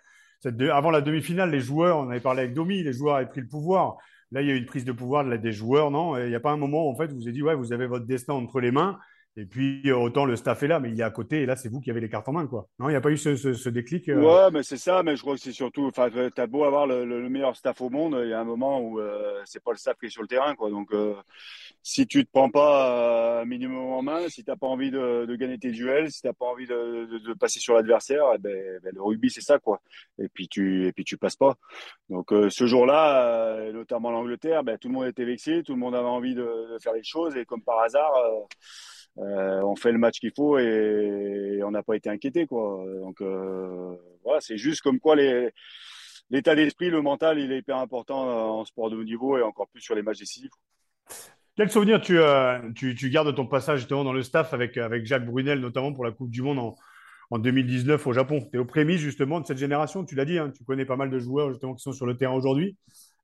Avant 0.73 0.91
la 0.91 1.01
demi-finale, 1.01 1.51
les 1.51 1.61
joueurs, 1.61 1.99
on 1.99 2.11
avait 2.11 2.21
parlé 2.21 2.43
avec 2.43 2.55
Domi, 2.55 2.83
les 2.83 2.93
joueurs 2.93 3.17
avaient 3.17 3.29
pris 3.29 3.41
le 3.41 3.49
pouvoir. 3.49 3.97
Là, 4.31 4.43
il 4.43 4.49
y 4.49 4.51
a 4.51 4.55
eu 4.55 4.59
une 4.59 4.67
prise 4.67 4.85
de 4.85 4.93
pouvoir 4.93 5.25
des 5.25 5.53
joueurs, 5.53 5.91
non? 5.91 6.17
Il 6.19 6.29
n'y 6.29 6.35
a 6.35 6.41
pas 6.41 6.51
un 6.51 6.57
moment 6.57 6.87
où, 6.87 6.91
en 6.91 6.97
fait, 6.97 7.13
vous 7.13 7.23
avez 7.23 7.33
dit, 7.33 7.43
ouais, 7.43 7.55
vous 7.55 7.73
avez 7.73 7.87
votre 7.87 8.05
destin 8.05 8.35
entre 8.35 8.61
les 8.61 8.71
mains 8.71 8.99
Et 9.37 9.47
puis, 9.47 9.91
autant 9.91 10.27
le 10.27 10.37
staff 10.37 10.63
est 10.63 10.69
là, 10.69 10.79
mais 10.79 10.91
il 10.91 11.01
est 11.01 11.03
à 11.05 11.11
côté, 11.11 11.43
et 11.43 11.47
là, 11.47 11.57
c'est 11.57 11.69
vous 11.69 11.81
qui 11.81 11.91
avez 11.91 12.01
les 12.01 12.09
cartes 12.09 12.29
en 12.29 12.33
main, 12.33 12.47
quoi. 12.47 12.69
Non, 12.79 12.89
il 12.89 12.93
n'y 12.93 12.97
a 12.97 13.01
pas 13.01 13.11
eu 13.11 13.17
ce, 13.17 13.69
déclic 13.69 14.09
euh 14.09 14.21
Ouais, 14.21 14.51
mais 14.53 14.63
c'est 14.63 14.77
ça, 14.77 15.03
mais 15.03 15.17
je 15.17 15.23
crois 15.23 15.35
que 15.35 15.41
c'est 15.41 15.51
surtout, 15.51 15.87
enfin, 15.87 16.09
t'as 16.33 16.47
beau 16.47 16.63
avoir 16.63 16.87
le, 16.87 17.05
le, 17.05 17.29
meilleur 17.29 17.57
staff 17.57 17.81
au 17.81 17.91
monde, 17.91 18.17
il 18.23 18.31
y 18.31 18.33
a 18.33 18.39
un 18.39 18.45
moment 18.45 18.81
où 18.81 19.01
euh, 19.01 19.41
c'est 19.45 19.63
pas 19.63 19.73
le 19.73 19.77
staff 19.77 19.99
qui 19.99 20.07
est 20.07 20.11
sur 20.11 20.23
le 20.23 20.29
terrain, 20.29 20.55
quoi. 20.55 20.71
Donc, 20.71 20.93
euh, 20.93 21.17
si 21.83 22.07
tu 22.07 22.25
te 22.25 22.31
prends 22.31 22.49
pas 22.49 23.41
un 23.41 23.45
minimum 23.45 23.93
en 23.93 24.03
main, 24.03 24.29
si 24.29 24.45
t'as 24.45 24.55
pas 24.55 24.69
envie 24.69 24.93
de, 24.93 25.35
gagner 25.35 25.59
tes 25.59 25.73
duels, 25.73 26.13
si 26.13 26.23
t'as 26.23 26.33
pas 26.33 26.47
envie 26.47 26.69
de 26.69 27.33
passer 27.35 27.59
sur 27.59 27.75
l'adversaire, 27.75 28.23
eh 28.37 28.39
ben, 28.39 28.79
ben, 28.85 28.93
le 28.95 29.03
rugby, 29.03 29.31
c'est 29.31 29.41
ça, 29.41 29.59
quoi. 29.59 29.81
Et 30.19 30.29
puis, 30.29 30.47
tu, 30.47 30.87
et 30.87 30.93
puis, 30.93 31.03
tu 31.03 31.17
passes 31.17 31.37
pas. 31.37 31.57
Donc, 32.09 32.31
ce 32.31 32.67
jour-là, 32.67 33.73
notamment 33.73 34.13
l'Angleterre, 34.13 34.63
ben, 34.63 34.79
tout 34.79 34.87
le 34.87 34.95
monde 34.95 35.07
était 35.07 35.25
vexé, 35.25 35.65
tout 35.65 35.73
le 35.73 35.81
monde 35.81 35.97
avait 35.97 36.07
envie 36.07 36.37
de, 36.37 36.79
faire 36.81 36.93
les 36.93 37.03
choses, 37.03 37.37
et 37.37 37.45
comme 37.45 37.63
par 37.63 37.81
hasard, 37.81 38.13
euh, 39.19 39.63
on 39.63 39.77
fait 39.77 39.93
le 39.93 39.99
match 39.99 40.19
qu'il 40.19 40.33
faut 40.35 40.59
et, 40.59 41.61
on 41.65 41.71
n'a 41.71 41.83
pas 41.83 41.97
été 41.97 42.11
inquiété 42.11 42.47
quoi. 42.47 42.85
Donc 43.01 43.21
euh, 43.21 43.97
voilà, 44.25 44.41
c'est 44.41 44.59
juste 44.59 44.83
comme 44.83 44.99
quoi 44.99 45.17
l'état 46.31 46.55
d'esprit, 46.55 46.91
le 46.91 47.01
mental, 47.01 47.39
il 47.39 47.53
est 47.53 47.59
hyper 47.59 47.77
important 47.79 48.59
en 48.59 48.65
sport 48.65 48.91
de 48.91 48.97
haut 48.97 49.05
niveau 49.05 49.39
et 49.39 49.43
encore 49.43 49.69
plus 49.69 49.81
sur 49.81 49.95
les 49.95 50.03
matchs 50.03 50.19
décisifs. 50.19 50.53
Quel 51.57 51.71
souvenir 51.71 52.01
tu, 52.01 52.15
gardes 53.11 53.29
de 53.29 53.33
ton 53.33 53.47
passage 53.47 53.81
justement 53.81 54.03
dans 54.03 54.13
le 54.13 54.23
staff 54.23 54.53
avec, 54.53 54.77
avec 54.77 55.07
Jacques 55.07 55.27
Brunel, 55.27 55.61
notamment 55.61 55.93
pour 55.93 56.05
la 56.05 56.11
Coupe 56.11 56.31
du 56.31 56.43
Monde 56.43 56.59
en, 56.59 56.75
en 57.31 57.39
2019 57.39 58.05
au 58.09 58.13
Japon? 58.13 58.41
Tu 58.51 58.57
es 58.57 58.59
aux 58.59 58.65
prémices 58.65 59.01
justement 59.01 59.41
de 59.41 59.47
cette 59.47 59.59
génération, 59.59 60.05
tu 60.05 60.17
l'as 60.17 60.25
dit, 60.25 60.39
hein, 60.39 60.51
tu 60.51 60.65
connais 60.65 60.85
pas 60.85 60.97
mal 60.97 61.11
de 61.11 61.19
joueurs 61.21 61.51
justement 61.51 61.75
qui 61.75 61.83
sont 61.83 61.93
sur 61.93 62.07
le 62.07 62.17
terrain 62.17 62.35
aujourd'hui. 62.35 62.77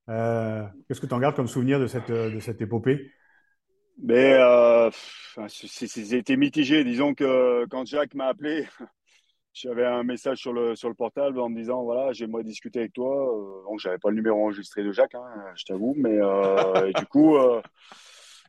Euh, 0.09 0.65
qu'est-ce 0.87 1.01
que 1.01 1.07
tu 1.07 1.15
en 1.15 1.19
gardes 1.19 1.35
comme 1.35 1.49
souvenir 1.49 1.81
de 1.81 1.89
cette 1.89 2.61
épopée? 2.61 3.11
Mais 3.99 4.35
euh, 4.35 4.91
c'était 5.49 6.37
mitigé. 6.37 6.85
Disons 6.85 7.15
que 7.15 7.67
quand 7.71 7.87
Jacques 7.87 8.15
m'a 8.15 8.27
appelé, 8.27 8.67
j'avais 9.53 9.85
un 9.85 10.03
message 10.03 10.39
sur 10.39 10.53
le, 10.53 10.75
sur 10.75 10.89
le 10.89 10.95
portable 10.95 11.39
en 11.41 11.49
me 11.49 11.57
disant 11.57 11.83
voilà, 11.83 12.13
j'aimerais 12.13 12.45
discuter 12.45 12.81
avec 12.81 12.93
toi. 12.93 13.35
Euh, 13.35 13.65
donc, 13.65 13.81
j'avais 13.81 13.99
pas 13.99 14.11
le 14.11 14.17
numéro 14.17 14.43
enregistré 14.43 14.83
de 14.83 14.93
Jacques, 14.93 15.15
hein, 15.15 15.25
je 15.57 15.65
t'avoue. 15.65 15.95
Mais 15.97 16.19
euh, 16.21 16.93
du 16.93 17.07
coup, 17.07 17.37
euh, 17.37 17.61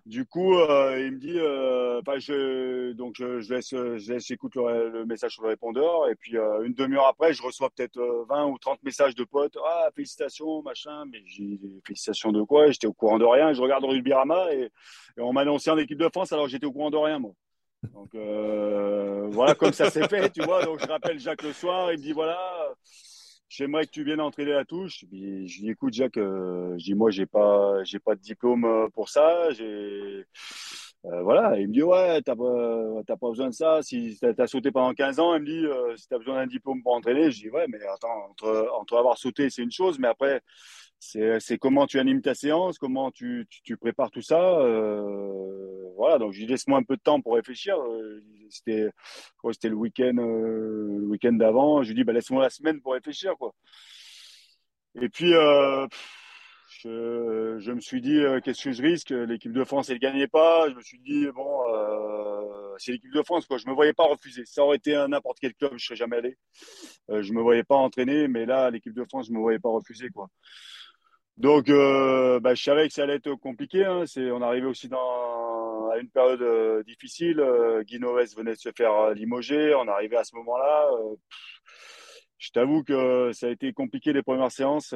du 0.06 0.26
coup, 0.26 0.56
euh, 0.56 1.00
il 1.00 1.14
me 1.14 1.20
dit, 1.20 1.38
euh, 1.38 2.02
je, 2.18 2.92
donc 2.94 3.16
je, 3.18 3.40
je, 3.40 3.54
laisse, 3.54 3.70
je 3.70 4.12
laisse, 4.12 4.26
j'écoute 4.26 4.56
le, 4.56 4.90
le, 4.90 5.06
message 5.06 5.34
sur 5.34 5.44
le 5.44 5.50
répondeur, 5.50 6.10
et 6.10 6.16
puis 6.16 6.38
euh, 6.38 6.64
une 6.64 6.74
demi-heure 6.74 7.08
après, 7.08 7.34
je 7.34 7.44
reçois 7.44 7.70
peut-être 7.70 8.00
20 8.30 8.46
ou 8.48 8.58
30 8.58 8.82
messages 8.84 9.16
de 9.16 9.24
potes. 9.24 9.58
Ah, 9.64 9.90
félicitations, 9.96 10.62
machin. 10.64 11.06
Mais 11.12 11.22
j'ai 11.26 11.60
félicitations 11.86 12.32
de 12.32 12.42
quoi? 12.42 12.72
J'étais 12.72 12.88
au 12.88 12.94
courant 12.94 13.20
de 13.20 13.26
rien. 13.26 13.54
Je 13.54 13.62
regarde 13.62 13.84
Rugby-Rama 13.84 14.54
et, 14.54 14.72
et 15.18 15.22
on 15.22 15.34
m'a 15.34 15.42
annoncé 15.42 15.70
en 15.70 15.78
équipe 15.78 16.00
de 16.00 16.10
France, 16.10 16.32
alors 16.34 16.48
j'étais 16.48 16.66
au 16.66 16.72
courant 16.72 16.92
de 16.92 16.98
rien, 16.98 17.20
moi. 17.20 17.34
Donc 17.94 18.16
voilà, 19.34 19.56
comme 19.56 19.74
ça 19.74 19.90
s'est 19.90 20.08
fait, 20.08 20.30
tu 20.32 20.42
vois. 20.44 20.66
Donc 20.66 20.80
je 20.80 20.88
rappelle 20.88 21.20
Jacques 21.20 21.44
le 21.44 21.54
soir, 21.54 21.92
il 21.92 22.00
me 22.00 22.04
dit 22.04 22.12
voilà 22.12 22.38
j'aimerais 23.52 23.86
que 23.86 23.92
tu 23.92 24.04
viennes 24.04 24.22
entraîner 24.22 24.52
la 24.52 24.66
touche. 24.66 25.06
Puis 25.10 25.48
je 25.48 25.60
dis 25.62 25.70
écoute 25.70 25.94
Jacques, 25.94 26.18
euh, 26.18 26.78
je 26.80 26.86
dis 26.86 26.96
moi 26.96 27.12
j'ai 27.12 27.26
pas 27.26 27.84
j'ai 27.84 28.00
pas 28.00 28.16
de 28.16 28.22
diplôme 28.22 28.66
euh, 28.66 28.88
pour 28.90 29.10
ça. 29.10 29.52
J'ai 29.52 30.26
euh, 31.06 31.24
voilà, 31.24 31.60
il 31.60 31.68
me 31.68 31.74
dit 31.74 31.84
ouais, 31.84 32.22
t'as 32.22 32.36
pas 32.36 33.04
t'as 33.06 33.18
pas 33.18 33.30
besoin 33.30 33.50
de 33.50 33.54
ça. 33.54 33.82
Si 33.82 34.18
t'as 34.22 34.34
as 34.44 34.48
sauté 34.48 34.72
pendant 34.72 34.94
15 34.94 35.20
ans, 35.20 35.36
il 35.36 35.42
me 35.42 35.46
dit 35.46 35.66
euh, 35.66 35.96
si 35.98 36.08
t'as 36.08 36.18
besoin 36.18 36.36
d'un 36.36 36.48
diplôme 36.48 36.82
pour 36.82 36.94
entraîner, 36.94 37.32
je 37.32 37.42
dis 37.42 37.50
ouais, 37.50 37.66
mais 37.68 37.80
attends 37.94 38.30
entre 38.30 38.70
entre 38.80 38.98
avoir 38.98 39.18
sauté 39.18 39.50
c'est 39.50 39.64
une 39.64 39.72
chose, 39.72 40.00
mais 40.00 40.08
après 40.08 40.42
c'est 41.02 41.58
comment 41.58 41.88
tu 41.88 42.00
animes 42.00 42.22
ta 42.22 42.36
séance, 42.36 42.78
comment 42.78 43.10
tu, 43.12 43.48
tu, 43.50 43.62
tu 43.64 43.76
prépares 43.76 44.12
tout 44.12 44.22
ça. 44.22 44.60
Euh, 44.60 45.92
voilà, 45.98 46.20
donc 46.20 46.32
je 46.34 46.46
laisse-moi 46.46 46.78
un 46.80 46.84
peu 46.84 46.96
de 46.96 47.02
temps 47.02 47.22
pour 47.22 47.36
réfléchir. 47.36 47.76
Euh, 47.80 48.24
c'était 48.50 48.90
c'était 49.52 49.70
le 49.70 49.76
week-end 49.76 50.16
euh, 50.18 51.00
le 51.00 51.08
week-end 51.08 51.34
d'avant. 51.34 51.84
Je 51.84 51.90
lui 51.90 51.96
dis 51.96 52.04
bah 52.04 52.14
laisse-moi 52.14 52.44
la 52.44 52.50
semaine 52.50 52.82
pour 52.82 52.94
réfléchir 52.94 53.36
quoi. 53.38 53.54
Et 55.02 55.10
puis 55.10 55.34
euh, 55.34 55.88
je, 56.84 57.58
je, 57.60 57.72
me 57.72 57.80
suis 57.80 58.02
dit 58.02 58.18
euh, 58.20 58.40
qu'est-ce 58.42 58.64
que 58.64 58.72
je 58.72 58.82
risque? 58.84 59.10
L'équipe 59.10 59.54
de 59.54 59.64
France 59.64 59.90
elle 59.90 60.00
gagnait 60.00 60.28
pas. 60.28 60.70
Je 60.70 60.76
me 60.76 60.82
suis 60.82 61.00
dit 61.00 61.28
bon 61.34 61.64
c'est 62.78 62.92
l'équipe 62.94 63.14
de 63.14 63.24
France 63.24 63.46
quoi. 63.46 63.58
Je 63.58 63.68
me 63.68 63.74
voyais 63.74 63.94
pas 63.94 64.06
refuser. 64.06 64.44
Ça 64.46 64.64
aurait 64.64 64.78
été 64.78 64.94
n'importe 65.10 65.40
quel 65.40 65.54
club, 65.56 65.74
je 65.78 65.86
serais 65.86 65.96
jamais 65.96 66.18
allé. 66.18 66.38
je 67.10 67.34
me 67.34 67.42
voyais 67.42 67.64
pas 67.64 67.76
entraîner, 67.76 68.28
mais 68.28 68.46
là 68.46 68.70
l'équipe 68.70 68.94
de 68.94 69.06
France 69.06 69.28
je 69.28 69.34
me 69.34 69.40
voyais 69.40 69.60
pas 69.60 69.70
refuser 69.70 70.10
quoi. 70.10 70.28
Donc, 71.38 71.70
euh, 71.70 72.40
bah, 72.40 72.54
je 72.54 72.64
savais 72.64 72.88
que 72.88 72.94
ça 72.94 73.04
allait 73.04 73.16
être 73.16 73.34
compliqué. 73.36 73.86
Hein. 73.86 74.04
C'est, 74.06 74.32
on 74.32 74.42
arrivait 74.42 74.68
aussi 74.68 74.88
dans, 74.90 75.90
à 75.90 75.98
une 75.98 76.10
période 76.10 76.42
euh, 76.42 76.84
difficile. 76.84 77.40
Euh, 77.40 77.84
venait 78.36 78.54
de 78.54 78.60
se 78.60 78.70
faire 78.76 78.94
euh, 78.94 79.14
limoger. 79.14 79.74
On 79.76 79.88
arrivait 79.88 80.18
à 80.18 80.24
ce 80.24 80.36
moment-là. 80.36 80.90
Euh, 80.94 81.16
je 82.38 82.50
t'avoue 82.52 82.84
que 82.84 83.32
ça 83.34 83.48
a 83.48 83.50
été 83.50 83.72
compliqué 83.72 84.14
les 84.14 84.24
premières 84.24 84.52
séances 84.52 84.96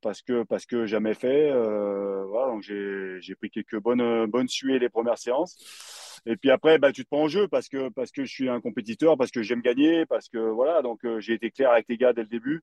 parce 0.00 0.22
que 0.22 0.42
parce 0.44 0.64
que 0.64 0.86
jamais 0.86 1.12
fait. 1.12 1.52
voilà, 1.52 2.50
donc 2.50 2.62
j'ai, 2.62 3.18
j'ai 3.20 3.34
pris 3.34 3.50
quelques 3.50 3.78
bonnes 3.78 4.24
bonnes 4.24 4.48
suées 4.48 4.78
les 4.78 4.88
premières 4.88 5.18
séances. 5.18 6.07
Et 6.30 6.36
puis 6.36 6.50
après, 6.50 6.78
bah, 6.78 6.92
tu 6.92 7.04
te 7.04 7.08
prends 7.08 7.22
en 7.22 7.28
jeu 7.28 7.48
parce 7.48 7.68
que 7.68 7.88
parce 7.88 8.12
que 8.12 8.24
je 8.24 8.30
suis 8.30 8.50
un 8.50 8.60
compétiteur, 8.60 9.16
parce 9.16 9.30
que 9.30 9.42
j'aime 9.42 9.62
gagner, 9.62 10.04
parce 10.04 10.28
que 10.28 10.36
voilà. 10.36 10.82
Donc 10.82 11.00
j'ai 11.20 11.32
été 11.32 11.50
clair 11.50 11.70
avec 11.70 11.86
les 11.88 11.96
gars 11.96 12.12
dès 12.12 12.20
le 12.20 12.28
début. 12.28 12.62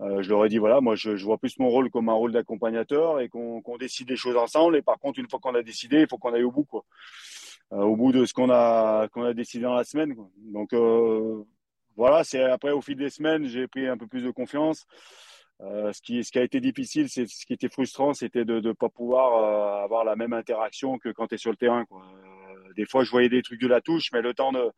Euh, 0.00 0.22
je 0.22 0.30
leur 0.30 0.44
ai 0.44 0.48
dit 0.48 0.58
voilà, 0.58 0.80
moi 0.80 0.94
je, 0.94 1.10
vois 1.24 1.36
plus 1.36 1.58
mon 1.58 1.68
rôle 1.68 1.90
comme 1.90 2.08
un 2.08 2.14
rôle 2.14 2.30
d'accompagnateur 2.30 3.20
et 3.20 3.28
qu'on 3.28 3.76
décide 3.76 4.06
des 4.06 4.16
choses 4.16 4.36
ensemble. 4.36 4.76
Et 4.76 4.82
par 4.82 5.00
contre, 5.00 5.18
une 5.18 5.28
fois 5.28 5.40
qu'on 5.40 5.54
a 5.56 5.64
décidé, 5.64 6.02
il 6.02 6.06
faut 6.08 6.16
qu'on 6.16 6.32
aille 6.32 6.44
au 6.44 6.52
bout, 6.52 6.64
quoi. 6.64 6.84
Euh, 7.72 7.78
au 7.78 7.96
bout 7.96 8.12
de 8.12 8.24
ce 8.24 8.32
qu'on 8.34 8.50
a 8.50 9.08
qu'on 9.08 9.24
a 9.24 9.34
décidé 9.34 9.64
dans 9.64 9.74
la 9.74 9.84
semaine. 9.84 10.14
Donc 10.36 10.72
euh, 10.72 11.42
voilà, 11.96 12.22
c'est 12.22 12.42
après 12.44 12.70
au 12.70 12.82
fil 12.82 12.96
des 12.96 13.10
semaines, 13.10 13.46
j'ai 13.46 13.66
pris 13.66 13.88
un 13.88 13.98
peu 13.98 14.06
plus 14.06 14.22
de 14.22 14.30
confiance. 14.30 14.86
Euh, 15.62 15.92
ce, 15.92 16.02
qui, 16.02 16.24
ce 16.24 16.32
qui 16.32 16.38
a 16.38 16.42
été 16.42 16.60
difficile, 16.60 17.08
ce 17.08 17.22
qui 17.46 17.52
était 17.52 17.68
frustrant, 17.68 18.14
c'était 18.14 18.44
de 18.44 18.60
ne 18.60 18.72
pas 18.72 18.88
pouvoir 18.88 19.34
euh, 19.34 19.84
avoir 19.84 20.04
la 20.04 20.16
même 20.16 20.32
interaction 20.32 20.98
que 20.98 21.10
quand 21.10 21.28
tu 21.28 21.36
es 21.36 21.38
sur 21.38 21.50
le 21.50 21.56
terrain. 21.56 21.84
Quoi. 21.84 22.02
Des 22.76 22.86
fois, 22.86 23.04
je 23.04 23.10
voyais 23.10 23.28
des 23.28 23.42
trucs 23.42 23.60
de 23.60 23.68
la 23.68 23.80
touche, 23.80 24.10
mais 24.12 24.22
le 24.22 24.34
temps 24.34 24.52
de, 24.52 24.70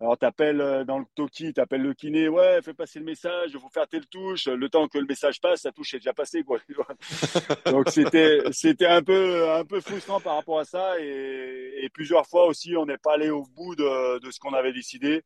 alors, 0.00 0.18
t'appelles 0.18 0.60
euh, 0.60 0.84
dans 0.84 0.98
le 0.98 1.06
Toki, 1.14 1.54
t'appelles 1.54 1.82
le 1.82 1.94
kiné, 1.94 2.28
ouais, 2.28 2.60
fais 2.62 2.74
passer 2.74 2.98
le 2.98 3.04
message, 3.06 3.50
il 3.54 3.60
faut 3.60 3.70
faire 3.70 3.88
telle 3.88 4.06
touche. 4.06 4.46
Le 4.46 4.68
temps 4.68 4.88
que 4.88 4.98
le 4.98 5.06
message 5.06 5.40
passe, 5.40 5.64
la 5.64 5.72
touche 5.72 5.94
est 5.94 5.98
déjà 5.98 6.12
passée, 6.12 6.42
quoi. 6.42 6.58
Donc, 7.66 7.88
c'était, 7.88 8.40
c'était 8.52 8.86
un 8.86 9.02
peu, 9.02 9.50
un 9.50 9.64
peu 9.64 9.80
frustrant 9.80 10.20
par 10.20 10.36
rapport 10.36 10.58
à 10.58 10.64
ça. 10.64 11.00
Et, 11.00 11.80
et 11.82 11.88
plusieurs 11.88 12.26
fois 12.26 12.46
aussi, 12.46 12.76
on 12.76 12.84
n'est 12.84 12.98
pas 12.98 13.14
allé 13.14 13.30
au 13.30 13.46
bout 13.46 13.74
de, 13.74 14.18
de 14.18 14.30
ce 14.30 14.38
qu'on 14.38 14.52
avait 14.52 14.72
décidé. 14.72 15.22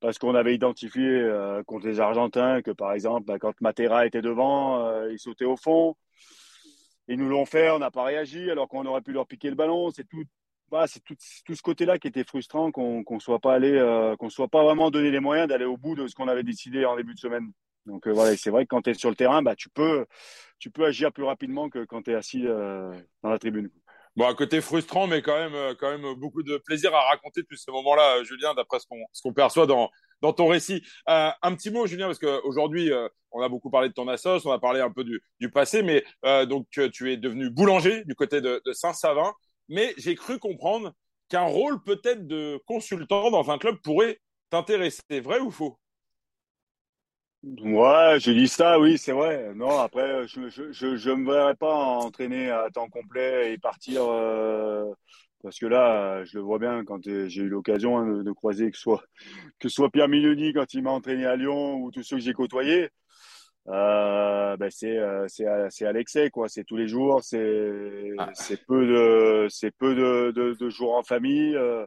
Parce 0.00 0.16
qu'on 0.16 0.36
avait 0.36 0.54
identifié 0.54 1.02
euh, 1.04 1.64
contre 1.64 1.88
les 1.88 1.98
Argentins 1.98 2.62
que, 2.62 2.70
par 2.70 2.92
exemple, 2.92 3.26
bah, 3.26 3.40
quand 3.40 3.60
Matera 3.60 4.06
était 4.06 4.22
devant, 4.22 4.86
euh, 4.86 5.10
il 5.10 5.18
sautait 5.18 5.44
au 5.44 5.56
fond. 5.56 5.96
Ils 7.08 7.18
nous 7.18 7.28
l'ont 7.28 7.46
fait, 7.46 7.70
on 7.70 7.80
n'a 7.80 7.90
pas 7.90 8.04
réagi, 8.04 8.48
alors 8.48 8.68
qu'on 8.68 8.86
aurait 8.86 9.00
pu 9.00 9.12
leur 9.12 9.26
piquer 9.26 9.48
le 9.48 9.56
ballon. 9.56 9.90
C'est 9.90 10.06
tout, 10.06 10.22
voilà, 10.70 10.86
c'est 10.86 11.00
tout, 11.00 11.14
tout, 11.44 11.54
ce 11.54 11.62
côté-là 11.62 11.98
qui 11.98 12.08
était 12.08 12.24
frustrant, 12.24 12.70
qu'on 12.70 13.04
ne 13.08 13.20
soit 13.20 13.38
pas 13.38 13.54
allé, 13.54 13.72
euh, 13.72 14.16
qu'on 14.16 14.28
soit 14.28 14.48
pas 14.48 14.62
vraiment 14.62 14.90
donné 14.90 15.10
les 15.10 15.20
moyens 15.20 15.48
d'aller 15.48 15.64
au 15.64 15.76
bout 15.76 15.94
de 15.94 16.06
ce 16.06 16.14
qu'on 16.14 16.28
avait 16.28 16.42
décidé 16.42 16.84
en 16.84 16.96
début 16.96 17.14
de 17.14 17.18
semaine. 17.18 17.50
Donc 17.86 18.06
euh, 18.06 18.12
voilà, 18.12 18.36
c'est 18.36 18.50
vrai 18.50 18.64
que 18.64 18.68
quand 18.68 18.82
tu 18.82 18.90
es 18.90 18.94
sur 18.94 19.08
le 19.08 19.16
terrain, 19.16 19.42
bah, 19.42 19.56
tu, 19.56 19.70
peux, 19.70 20.04
tu 20.58 20.70
peux 20.70 20.84
agir 20.84 21.12
plus 21.12 21.24
rapidement 21.24 21.70
que 21.70 21.84
quand 21.84 22.02
tu 22.02 22.10
es 22.10 22.14
assis 22.14 22.46
euh, 22.46 22.92
dans 23.22 23.30
la 23.30 23.38
tribune. 23.38 23.70
Bon, 24.14 24.32
côté 24.34 24.60
frustrant, 24.60 25.06
mais 25.06 25.22
quand 25.22 25.36
même, 25.36 25.74
quand 25.76 25.96
même 25.96 26.14
beaucoup 26.14 26.42
de 26.42 26.56
plaisir 26.58 26.94
à 26.94 27.00
raconter 27.08 27.42
depuis 27.42 27.56
ce 27.56 27.70
moment-là, 27.70 28.24
Julien, 28.24 28.52
d'après 28.52 28.78
ce 28.80 29.22
qu'on 29.22 29.32
perçoit 29.32 29.66
dans, 29.66 29.90
dans 30.22 30.32
ton 30.32 30.48
récit. 30.48 30.82
Un 31.06 31.54
petit 31.54 31.70
mot, 31.70 31.86
Julien, 31.86 32.06
parce 32.06 32.18
qu'aujourd'hui, 32.18 32.92
euh, 32.92 33.08
on 33.30 33.40
a 33.42 33.48
beaucoup 33.48 33.70
parlé 33.70 33.88
de 33.88 33.94
ton 33.94 34.08
assos, 34.08 34.44
on 34.44 34.50
a 34.50 34.58
parlé 34.58 34.80
un 34.80 34.90
peu 34.90 35.04
du, 35.04 35.22
du 35.38 35.50
passé, 35.50 35.82
mais 35.82 36.04
donc 36.46 36.66
tu 36.70 37.12
es 37.12 37.16
devenu 37.16 37.48
boulanger 37.48 38.04
du 38.06 38.16
côté 38.16 38.40
de 38.40 38.60
Saint-Savin 38.72 39.32
mais 39.68 39.94
j'ai 39.96 40.14
cru 40.14 40.38
comprendre 40.38 40.94
qu'un 41.28 41.44
rôle 41.44 41.82
peut-être 41.82 42.26
de 42.26 42.60
consultant 42.66 43.30
dans 43.30 43.50
un 43.50 43.58
club 43.58 43.76
pourrait 43.82 44.20
t'intéresser. 44.50 45.20
Vrai 45.20 45.40
ou 45.40 45.50
faux? 45.50 45.78
Ouais, 47.42 48.16
j'ai 48.18 48.34
dit 48.34 48.48
ça, 48.48 48.80
oui, 48.80 48.98
c'est 48.98 49.12
vrai. 49.12 49.54
Non, 49.54 49.78
après, 49.78 50.26
je 50.26 50.48
je 50.50 51.10
me 51.10 51.32
verrais 51.32 51.54
pas 51.54 51.72
entraîner 51.72 52.50
à 52.50 52.68
temps 52.70 52.88
complet 52.88 53.52
et 53.52 53.58
partir 53.58 54.02
euh, 54.08 54.92
parce 55.42 55.58
que 55.58 55.66
là, 55.66 56.24
je 56.24 56.36
le 56.36 56.42
vois 56.42 56.58
bien 56.58 56.84
quand 56.84 57.00
j'ai 57.02 57.40
eu 57.40 57.48
l'occasion 57.48 57.98
hein, 57.98 58.22
de, 58.22 58.32
croiser 58.32 58.70
que 58.70 58.76
ce 58.76 58.82
soit 58.82 59.04
que 59.60 59.68
soit 59.68 59.90
Pierre 59.90 60.08
Mignoni 60.08 60.52
quand 60.52 60.74
il 60.74 60.82
m'a 60.82 60.90
entraîné 60.90 61.26
à 61.26 61.36
Lyon 61.36 61.76
ou 61.76 61.90
tous 61.92 62.02
ceux 62.02 62.16
que 62.16 62.22
j'ai 62.22 62.32
côtoyés 62.32 62.90
euh, 63.68 64.56
ben 64.56 64.70
c'est 64.70 64.96
euh, 64.96 65.26
c'est 65.28 65.44
c'est 65.70 65.86
à 65.86 65.92
l'excès 65.92 66.30
quoi. 66.30 66.48
C'est 66.48 66.64
tous 66.64 66.76
les 66.76 66.88
jours 66.88 67.22
c'est 67.22 68.12
ah. 68.18 68.30
c'est 68.34 68.64
peu 68.66 68.86
de 68.86 69.46
c'est 69.50 69.70
peu 69.70 69.94
de, 69.94 70.32
de, 70.34 70.54
de, 70.54 70.70
jours 70.70 70.96
en 70.96 71.02
famille 71.02 71.54
euh, 71.54 71.84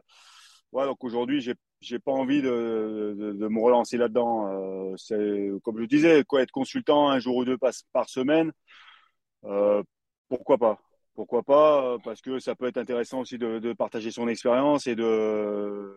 ouais 0.72 0.84
donc 0.84 1.02
aujourd'hui 1.02 1.40
j'ai 1.40 1.54
j'ai 1.80 1.98
pas 1.98 2.12
envie 2.12 2.40
de, 2.40 3.16
de, 3.18 3.32
de 3.32 3.48
me 3.48 3.60
relancer 3.60 3.96
là-dedans 3.96 4.92
euh, 4.92 4.94
c'est 4.96 5.50
comme 5.64 5.80
je 5.80 5.86
disais 5.86 6.22
quoi 6.24 6.42
être 6.42 6.52
consultant 6.52 7.10
un 7.10 7.18
jour 7.18 7.36
ou 7.36 7.44
deux 7.44 7.58
par, 7.58 7.72
par 7.92 8.08
semaine 8.08 8.52
euh, 9.44 9.82
pourquoi 10.28 10.58
pas 10.58 10.78
pourquoi 11.14 11.42
pas 11.42 11.96
Parce 12.04 12.20
que 12.20 12.38
ça 12.38 12.54
peut 12.54 12.66
être 12.66 12.78
intéressant 12.78 13.20
aussi 13.20 13.38
de, 13.38 13.72
partager 13.72 14.10
son 14.10 14.28
expérience 14.28 14.86
et 14.86 14.94
de 14.94 15.96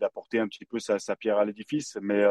d'apporter 0.00 0.38
un 0.38 0.48
petit 0.48 0.64
peu 0.64 0.78
sa, 0.78 0.98
pierre 1.16 1.38
à 1.38 1.44
l'édifice. 1.44 1.98
Mais, 2.00 2.24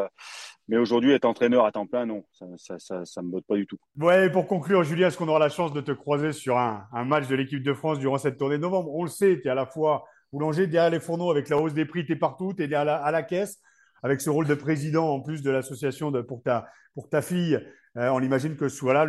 mais 0.67 0.77
aujourd'hui, 0.77 1.11
être 1.11 1.25
entraîneur 1.25 1.65
à 1.65 1.71
temps 1.71 1.85
plein, 1.85 2.05
non, 2.05 2.25
ça, 2.57 2.79
ça, 2.79 3.21
me 3.21 3.29
botte 3.29 3.45
pas 3.45 3.55
du 3.55 3.67
tout. 3.67 3.77
Ouais, 3.97 4.29
pour 4.31 4.47
conclure, 4.47 4.83
Julien, 4.83 5.07
est-ce 5.07 5.17
qu'on 5.17 5.27
aura 5.27 5.39
la 5.39 5.49
chance 5.49 5.71
de 5.71 5.81
te 5.81 5.91
croiser 5.91 6.31
sur 6.31 6.57
un, 6.57 6.87
un 6.91 7.05
match 7.05 7.27
de 7.27 7.35
l'équipe 7.35 7.61
de 7.61 7.73
France 7.73 7.99
durant 7.99 8.17
cette 8.17 8.37
tournée 8.37 8.57
de 8.57 8.61
novembre? 8.61 8.93
On 8.93 9.03
le 9.03 9.09
sait, 9.09 9.39
tu 9.39 9.47
es 9.47 9.51
à 9.51 9.55
la 9.55 9.65
fois 9.65 10.05
boulanger 10.31 10.67
derrière 10.67 10.89
les 10.89 10.99
fourneaux 10.99 11.29
avec 11.29 11.47
la 11.49 11.57
hausse 11.57 11.73
des 11.73 11.85
prix, 11.85 12.05
tu 12.05 12.13
es 12.13 12.15
partout, 12.15 12.53
tu 12.53 12.63
es 12.63 12.73
à 12.73 12.83
la, 12.83 12.97
à 12.97 13.11
la 13.11 13.23
caisse 13.23 13.61
avec 14.03 14.21
ce 14.21 14.29
rôle 14.29 14.47
de 14.47 14.55
président 14.55 15.09
en 15.09 15.21
plus 15.21 15.41
de 15.41 15.51
l'association 15.51 16.11
pour 16.23 16.43
ta, 16.43 16.67
pour 16.93 17.09
ta 17.09 17.21
fille. 17.21 17.59
Euh, 17.97 18.09
on 18.09 18.21
imagine 18.21 18.57
que 18.57 18.65
voilà, 18.81 19.05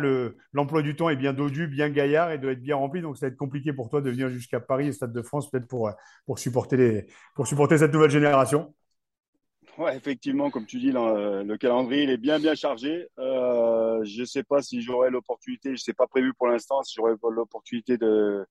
l'emploi 0.53 0.81
du 0.81 0.95
temps 0.95 1.09
est 1.09 1.17
bien 1.17 1.33
dodu, 1.33 1.67
bien 1.67 1.89
gaillard 1.89 2.31
et 2.31 2.37
doit 2.37 2.53
être 2.53 2.61
bien 2.61 2.77
rempli. 2.77 3.01
Donc, 3.01 3.17
ça 3.17 3.25
va 3.25 3.31
être 3.31 3.37
compliqué 3.37 3.73
pour 3.73 3.89
toi 3.89 4.01
de 4.01 4.09
venir 4.09 4.29
jusqu'à 4.29 4.59
Paris 4.59 4.87
et 4.87 4.91
Stade 4.93 5.11
de 5.11 5.21
France, 5.21 5.49
peut-être 5.49 5.67
pour, 5.67 5.91
pour, 6.25 6.39
supporter 6.39 6.77
les, 6.77 7.07
pour 7.35 7.47
supporter 7.47 7.77
cette 7.77 7.93
nouvelle 7.93 8.11
génération. 8.11 8.73
Ouais, 9.77 9.95
effectivement, 9.95 10.49
comme 10.49 10.65
tu 10.65 10.79
dis, 10.79 10.91
le 10.91 11.55
calendrier 11.57 12.03
il 12.03 12.09
est 12.09 12.17
bien 12.17 12.39
bien 12.39 12.55
chargé. 12.55 13.07
Euh, 13.19 14.03
je 14.03 14.21
ne 14.21 14.25
sais 14.25 14.43
pas 14.43 14.63
si 14.63 14.81
j'aurai 14.81 15.11
l'opportunité, 15.11 15.69
je 15.69 15.73
ne 15.73 15.77
sais 15.77 15.93
pas 15.93 16.07
prévu 16.07 16.33
pour 16.33 16.47
l'instant 16.47 16.81
si 16.81 16.95
j'aurai 16.95 17.13
l'opportunité 17.29 17.95
de 17.97 18.43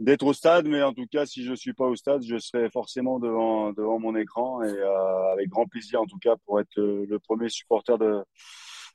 d'être 0.00 0.24
au 0.24 0.32
stade, 0.32 0.66
mais 0.66 0.82
en 0.82 0.92
tout 0.92 1.06
cas, 1.06 1.26
si 1.26 1.44
je 1.44 1.54
suis 1.54 1.72
pas 1.72 1.86
au 1.86 1.96
stade, 1.96 2.22
je 2.22 2.38
serai 2.38 2.70
forcément 2.70 3.18
devant 3.18 3.72
devant 3.72 3.98
mon 3.98 4.14
écran 4.16 4.62
et 4.62 4.68
euh, 4.68 5.32
avec 5.32 5.48
grand 5.48 5.66
plaisir 5.66 6.00
en 6.00 6.06
tout 6.06 6.18
cas 6.18 6.36
pour 6.46 6.60
être 6.60 6.76
le, 6.76 7.18
premier 7.18 7.48
supporter 7.48 7.98
de 7.98 8.22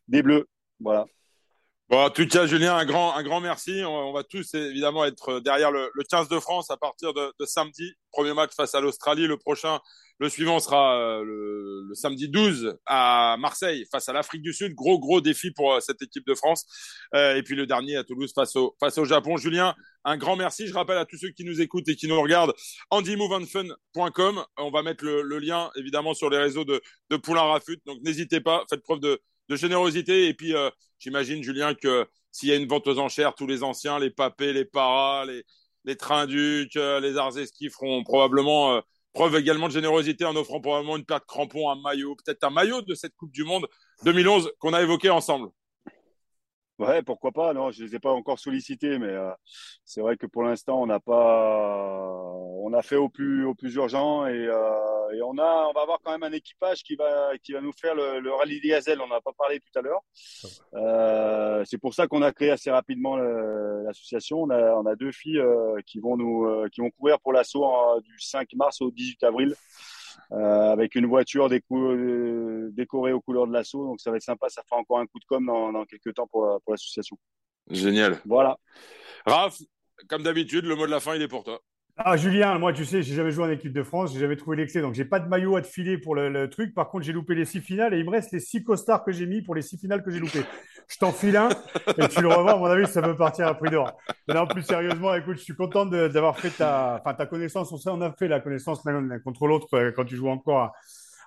des 0.07 0.23
Bleus. 0.23 0.47
Voilà. 0.79 1.05
Bon, 1.89 2.05
en 2.05 2.09
tout 2.09 2.25
cas, 2.25 2.47
Julien, 2.47 2.75
un 2.75 2.85
grand, 2.85 3.13
un 3.13 3.23
grand 3.23 3.41
merci. 3.41 3.83
On, 3.85 4.13
va 4.13 4.23
tous 4.23 4.53
évidemment 4.53 5.03
être 5.05 5.41
derrière 5.41 5.69
le, 5.69 5.91
le 5.93 6.03
15 6.03 6.29
de 6.29 6.39
France 6.39 6.71
à 6.71 6.77
partir 6.77 7.13
de, 7.13 7.33
de 7.39 7.45
samedi. 7.45 7.93
Premier 8.11 8.33
match 8.33 8.51
face 8.55 8.73
à 8.73 8.79
l'Australie. 8.79 9.27
Le 9.27 9.37
prochain, 9.37 9.79
le 10.19 10.29
suivant 10.29 10.59
sera 10.59 10.97
euh, 10.97 11.23
le, 11.23 11.85
le, 11.89 11.93
samedi 11.93 12.29
12 12.29 12.77
à 12.85 13.35
Marseille 13.37 13.85
face 13.91 14.07
à 14.07 14.13
l'Afrique 14.13 14.41
du 14.41 14.53
Sud. 14.53 14.73
Gros, 14.73 14.97
gros 14.97 15.19
défi 15.19 15.51
pour 15.51 15.73
euh, 15.73 15.81
cette 15.81 16.01
équipe 16.01 16.25
de 16.25 16.33
France. 16.33 16.65
Euh, 17.15 17.35
et 17.35 17.43
puis 17.43 17.55
le 17.55 17.67
dernier 17.67 17.97
à 17.97 18.03
Toulouse 18.05 18.31
face 18.33 18.55
au, 18.55 18.75
face 18.79 18.97
au 18.97 19.03
Japon. 19.03 19.35
Julien, 19.35 19.75
un 20.05 20.17
grand 20.17 20.37
merci. 20.37 20.67
Je 20.67 20.73
rappelle 20.73 20.97
à 20.97 21.05
tous 21.05 21.17
ceux 21.17 21.29
qui 21.31 21.43
nous 21.43 21.59
écoutent 21.59 21.89
et 21.89 21.95
qui 21.97 22.07
nous 22.07 22.21
regardent, 22.21 22.53
andymoveandfun.com. 22.91 24.43
On 24.57 24.71
va 24.71 24.83
mettre 24.83 25.03
le, 25.03 25.21
le, 25.21 25.39
lien 25.39 25.69
évidemment 25.75 26.13
sur 26.13 26.29
les 26.29 26.37
réseaux 26.37 26.63
de, 26.63 26.81
de 27.09 27.17
Poulain 27.17 27.41
Rafut. 27.43 27.79
Donc 27.85 27.99
n'hésitez 28.03 28.39
pas, 28.39 28.63
faites 28.69 28.83
preuve 28.83 29.01
de, 29.01 29.21
de 29.49 29.55
générosité. 29.55 30.27
Et 30.27 30.33
puis, 30.33 30.55
euh, 30.55 30.69
j'imagine, 30.99 31.43
Julien, 31.43 31.73
que 31.73 32.07
s'il 32.31 32.49
y 32.49 32.51
a 32.51 32.55
une 32.55 32.67
vente 32.67 32.87
aux 32.87 32.99
enchères, 32.99 33.35
tous 33.35 33.47
les 33.47 33.63
anciens, 33.63 33.99
les 33.99 34.09
papés, 34.09 34.53
les 34.53 34.65
paras, 34.65 35.25
les, 35.25 35.43
les 35.85 35.95
trinducs, 35.95 36.75
euh, 36.77 36.99
les 36.99 37.17
arzeski 37.17 37.69
feront 37.69 38.03
probablement 38.03 38.75
euh, 38.75 38.81
preuve 39.13 39.35
également 39.35 39.67
de 39.67 39.73
générosité 39.73 40.25
en 40.25 40.35
offrant 40.35 40.59
probablement 40.59 40.97
une 40.97 41.05
paire 41.05 41.19
de 41.19 41.25
crampons, 41.25 41.69
un 41.69 41.79
maillot, 41.81 42.15
peut-être 42.15 42.43
un 42.43 42.49
maillot 42.49 42.81
de 42.81 42.95
cette 42.95 43.15
Coupe 43.15 43.31
du 43.31 43.43
Monde 43.43 43.67
2011 44.03 44.51
qu'on 44.59 44.73
a 44.73 44.81
évoqué 44.81 45.09
ensemble. 45.09 45.49
Ouais, 46.79 47.03
pourquoi 47.03 47.31
pas. 47.31 47.53
Non, 47.53 47.69
je 47.69 47.83
les 47.83 47.95
ai 47.95 47.99
pas 47.99 48.11
encore 48.11 48.39
sollicités, 48.39 48.97
mais 48.97 49.09
euh, 49.09 49.29
c'est 49.85 50.01
vrai 50.01 50.17
que 50.17 50.25
pour 50.25 50.43
l'instant, 50.43 50.81
on 50.81 50.87
n'a 50.87 50.99
pas, 50.99 52.19
on 52.63 52.73
a 52.73 52.81
fait 52.81 52.95
au 52.95 53.09
plus 53.09 53.45
au 53.45 53.53
plus 53.53 53.75
urgent 53.75 54.25
et, 54.25 54.31
euh, 54.31 55.11
et, 55.13 55.21
on 55.21 55.37
a, 55.37 55.67
on 55.69 55.73
va 55.73 55.81
avoir 55.81 55.99
quand 56.03 56.11
même 56.11 56.23
un 56.23 56.31
équipage 56.31 56.81
qui 56.83 56.95
va 56.95 57.37
qui 57.43 57.53
va 57.53 57.61
nous 57.61 57.73
faire 57.73 57.93
le, 57.93 58.19
le 58.19 58.33
rallye 58.33 58.59
diesel. 58.59 58.99
On 59.01 59.07
n'en 59.07 59.17
a 59.17 59.21
pas 59.21 59.33
parlé 59.37 59.59
tout 59.59 59.77
à 59.77 59.81
l'heure. 59.83 60.01
Euh, 60.73 61.63
c'est 61.65 61.77
pour 61.77 61.93
ça 61.93 62.07
qu'on 62.07 62.23
a 62.23 62.31
créé 62.31 62.49
assez 62.49 62.71
rapidement 62.71 63.17
l'association. 63.17 64.41
On 64.41 64.49
a 64.49 64.73
on 64.73 64.87
a 64.87 64.95
deux 64.95 65.11
filles 65.11 65.39
euh, 65.39 65.79
qui 65.85 65.99
vont 65.99 66.17
nous 66.17 66.45
euh, 66.45 66.69
qui 66.71 66.81
vont 66.81 66.89
courir 66.89 67.19
pour 67.19 67.33
l'assaut 67.33 67.67
du 68.03 68.19
5 68.19 68.51
mars 68.55 68.81
au 68.81 68.89
18 68.89 69.23
avril. 69.23 69.55
Euh, 70.33 70.71
avec 70.71 70.95
une 70.95 71.05
voiture 71.05 71.47
euh, 71.47 72.69
décorée 72.71 73.13
aux 73.13 73.21
couleurs 73.21 73.45
de 73.45 73.53
l'assaut. 73.53 73.85
Donc 73.85 74.01
ça 74.01 74.09
va 74.09 74.17
être 74.17 74.23
sympa, 74.23 74.49
ça 74.49 74.63
fera 74.67 74.81
encore 74.81 74.97
un 74.97 75.05
coup 75.05 75.19
de 75.19 75.25
com 75.25 75.45
dans, 75.45 75.71
dans 75.71 75.85
quelques 75.85 76.15
temps 76.15 76.27
pour, 76.27 76.59
pour 76.63 76.73
l'association. 76.73 77.17
Génial. 77.69 78.19
Voilà. 78.25 78.57
Raph, 79.27 79.59
comme 80.07 80.23
d'habitude, 80.23 80.65
le 80.65 80.75
mot 80.75 80.87
de 80.87 80.91
la 80.91 80.99
fin, 80.99 81.15
il 81.15 81.21
est 81.21 81.27
pour 81.27 81.43
toi. 81.43 81.61
Ah, 81.95 82.17
Julien, 82.17 82.57
moi, 82.57 82.73
tu 82.73 82.85
sais, 82.85 83.03
j'ai 83.03 83.13
jamais 83.13 83.29
joué 83.29 83.45
en 83.45 83.51
équipe 83.51 83.71
de 83.71 83.83
France, 83.83 84.13
j'ai 84.13 84.19
jamais 84.19 84.35
trouvé 84.35 84.57
les 84.57 84.65
clés, 84.65 84.81
donc 84.81 84.95
j'ai 84.95 85.05
pas 85.05 85.19
de 85.19 85.27
maillot 85.27 85.55
à 85.57 85.61
te 85.61 85.67
filer 85.67 85.99
pour 85.99 86.15
le, 86.15 86.49
truc. 86.49 86.73
Par 86.73 86.89
contre, 86.89 87.05
j'ai 87.05 87.13
loupé 87.13 87.35
les 87.35 87.45
six 87.45 87.61
finales 87.61 87.93
et 87.93 87.99
il 87.99 88.05
me 88.05 88.09
reste 88.09 88.31
les 88.31 88.39
six 88.39 88.63
costards 88.63 89.03
que 89.03 89.11
j'ai 89.11 89.27
mis 89.27 89.43
pour 89.43 89.53
les 89.53 89.61
six 89.61 89.77
finales 89.77 90.01
que 90.01 90.09
j'ai 90.09 90.19
loupées. 90.19 90.43
Je 90.87 90.97
t'en 90.97 91.11
file 91.11 91.37
un 91.37 91.49
et 91.97 92.07
tu 92.07 92.21
le 92.21 92.27
revois. 92.27 92.53
À 92.53 92.57
mon 92.57 92.65
avis, 92.65 92.87
ça 92.87 93.01
peut 93.01 93.15
partir 93.15 93.47
à 93.47 93.53
prix 93.53 93.69
d'or. 93.69 93.97
Non, 94.27 94.45
plus 94.47 94.63
sérieusement, 94.63 95.13
écoute, 95.15 95.37
je 95.37 95.43
suis 95.43 95.55
content 95.55 95.85
d'avoir 95.85 96.37
fait 96.37 96.49
ta, 96.49 96.99
enfin, 96.99 97.13
ta 97.13 97.25
connaissance. 97.25 97.71
On, 97.71 97.77
sait, 97.77 97.89
on 97.89 98.01
a 98.01 98.11
fait 98.11 98.27
la 98.27 98.39
connaissance 98.39 98.83
l'un 98.85 99.19
contre 99.19 99.47
l'autre 99.47 99.67
euh, 99.73 99.91
quand 99.95 100.05
tu 100.05 100.15
joues 100.15 100.29
encore 100.29 100.59
à, 100.59 100.73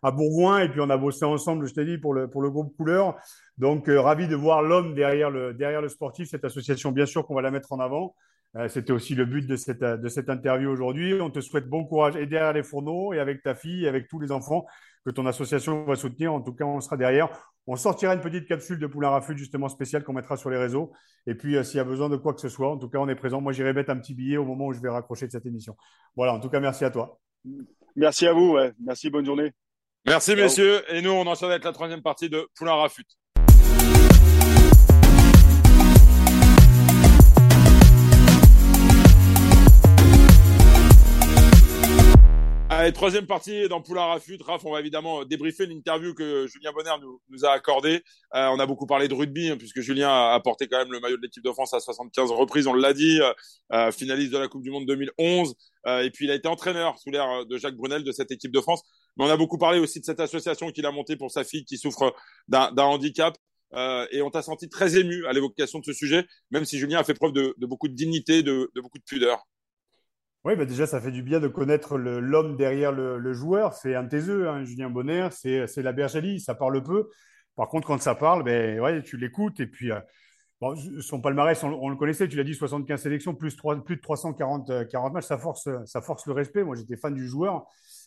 à, 0.02 0.10
Bourgoin 0.10 0.60
et 0.60 0.68
puis 0.68 0.80
on 0.80 0.90
a 0.90 0.96
bossé 0.96 1.24
ensemble, 1.24 1.66
je 1.66 1.74
t'ai 1.74 1.84
dit, 1.84 1.98
pour 1.98 2.14
le, 2.14 2.28
pour 2.28 2.42
le 2.42 2.50
groupe 2.50 2.76
Couleur. 2.76 3.16
Donc, 3.58 3.88
euh, 3.88 4.00
ravi 4.00 4.28
de 4.28 4.36
voir 4.36 4.62
l'homme 4.62 4.94
derrière 4.94 5.30
le, 5.30 5.54
derrière 5.54 5.82
le 5.82 5.88
sportif, 5.88 6.28
cette 6.28 6.44
association, 6.44 6.92
bien 6.92 7.06
sûr 7.06 7.26
qu'on 7.26 7.34
va 7.34 7.42
la 7.42 7.50
mettre 7.50 7.72
en 7.72 7.80
avant. 7.80 8.14
Euh, 8.54 8.68
c'était 8.68 8.92
aussi 8.92 9.14
le 9.14 9.26
but 9.26 9.46
de 9.46 9.56
cette, 9.56 9.82
de 9.82 10.08
cette 10.08 10.30
interview 10.30 10.70
aujourd'hui. 10.70 11.20
On 11.20 11.30
te 11.30 11.40
souhaite 11.40 11.68
bon 11.68 11.84
courage 11.84 12.16
et 12.16 12.26
derrière 12.26 12.52
les 12.52 12.62
fourneaux 12.62 13.12
et 13.12 13.18
avec 13.18 13.42
ta 13.42 13.54
fille 13.54 13.84
et 13.84 13.88
avec 13.88 14.08
tous 14.08 14.18
les 14.18 14.32
enfants 14.32 14.66
que 15.04 15.10
ton 15.10 15.26
association 15.26 15.84
va 15.84 15.94
soutenir. 15.96 16.32
En 16.32 16.40
tout 16.40 16.52
cas, 16.52 16.64
on 16.64 16.80
sera 16.80 16.96
derrière. 16.96 17.28
On 17.66 17.76
sortira 17.76 18.14
une 18.14 18.20
petite 18.20 18.46
capsule 18.46 18.78
de 18.78 18.86
Poulain 18.86 19.10
Rafut 19.10 19.36
justement 19.36 19.68
spéciale 19.68 20.04
qu'on 20.04 20.12
mettra 20.12 20.36
sur 20.36 20.50
les 20.50 20.56
réseaux. 20.56 20.92
Et 21.26 21.34
puis, 21.34 21.56
euh, 21.56 21.64
s'il 21.64 21.78
y 21.78 21.80
a 21.80 21.84
besoin 21.84 22.08
de 22.08 22.16
quoi 22.16 22.32
que 22.32 22.40
ce 22.40 22.48
soit, 22.48 22.70
en 22.70 22.78
tout 22.78 22.88
cas, 22.88 22.98
on 22.98 23.08
est 23.08 23.16
présent. 23.16 23.40
Moi, 23.40 23.52
j'irai 23.52 23.72
mettre 23.72 23.90
un 23.90 23.98
petit 23.98 24.14
billet 24.14 24.36
au 24.36 24.44
moment 24.44 24.66
où 24.66 24.72
je 24.72 24.80
vais 24.80 24.88
raccrocher 24.88 25.26
de 25.26 25.32
cette 25.32 25.46
émission. 25.46 25.76
Voilà, 26.14 26.32
en 26.32 26.40
tout 26.40 26.48
cas, 26.48 26.60
merci 26.60 26.84
à 26.84 26.90
toi. 26.90 27.18
Merci 27.96 28.26
à 28.26 28.32
vous. 28.32 28.56
Merci, 28.84 29.10
bonne 29.10 29.26
journée. 29.26 29.52
Merci, 30.06 30.36
messieurs. 30.36 30.82
Et 30.94 31.02
nous, 31.02 31.10
on 31.10 31.26
enchaîne 31.26 31.50
avec 31.50 31.64
la 31.64 31.72
troisième 31.72 32.02
partie 32.02 32.30
de 32.30 32.46
Poulain 32.54 32.74
Rafut. 32.74 33.06
Allez, 42.86 42.92
troisième 42.92 43.26
partie 43.26 43.68
dans 43.68 43.82
Poulain 43.82 44.04
Rafut. 44.04 44.38
Raph, 44.40 44.64
on 44.64 44.70
va 44.70 44.78
évidemment 44.78 45.24
débriefer 45.24 45.66
l'interview 45.66 46.14
que 46.14 46.46
Julien 46.46 46.70
Bonner 46.70 46.94
nous, 47.28 47.44
a 47.44 47.50
accordée. 47.50 48.04
Euh, 48.36 48.46
on 48.46 48.60
a 48.60 48.66
beaucoup 48.66 48.86
parlé 48.86 49.08
de 49.08 49.14
rugby, 49.14 49.50
hein, 49.50 49.56
puisque 49.56 49.80
Julien 49.80 50.08
a 50.08 50.38
porté 50.38 50.68
quand 50.68 50.78
même 50.78 50.92
le 50.92 51.00
maillot 51.00 51.16
de 51.16 51.22
l'équipe 51.22 51.42
de 51.42 51.50
France 51.50 51.74
à 51.74 51.80
75 51.80 52.30
reprises, 52.30 52.68
on 52.68 52.74
l'a 52.74 52.92
dit, 52.92 53.20
euh, 53.20 53.32
euh, 53.72 53.90
finaliste 53.90 54.32
de 54.32 54.38
la 54.38 54.46
Coupe 54.46 54.62
du 54.62 54.70
Monde 54.70 54.86
2011. 54.86 55.56
Euh, 55.88 56.04
et 56.04 56.12
puis 56.12 56.26
il 56.26 56.30
a 56.30 56.36
été 56.36 56.46
entraîneur 56.46 56.96
sous 57.00 57.10
l'ère 57.10 57.44
de 57.44 57.58
Jacques 57.58 57.74
Brunel 57.74 58.04
de 58.04 58.12
cette 58.12 58.30
équipe 58.30 58.52
de 58.52 58.60
France. 58.60 58.82
Mais 59.16 59.24
on 59.24 59.30
a 59.30 59.36
beaucoup 59.36 59.58
parlé 59.58 59.80
aussi 59.80 59.98
de 59.98 60.04
cette 60.04 60.20
association 60.20 60.70
qu'il 60.70 60.86
a 60.86 60.92
montée 60.92 61.16
pour 61.16 61.32
sa 61.32 61.42
fille 61.42 61.64
qui 61.64 61.78
souffre 61.78 62.14
d'un 62.46 62.70
handicap. 62.76 63.36
et 64.12 64.22
on 64.22 64.30
t'a 64.30 64.42
senti 64.42 64.68
très 64.68 64.96
ému 64.96 65.26
à 65.26 65.32
l'évocation 65.32 65.80
de 65.80 65.84
ce 65.84 65.92
sujet, 65.92 66.24
même 66.52 66.64
si 66.64 66.78
Julien 66.78 67.00
a 67.00 67.04
fait 67.04 67.14
preuve 67.14 67.32
de, 67.32 67.52
de 67.58 67.66
beaucoup 67.66 67.88
de 67.88 67.94
dignité, 67.94 68.44
de, 68.44 68.70
de 68.76 68.80
beaucoup 68.80 68.98
de 68.98 69.04
pudeur. 69.04 69.44
Oui, 70.46 70.54
bah 70.54 70.64
déjà, 70.64 70.86
ça 70.86 71.00
fait 71.00 71.10
du 71.10 71.24
bien 71.24 71.40
de 71.40 71.48
connaître 71.48 71.98
l'homme 71.98 72.56
derrière 72.56 72.92
le, 72.92 73.32
joueur. 73.32 73.72
C'est 73.72 73.96
un 73.96 74.06
taiseux, 74.06 74.48
hein, 74.48 74.62
Julien 74.62 74.88
Bonner, 74.88 75.28
c'est 75.32 75.82
la 75.82 75.92
bergerie, 75.92 76.38
ça 76.38 76.54
parle 76.54 76.80
peu. 76.84 77.10
Par 77.56 77.66
contre, 77.66 77.88
quand 77.88 78.00
ça 78.00 78.14
parle, 78.14 78.44
ben, 78.44 78.78
ouais, 78.78 79.02
tu 79.02 79.16
l'écoutes. 79.16 79.58
Et 79.58 79.66
puis, 79.66 79.90
euh, 79.90 79.98
bon, 80.60 80.76
son 81.00 81.20
palmarès, 81.20 81.60
on, 81.64 81.88
le 81.88 81.96
connaissait, 81.96 82.28
tu 82.28 82.36
l'as 82.36 82.44
dit, 82.44 82.54
75 82.54 83.02
sélections, 83.02 83.34
plus, 83.34 83.56
3, 83.56 83.82
plus 83.82 83.96
de 83.96 84.00
340 84.00 84.88
40 84.88 85.10
euh, 85.10 85.14
matchs, 85.14 85.24
ça 85.24 85.36
force, 85.36 85.68
ça 85.84 86.00
force 86.00 86.24
le 86.26 86.32
respect. 86.32 86.62
Moi, 86.62 86.76
j'étais 86.76 86.96
fan 86.96 87.12
du 87.12 87.26
joueur. 87.26 87.66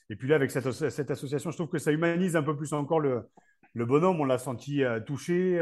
Et 0.09 0.15
puis 0.15 0.29
là, 0.29 0.35
avec 0.35 0.49
cette, 0.49 0.71
cette, 0.71 1.11
association, 1.11 1.51
je 1.51 1.57
trouve 1.57 1.67
que 1.67 1.77
ça 1.77 1.91
humanise 1.91 2.37
un 2.37 2.43
peu 2.43 2.55
plus 2.55 2.71
encore 2.71 3.01
le, 3.01 3.29
le 3.73 3.85
bonhomme. 3.85 4.21
On 4.21 4.25
l'a 4.25 4.37
senti 4.37 4.81
euh, 4.85 5.01
touché 5.01 5.59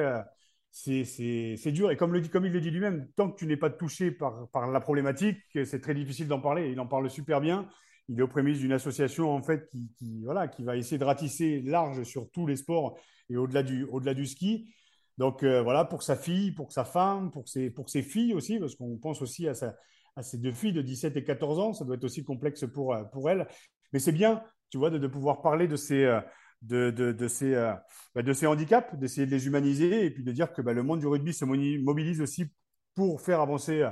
c'est 0.72 1.72
dur. 1.72 1.91
Et 1.91 1.97
comme, 1.97 2.15
il 2.15 2.51
le 2.51 2.61
dit 2.61 2.72
lui-même, 2.72 3.07
tant 3.15 3.32
que 3.32 3.38
tu 3.38 3.47
n'es 3.47 3.57
pas 3.57 3.70
touché 3.70 4.11
par, 4.11 4.72
la 4.72 4.80
problématique, 4.80 5.38
c'est 5.65 5.82
très 5.82 5.93
difficile 5.93 6.28
d'en 6.28 6.39
parler. 6.39 6.72
Il 6.72 6.80
en 6.80 6.88
parle 6.88 7.09
super 7.09 7.41
bien. 7.41 7.68
Il 8.09 8.20
est 8.20 8.22
aux 8.22 8.28
prémices 8.28 8.59
d'une 8.59 8.72
association 8.72 9.32
en 9.32 9.41
fait 9.41 9.70
qui, 9.97 10.22
voilà, 10.24 10.47
qui 10.47 10.63
va 10.63 10.78
essayer 10.78 10.97
de 10.97 11.03
ratisser 11.03 11.61
large 11.61 12.03
sur 12.03 12.30
tous 12.32 12.47
les 12.47 12.55
sports 12.55 12.97
et 13.30 13.36
au-delà 13.36 13.63
du, 13.63 14.26
ski. 14.26 14.74
Donc 15.18 15.43
euh, 15.43 15.61
voilà, 15.61 15.84
pour 15.84 16.03
sa 16.03 16.15
fille, 16.15 16.51
pour 16.51 16.72
sa 16.72 16.86
femme, 16.86 17.32
pour 17.32 17.49
ses, 17.49 18.01
filles 18.03 18.34
aussi, 18.34 18.59
parce 18.59 18.76
qu'on 18.76 18.97
pense 18.97 19.22
aussi 19.22 19.47
à, 19.47 19.53
ses 20.22 20.38
deux 20.38 20.53
filles 20.53 20.74
de 20.74 20.82
17 20.82 21.18
et 21.18 21.24
14 21.24 21.59
ans. 21.59 21.74
Ça 21.74 21.84
doit 21.84 21.95
être 21.95 22.05
aussi 22.05 22.24
complexe 22.24 22.65
pour, 22.74 22.95
pour 23.11 23.30
elle. 23.30 23.47
Mais 23.91 23.99
c'est 23.99 24.13
bien, 24.13 24.41
tu 24.70 24.78
vois, 24.78 24.89
de, 24.89 24.97
de, 24.97 25.07
pouvoir 25.07 25.41
parler 25.41 25.68
de 25.68 25.76
ces, 25.76 26.03
euh, 26.03 26.22
de, 26.62 26.91
de, 26.91 27.12
de, 27.12 27.28
ces, 27.28 27.53
euh, 27.53 27.74
bah, 28.16 28.22
de 28.22 28.34
ces 28.34 28.47
handicaps, 28.47 28.95
d'essayer 28.95 29.26
de 29.26 29.32
les 29.32 29.47
humaniser 29.47 30.05
et 30.05 30.12
puis 30.12 30.24
de 30.24 30.32
dire 30.32 30.53
que 30.53 30.62
bah, 30.62 30.74
le 30.74 30.84
monde 30.84 30.99
du 30.99 31.08
rugby 31.08 31.34
se 31.34 31.45
mobilise 31.45 32.22
aussi 32.22 32.51
pour 32.95 33.22
faire 33.22 33.41
avancer 33.41 33.82
euh, 33.82 33.89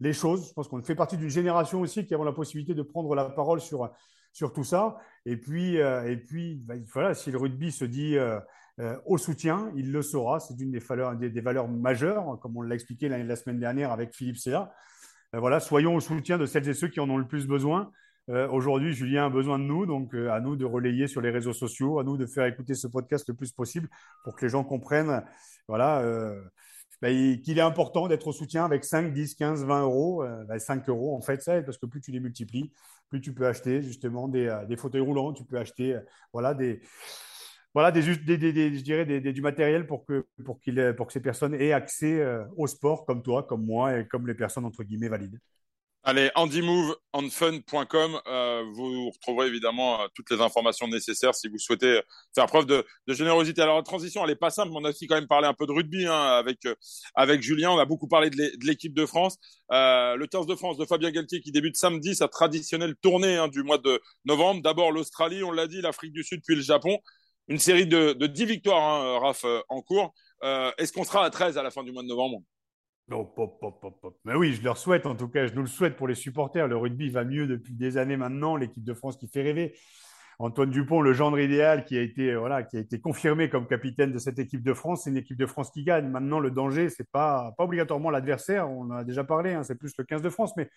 les 0.00 0.12
choses. 0.12 0.48
Je 0.48 0.52
pense 0.52 0.68
qu'on 0.68 0.82
fait 0.82 0.94
partie 0.94 1.16
d'une 1.16 1.28
génération 1.28 1.80
aussi 1.80 2.06
qui 2.06 2.14
avons 2.14 2.24
la 2.24 2.32
possibilité 2.32 2.74
de 2.74 2.82
prendre 2.82 3.14
la 3.14 3.26
parole 3.26 3.60
sur, 3.60 3.90
sur 4.32 4.52
tout 4.52 4.64
ça. 4.64 4.96
Et 5.26 5.36
puis, 5.36 5.80
euh, 5.80 6.10
et 6.10 6.16
puis 6.16 6.56
bah, 6.64 6.74
voilà, 6.92 7.14
si 7.14 7.30
le 7.30 7.38
rugby 7.38 7.72
se 7.72 7.84
dit 7.84 8.16
au 9.06 9.18
soutien. 9.18 9.72
Il 9.74 9.90
le 9.90 10.02
saura. 10.02 10.38
C'est 10.38 10.54
une 10.60 10.70
des 10.70 10.78
valeurs, 10.78 11.16
des, 11.16 11.40
valeurs 11.40 11.66
majeures, 11.66 12.38
comme 12.40 12.56
on 12.56 12.62
l'a 12.62 12.76
expliqué 12.76 13.08
la, 13.08 13.34
semaine 13.34 13.58
dernière 13.58 13.90
avec 13.90 14.14
Philippe 14.14 14.36
Céa. 14.36 14.72
voilà, 15.32 15.58
soyons 15.58 15.96
au 15.96 16.00
soutien 16.00 16.38
de 16.38 16.46
celles 16.46 16.68
et 16.68 16.74
ceux 16.74 16.86
qui 16.86 17.00
en 17.00 17.10
ont 17.10 17.16
le 17.16 17.26
plus 17.26 17.48
besoin. 17.48 17.90
Aujourd'hui, 18.28 18.92
Julien 18.92 19.26
a 19.26 19.30
besoin 19.30 19.58
de 19.58 19.64
nous, 19.64 19.86
donc 19.86 20.14
à 20.14 20.40
nous 20.40 20.54
de 20.54 20.64
relayer 20.64 21.06
sur 21.06 21.20
les 21.20 21.30
réseaux 21.30 21.54
sociaux, 21.54 21.98
à 21.98 22.04
nous 22.04 22.18
de 22.18 22.26
faire 22.26 22.44
écouter 22.44 22.74
ce 22.74 22.86
podcast 22.86 23.26
le 23.28 23.34
plus 23.34 23.52
possible 23.52 23.88
pour 24.22 24.36
que 24.36 24.44
les 24.44 24.50
gens 24.50 24.64
comprennent, 24.64 25.24
voilà, 25.66 26.02
bah, 27.00 27.08
qu'il 27.10 27.58
est 27.58 27.62
important 27.62 28.08
d'être 28.08 28.26
au 28.26 28.32
soutien 28.32 28.64
avec 28.64 28.84
5, 28.84 29.12
10, 29.12 29.34
15, 29.36 29.64
20 29.64 29.82
euros. 29.82 30.24
5 30.58 30.78
bah, 30.80 30.84
euros, 30.88 31.16
en 31.16 31.20
fait, 31.20 31.40
ça 31.42 31.62
parce 31.62 31.78
que 31.78 31.86
plus 31.86 32.00
tu 32.00 32.10
les 32.10 32.20
multiplies, 32.20 32.72
plus 33.08 33.20
tu 33.20 33.32
peux 33.32 33.46
acheter 33.46 33.82
justement 33.82 34.28
des, 34.28 34.46
euh, 34.48 34.64
des 34.66 34.76
fauteuils 34.76 35.00
roulants, 35.00 35.32
tu 35.32 35.44
peux 35.44 35.58
acheter 35.58 35.94
euh, 35.94 36.00
voilà, 36.32 36.54
des, 36.54 36.80
voilà, 37.72 37.92
des, 37.92 38.02
je 38.02 38.82
dirais 38.82 39.04
du 39.04 39.42
matériel 39.42 39.86
pour 39.86 40.04
que, 40.04 40.26
pour, 40.44 40.60
qu'il, 40.60 40.94
pour 40.96 41.06
que 41.06 41.12
ces 41.12 41.22
personnes 41.22 41.54
aient 41.54 41.72
accès 41.72 42.20
euh, 42.20 42.44
au 42.56 42.66
sport 42.66 43.06
comme 43.06 43.22
toi, 43.22 43.44
comme 43.44 43.64
moi 43.64 43.98
et 43.98 44.06
comme 44.08 44.26
les 44.26 44.34
personnes 44.34 44.64
entre 44.64 44.82
guillemets 44.82 45.08
valides. 45.08 45.38
Allez, 46.04 46.30
andymoveonfun.com, 46.36 48.20
euh, 48.28 48.64
vous 48.72 49.10
retrouverez 49.10 49.48
évidemment 49.48 50.00
euh, 50.00 50.06
toutes 50.14 50.30
les 50.30 50.40
informations 50.40 50.88
nécessaires 50.88 51.34
si 51.34 51.48
vous 51.48 51.58
souhaitez 51.58 52.00
faire 52.34 52.46
preuve 52.46 52.66
de, 52.66 52.86
de, 53.06 53.14
générosité. 53.14 53.60
Alors 53.62 53.76
la 53.76 53.82
transition, 53.82 54.24
elle 54.24 54.30
est 54.30 54.36
pas 54.36 54.50
simple, 54.50 54.70
mais 54.70 54.76
on 54.78 54.84
a 54.84 54.90
aussi 54.90 55.06
quand 55.06 55.16
même 55.16 55.26
parlé 55.26 55.48
un 55.48 55.54
peu 55.54 55.66
de 55.66 55.72
rugby 55.72 56.06
hein, 56.06 56.14
avec 56.14 56.64
euh, 56.66 56.74
avec 57.14 57.42
Julien. 57.42 57.72
On 57.72 57.78
a 57.78 57.84
beaucoup 57.84 58.08
parlé 58.08 58.30
de 58.30 58.36
l'équipe 58.64 58.94
de 58.94 59.04
France, 59.06 59.36
euh, 59.72 60.16
le 60.16 60.26
15 60.26 60.46
de 60.46 60.54
France 60.54 60.78
de 60.78 60.86
Fabien 60.86 61.10
Galtier 61.10 61.40
qui 61.40 61.52
débute 61.52 61.76
samedi 61.76 62.14
sa 62.14 62.28
traditionnelle 62.28 62.94
tournée 63.02 63.36
hein, 63.36 63.48
du 63.48 63.62
mois 63.62 63.78
de 63.78 64.00
novembre. 64.24 64.62
D'abord 64.62 64.92
l'Australie, 64.92 65.42
on 65.42 65.50
l'a 65.50 65.66
dit, 65.66 65.82
l'Afrique 65.82 66.12
du 66.12 66.24
Sud, 66.24 66.42
puis 66.46 66.54
le 66.54 66.62
Japon. 66.62 66.98
Une 67.48 67.58
série 67.58 67.86
de, 67.86 68.12
de 68.12 68.26
10 68.26 68.46
victoires, 68.46 68.82
hein, 68.82 69.18
Raph, 69.18 69.44
en 69.68 69.82
cours. 69.82 70.14
Est-ce 70.42 70.92
qu'on 70.92 71.04
sera 71.04 71.24
à 71.24 71.30
13 71.30 71.58
à 71.58 71.62
la 71.62 71.70
fin 71.70 71.82
du 71.82 71.92
mois 71.92 72.02
de 72.02 72.08
novembre? 72.08 72.42
Mais 74.24 74.34
oui, 74.34 74.54
je 74.54 74.62
leur 74.62 74.76
souhaite, 74.76 75.06
en 75.06 75.14
tout 75.14 75.28
cas, 75.28 75.46
je 75.46 75.54
nous 75.54 75.62
le 75.62 75.68
souhaite 75.68 75.96
pour 75.96 76.08
les 76.08 76.14
supporters. 76.14 76.68
Le 76.68 76.76
rugby 76.76 77.10
va 77.10 77.24
mieux 77.24 77.46
depuis 77.46 77.74
des 77.74 77.96
années 77.96 78.16
maintenant. 78.16 78.56
L'équipe 78.56 78.84
de 78.84 78.94
France 78.94 79.16
qui 79.16 79.28
fait 79.28 79.42
rêver. 79.42 79.74
Antoine 80.40 80.70
Dupont, 80.70 81.00
le 81.00 81.12
gendre 81.12 81.40
idéal, 81.40 81.84
qui 81.84 81.98
a 81.98 82.02
été 82.02 82.36
voilà, 82.36 82.62
qui 82.62 82.76
a 82.76 82.80
été 82.80 83.00
confirmé 83.00 83.48
comme 83.48 83.66
capitaine 83.66 84.12
de 84.12 84.18
cette 84.18 84.38
équipe 84.38 84.62
de 84.62 84.72
France, 84.72 85.02
c'est 85.02 85.10
une 85.10 85.16
équipe 85.16 85.36
de 85.36 85.46
France 85.46 85.70
qui 85.70 85.82
gagne. 85.82 86.06
Maintenant, 86.08 86.38
le 86.38 86.52
danger, 86.52 86.90
c'est 86.90 87.10
pas 87.10 87.52
pas 87.58 87.64
obligatoirement 87.64 88.10
l'adversaire. 88.10 88.70
On 88.70 88.82
en 88.82 88.92
a 88.92 89.04
déjà 89.04 89.24
parlé. 89.24 89.54
Hein, 89.54 89.64
c'est 89.64 89.74
plus 89.74 89.92
le 89.98 90.04
15 90.04 90.22
de 90.22 90.30
France, 90.30 90.52
mais 90.56 90.70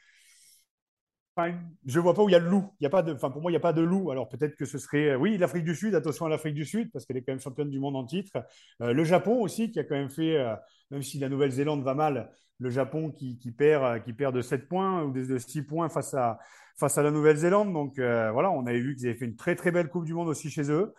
je 1.86 2.00
vois 2.00 2.14
pas 2.14 2.24
où 2.24 2.30
il 2.30 2.34
y 2.34 2.36
a 2.36 2.40
le 2.40 2.50
loup. 2.50 2.74
Il 2.80 2.84
y 2.84 2.88
a 2.88 2.90
pas 2.90 3.02
de, 3.02 3.14
enfin, 3.14 3.30
pour 3.30 3.42
moi, 3.42 3.52
il 3.52 3.54
n'y 3.54 3.58
a 3.58 3.62
pas 3.62 3.74
de 3.74 3.82
loup. 3.82 4.12
Alors 4.12 4.28
peut-être 4.28 4.56
que 4.56 4.66
ce 4.66 4.78
serait, 4.78 5.16
oui, 5.16 5.38
l'Afrique 5.38 5.64
du 5.64 5.76
Sud. 5.76 5.96
Attention 5.96 6.26
à 6.26 6.30
l'Afrique 6.30 6.54
du 6.54 6.66
Sud 6.66 6.92
parce 6.92 7.06
qu'elle 7.06 7.18
est 7.18 7.22
quand 7.22 7.32
même 7.32 7.40
championne 7.40 7.70
du 7.70 7.80
monde 7.80 7.96
en 7.96 8.06
titre. 8.06 8.38
Euh, 8.82 8.94
le 8.94 9.04
Japon 9.04 9.42
aussi, 9.42 9.72
qui 9.72 9.80
a 9.80 9.84
quand 9.84 9.96
même 9.96 10.10
fait, 10.10 10.38
euh, 10.38 10.56
même 10.90 11.02
si 11.02 11.20
la 11.20 11.30
Nouvelle-Zélande 11.30 11.84
va 11.84 11.94
mal, 11.94 12.32
le 12.60 12.70
Japon 12.70 13.12
qui, 13.12 13.38
qui, 13.40 13.52
perd, 13.52 13.84
euh, 13.84 14.00
qui 14.00 14.14
perd 14.14 14.36
de 14.36 14.42
7 14.42 14.68
points 14.68 15.04
ou 15.04 15.12
de 15.12 15.38
6 15.38 15.64
points 15.64 15.90
face 15.90 16.14
à, 16.14 16.38
face 16.78 16.98
à 16.98 17.04
la 17.04 17.12
Nouvelle-Zélande. 17.12 17.74
Donc 17.74 17.96
voilà, 17.98 18.52
on 18.52 18.66
avait 18.66 18.82
vu 18.82 18.96
qu'ils 18.96 19.08
avaient 19.08 19.18
fait 19.18 19.26
une 19.26 19.36
très 19.36 19.56
très 19.56 19.72
belle 19.72 19.90
Coupe 19.90 20.06
du 20.06 20.14
Monde 20.14 20.28
aussi 20.28 20.50
chez 20.50 20.70
eux. 20.72 20.94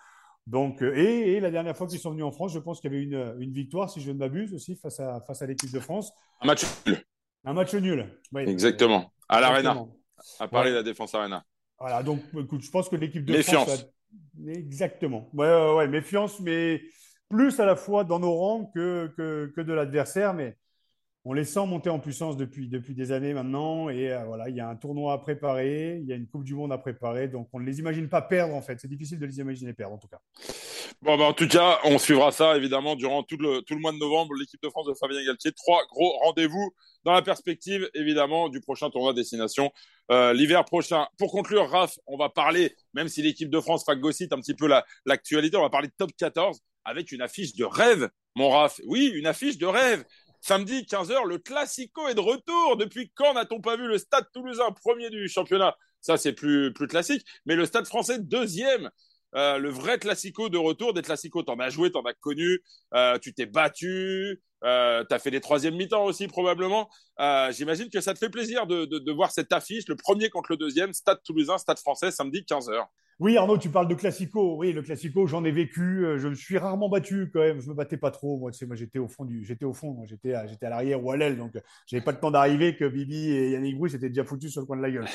Donc, 0.49 0.83
et, 0.83 1.35
et 1.35 1.41
la 1.41 1.53
dernière 1.53 1.77
fois 1.77 1.87
qu'ils 1.87 2.01
sont 2.01 2.11
venus 2.11 2.25
en 2.25 2.33
France, 2.33 2.53
je 2.53 2.59
pense 2.59 2.81
qu'il 2.81 2.93
y 2.93 2.95
avait 2.95 3.05
une, 3.05 3.37
une 3.39 3.53
victoire, 3.53 3.89
si 3.91 4.01
je 4.01 4.11
ne 4.11 4.19
m'abuse, 4.19 4.53
aussi 4.55 4.75
face 4.75 4.99
à, 4.99 5.21
face 5.21 5.41
à 5.41 5.47
l'équipe 5.47 5.73
de 5.73 5.79
France. 5.79 6.13
Un 6.41 6.47
match 6.49 6.65
nul. 6.85 6.99
Un 7.45 7.53
match 7.53 7.75
nul. 7.75 8.07
Exactement. 8.37 9.13
À 9.29 9.41
l'Arena 9.41 9.87
à 10.39 10.49
parler 10.49 10.71
de 10.71 10.77
la 10.77 10.83
défense 10.83 11.15
Arena. 11.15 11.45
Voilà, 11.79 12.03
donc 12.03 12.21
écoute, 12.39 12.63
je 12.63 12.71
pense 12.71 12.89
que 12.89 12.97
l'équipe 12.97 13.25
de 13.25 13.33
méfiance. 13.33 13.65
France. 13.65 13.87
Exactement. 14.47 15.29
Ouais, 15.33 15.47
ouais, 15.47 15.75
ouais, 15.77 15.89
méfiance, 15.89 16.39
mais 16.41 16.83
plus 17.29 17.59
à 17.61 17.67
la 17.67 17.77
fois 17.77 18.05
dans 18.05 18.19
nos 18.19 18.33
rangs 18.33 18.71
que, 18.75 19.13
que, 19.17 19.53
que 19.57 19.61
de 19.61 19.73
l'adversaire, 19.73 20.35
mais 20.35 20.57
on 21.25 21.33
les 21.33 21.45
sent 21.45 21.67
monter 21.67 21.89
en 21.89 22.01
puissance 22.01 22.37
depuis, 22.37 22.69
depuis 22.69 22.95
des 22.95 23.13
années 23.13 23.33
maintenant. 23.33 23.89
Et 23.89 24.13
euh, 24.13 24.25
voilà, 24.25 24.49
il 24.49 24.57
y 24.57 24.61
a 24.61 24.69
un 24.69 24.75
tournoi 24.77 25.13
à 25.13 25.19
préparer, 25.19 25.99
il 26.01 26.09
y 26.09 26.13
a 26.13 26.17
une 26.17 26.27
Coupe 26.27 26.45
du 26.45 26.55
Monde 26.55 26.73
à 26.73 26.79
préparer. 26.79 27.29
Donc, 27.29 27.49
on 27.53 27.61
ne 27.61 27.65
les 27.65 27.79
imagine 27.79 28.09
pas 28.09 28.23
perdre, 28.23 28.55
en 28.55 28.63
fait. 28.63 28.79
C'est 28.81 28.89
difficile 28.89 29.19
de 29.19 29.27
les 29.27 29.39
imaginer 29.39 29.73
perdre, 29.73 29.95
en 29.95 29.99
tout 29.99 30.09
cas. 30.09 30.21
Bon, 31.01 31.17
ben, 31.17 31.25
en 31.25 31.33
tout 31.33 31.49
cas, 31.49 31.79
on 31.85 31.99
suivra 31.99 32.33
ça, 32.33 32.57
évidemment, 32.57 32.97
durant 32.97 33.23
tout 33.23 33.37
le, 33.37 33.61
tout 33.63 33.75
le 33.75 33.81
mois 33.81 33.93
de 33.93 33.99
novembre. 33.99 34.35
L'équipe 34.35 34.63
de 34.63 34.69
France 34.69 34.87
de 34.87 34.95
Fabien 34.95 35.25
Galtier. 35.25 35.53
Trois 35.53 35.85
gros 35.91 36.13
rendez-vous 36.25 36.73
dans 37.05 37.13
la 37.13 37.23
perspective, 37.23 37.89
évidemment, 37.95 38.49
du 38.49 38.61
prochain 38.61 38.91
tournoi 38.91 39.13
destination 39.13 39.71
euh, 40.11 40.33
l'hiver 40.33 40.65
prochain. 40.65 41.07
Pour 41.19 41.31
conclure, 41.31 41.69
Raph, 41.71 41.99
on 42.07 42.17
va 42.17 42.29
parler, 42.29 42.75
même 42.95 43.09
si 43.09 43.23
l'équipe 43.23 43.49
de 43.49 43.61
France 43.61 43.85
phagocyte 43.85 44.33
un 44.33 44.41
petit 44.41 44.55
peu 44.55 44.69
l'actualité, 45.07 45.57
on 45.57 45.63
va 45.63 45.71
parler 45.71 45.89
de 45.89 45.95
top 45.97 46.11
14 46.17 46.61
avec 46.85 47.13
une 47.13 47.23
affiche 47.23 47.55
de 47.55 47.65
rêve, 47.65 48.09
mon 48.35 48.51
Raph. 48.51 48.81
Oui, 48.87 49.11
une 49.15 49.27
affiche 49.27 49.59
de 49.59 49.67
rêve. 49.67 50.05
Samedi, 50.43 50.83
15h, 50.83 51.25
le 51.29 51.39
Classico 51.39 52.09
est 52.09 52.17
de 52.17 52.21
retour. 52.21 52.77
Depuis 52.77 53.13
quand 53.15 53.33
n'a-t-on 53.35 53.61
pas 53.61 53.77
vu 53.77 53.87
le 53.87 53.97
Stade 53.97 54.27
toulousain 54.35 54.73
premier 54.73 55.09
du 55.09 55.29
championnat? 55.29 55.77
Ça, 56.01 56.17
c'est 56.17 56.33
plus, 56.33 56.73
plus 56.73 56.89
classique. 56.89 57.25
Mais 57.47 57.55
le 57.55 57.65
Stade 57.65 57.87
français 57.87 58.19
deuxième. 58.19 58.91
Euh, 59.37 59.59
le 59.59 59.71
vrai 59.71 60.01
Classico 60.01 60.49
de 60.49 60.59
retour. 60.59 60.95
Des 60.95 61.03
Classicos, 61.03 61.45
t'en 61.45 61.61
as 61.61 61.71
joué, 61.71 61.93
t'en 61.93 62.03
as 62.03 62.13
connu. 62.15 62.61
Euh, 62.93 63.21
tu 63.21 63.33
t'es 63.33 63.47
battu. 63.47 64.43
Euh, 64.65 65.05
tu 65.09 65.15
as 65.15 65.21
fait 65.21 65.31
des 65.31 65.41
troisièmes 65.41 65.77
mi-temps 65.77 66.05
aussi 66.05 66.27
probablement. 66.27 66.91
J'imagine 67.51 67.89
que 67.89 68.01
ça 68.01 68.13
te 68.13 68.19
fait 68.19 68.29
plaisir 68.29 68.67
de, 68.67 68.85
de, 68.85 68.99
de, 68.99 69.13
voir 69.13 69.31
cette 69.31 69.53
affiche, 69.53 69.85
le 69.87 69.95
premier 69.95 70.29
contre 70.29 70.51
le 70.51 70.57
deuxième, 70.57 70.93
Stade 70.93 71.23
Toulousain, 71.25 71.57
Stade 71.59 71.79
Français, 71.79 72.11
samedi 72.11 72.41
15h. 72.41 72.85
Oui, 73.23 73.37
Arnaud, 73.37 73.57
tu 73.57 73.69
parles 73.69 73.87
de 73.87 73.95
classico. 73.95 74.57
Oui, 74.57 74.73
le 74.73 74.83
classico, 74.83 75.29
j'en 75.29 75.45
ai 75.45 75.53
vécu. 75.53 76.05
Euh, 76.05 76.19
je 76.19 76.27
me 76.27 76.35
suis 76.35 76.59
rarement 76.59 76.89
battu 76.89 77.31
quand 77.33 77.39
même. 77.39 77.61
Je 77.61 77.69
me 77.69 77.75
battais 77.75 77.97
pas 77.97 78.11
trop. 78.11 78.37
Moi, 78.37 78.51
tu 78.51 78.59
sais, 78.59 78.67
moi, 78.67 78.75
j'étais 78.75 78.99
au 78.99 79.07
fond 79.07 79.25
du, 79.25 79.45
j'étais 79.45 79.65
au 79.65 79.73
fond. 79.73 79.97
J'étais, 80.07 80.35
à, 80.35 80.49
j'étais 80.49 80.67
à 80.67 80.71
l'arrière 80.71 81.05
ou 81.05 81.09
à 81.13 81.17
l'aile. 81.17 81.37
Donc, 81.37 81.53
j'avais 81.87 82.03
pas 82.03 82.11
le 82.11 82.19
temps 82.19 82.33
d'arriver 82.33 82.75
que 82.75 82.85
Bibi 82.85 83.31
et 83.31 83.51
Yannick 83.53 83.79
Bruce 83.79 83.95
étaient 83.95 84.09
déjà 84.09 84.25
foutus 84.25 84.51
sur 84.51 84.61
le 84.61 84.67
coin 84.67 84.77
de 84.77 84.83
la 84.83 84.91
gueule. 84.91 85.07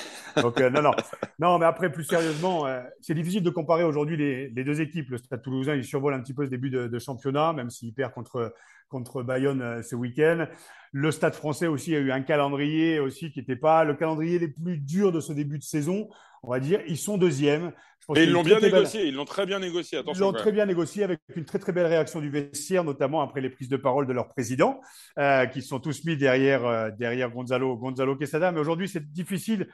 Donc, 0.41 0.61
euh, 0.61 0.69
non, 0.69 0.81
non, 0.81 0.93
non. 1.37 1.59
Mais 1.59 1.65
après, 1.65 1.91
plus 1.91 2.05
sérieusement, 2.05 2.65
euh, 2.65 2.81
c'est 3.01 3.13
difficile 3.13 3.43
de 3.43 3.49
comparer 3.49 3.83
aujourd'hui 3.83 4.15
les, 4.15 4.51
les, 4.51 4.63
deux 4.63 4.79
équipes. 4.79 5.09
Le 5.09 5.17
Stade 5.17 5.41
Toulousain, 5.41 5.75
il 5.75 5.83
survole 5.83 6.13
un 6.13 6.21
petit 6.21 6.33
peu 6.33 6.45
ce 6.45 6.49
début 6.49 6.69
de, 6.69 6.87
de 6.87 6.99
championnat, 6.99 7.51
même 7.51 7.69
s'il 7.69 7.93
perd 7.93 8.13
contre 8.13 8.53
contre 8.87 9.21
Bayonne 9.21 9.83
ce 9.83 9.97
week-end. 9.97 10.47
Le 10.93 11.11
Stade 11.11 11.33
Français 11.33 11.67
aussi 11.67 11.93
a 11.93 11.99
eu 11.99 12.11
un 12.11 12.21
calendrier 12.21 13.01
aussi 13.01 13.31
qui 13.31 13.39
n'était 13.39 13.57
pas 13.57 13.83
le 13.83 13.95
calendrier 13.95 14.39
les 14.39 14.47
plus 14.47 14.77
durs 14.77 15.11
de 15.11 15.19
ce 15.19 15.33
début 15.33 15.57
de 15.57 15.63
saison. 15.63 16.07
On 16.43 16.49
va 16.49 16.59
dire, 16.59 16.81
ils 16.87 16.97
sont 16.97 17.17
deuxièmes. 17.17 17.71
Et 18.15 18.23
ils 18.23 18.31
l'ont 18.31 18.43
bien 18.43 18.59
négocié, 18.59 19.05
ils 19.05 19.13
l'ont 19.13 19.25
très 19.25 19.45
bien 19.45 19.59
négocié. 19.59 19.97
Attention, 19.97 20.29
ils 20.29 20.31
l'ont 20.31 20.37
très 20.37 20.51
bien 20.53 20.65
négocié 20.65 21.03
avec 21.03 21.19
une 21.35 21.43
très 21.43 21.59
très 21.59 21.73
belle 21.73 21.87
réaction 21.87 22.21
du 22.21 22.29
vestiaire, 22.29 22.85
notamment 22.85 23.21
après 23.21 23.41
les 23.41 23.49
prises 23.49 23.67
de 23.67 23.75
parole 23.75 24.07
de 24.07 24.13
leur 24.13 24.29
président, 24.29 24.79
euh, 25.19 25.45
qui 25.45 25.61
sont 25.61 25.79
tous 25.79 26.05
mis 26.05 26.15
derrière 26.15 26.65
euh, 26.65 26.89
derrière 26.97 27.29
Gonzalo 27.29 27.75
Gonzalo 27.75 28.15
Quesada. 28.15 28.51
Mais 28.53 28.61
aujourd'hui, 28.61 28.87
c'est 28.87 29.11
difficile 29.11 29.67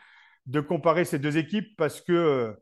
de 0.47 0.59
comparer 0.61 1.05
ces 1.05 1.19
deux 1.19 1.37
équipes 1.37 1.75
parce 1.77 2.01
que 2.01 2.55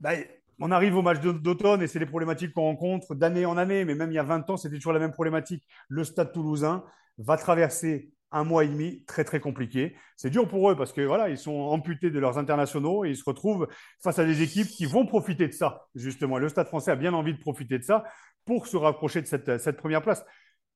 bah, 0.00 0.14
on 0.60 0.72
arrive 0.72 0.96
au 0.96 1.02
match 1.02 1.20
d'automne 1.20 1.82
et 1.82 1.86
c'est 1.86 1.98
les 1.98 2.06
problématiques 2.06 2.52
qu'on 2.52 2.62
rencontre 2.62 3.14
d'année 3.14 3.46
en 3.46 3.56
année. 3.56 3.84
Mais 3.84 3.94
même 3.94 4.10
il 4.10 4.14
y 4.14 4.18
a 4.18 4.24
20 4.24 4.50
ans, 4.50 4.56
c'était 4.56 4.76
toujours 4.76 4.92
la 4.92 4.98
même 4.98 5.12
problématique. 5.12 5.64
Le 5.88 6.02
Stade 6.02 6.32
Toulousain 6.32 6.84
va 7.18 7.36
traverser 7.36 8.10
un 8.30 8.44
mois 8.44 8.64
et 8.64 8.68
demi 8.68 9.04
très 9.06 9.24
très 9.24 9.40
compliqué. 9.40 9.96
C'est 10.16 10.30
dur 10.30 10.48
pour 10.48 10.70
eux 10.70 10.76
parce 10.76 10.92
que 10.92 11.00
voilà, 11.00 11.28
ils 11.28 11.38
sont 11.38 11.52
amputés 11.52 12.10
de 12.10 12.18
leurs 12.18 12.38
internationaux 12.38 13.04
et 13.04 13.10
ils 13.10 13.16
se 13.16 13.24
retrouvent 13.24 13.68
face 14.02 14.18
à 14.18 14.24
des 14.24 14.42
équipes 14.42 14.68
qui 14.68 14.86
vont 14.86 15.06
profiter 15.06 15.48
de 15.48 15.52
ça 15.52 15.86
justement. 15.94 16.38
Le 16.38 16.48
Stade 16.48 16.66
Français 16.68 16.90
a 16.90 16.96
bien 16.96 17.14
envie 17.14 17.34
de 17.34 17.40
profiter 17.40 17.78
de 17.78 17.84
ça 17.84 18.04
pour 18.44 18.66
se 18.66 18.76
rapprocher 18.76 19.22
de 19.22 19.26
cette, 19.26 19.76
première 19.76 20.02
place. 20.02 20.24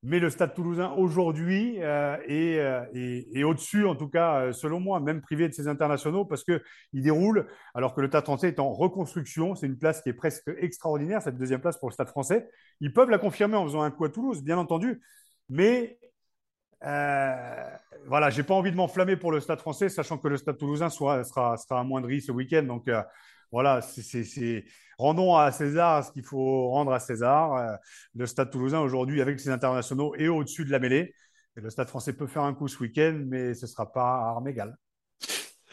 Mais 0.05 0.19
le 0.19 0.31
Stade 0.31 0.55
Toulousain 0.55 0.91
aujourd'hui 0.97 1.77
euh, 1.81 2.17
est, 2.27 2.59
euh, 2.59 2.85
est, 2.93 3.45
au-dessus, 3.45 3.87
en 3.87 3.95
tout 3.95 4.09
cas 4.09 4.41
euh, 4.41 4.53
selon 4.53 4.81
moi, 4.81 4.99
même 4.99 5.21
privé 5.21 5.49
de 5.49 5.55
ses 5.55 5.69
internationaux 5.69 6.25
parce 6.25 6.43
que 6.43 6.61
il 6.93 7.03
déroule 7.03 7.47
alors 7.73 7.95
que 7.95 8.01
le 8.01 8.09
Stade 8.09 8.25
Français 8.25 8.49
est 8.49 8.59
en 8.59 8.73
reconstruction. 8.73 9.55
C'est 9.55 9.67
une 9.67 9.79
place 9.79 10.03
qui 10.03 10.09
est 10.09 10.15
presque 10.15 10.51
extraordinaire 10.59 11.23
cette 11.23 11.39
deuxième 11.39 11.61
place 11.61 11.79
pour 11.79 11.89
le 11.89 11.95
Stade 11.95 12.09
Français. 12.09 12.49
Ils 12.81 12.93
peuvent 12.93 13.11
la 13.11 13.19
confirmer 13.19 13.57
en 13.57 13.65
faisant 13.65 13.83
un 13.83 13.93
coup 13.93 14.05
à 14.05 14.09
Toulouse, 14.09 14.43
bien 14.43 14.59
entendu, 14.59 15.01
mais 15.49 16.01
euh, 16.85 17.67
voilà, 18.07 18.31
j'ai 18.31 18.43
pas 18.43 18.55
envie 18.55 18.73
de 18.73 18.77
m'enflammer 18.77 19.17
pour 19.17 19.33
le 19.33 19.41
Stade 19.41 19.61
Français, 19.61 19.89
sachant 19.89 20.19
que 20.19 20.29
le 20.29 20.37
Stade 20.37 20.59
Toulousain 20.59 20.91
sera, 20.91 21.23
sera, 21.25 21.57
sera 21.57 21.81
amoindri 21.81 22.21
ce 22.21 22.33
week-end. 22.33 22.63
Donc 22.65 22.89
euh, 22.89 23.03
voilà, 23.51 23.81
c'est 23.83 24.65
rendons 24.99 25.37
à 25.37 25.53
César 25.53 26.05
ce 26.05 26.13
qu'il 26.13 26.25
faut 26.25 26.71
rendre 26.71 26.93
à 26.93 26.99
César. 26.99 27.55
Euh, 27.55 27.77
le 28.15 28.27
Stade 28.27 28.51
Toulousain 28.51 28.81
aujourd'hui, 28.81 29.21
avec 29.21 29.39
ses 29.39 29.51
internationaux, 29.51 30.15
est 30.17 30.29
au-dessus 30.29 30.65
de 30.65 30.71
la 30.71 30.79
mêlée. 30.79 31.15
Le 31.55 31.71
Stade 31.71 31.89
Français 31.89 32.15
peut 32.15 32.27
faire 32.27 32.43
un 32.43 32.55
coup 32.55 32.67
ce 32.67 32.79
week-end, 32.79 33.23
mais 33.27 33.55
ce 33.55 33.67
sera 33.67 33.93
pas 33.93 34.15
à 34.17 34.29
armes 34.31 34.49
égales. 34.49 34.77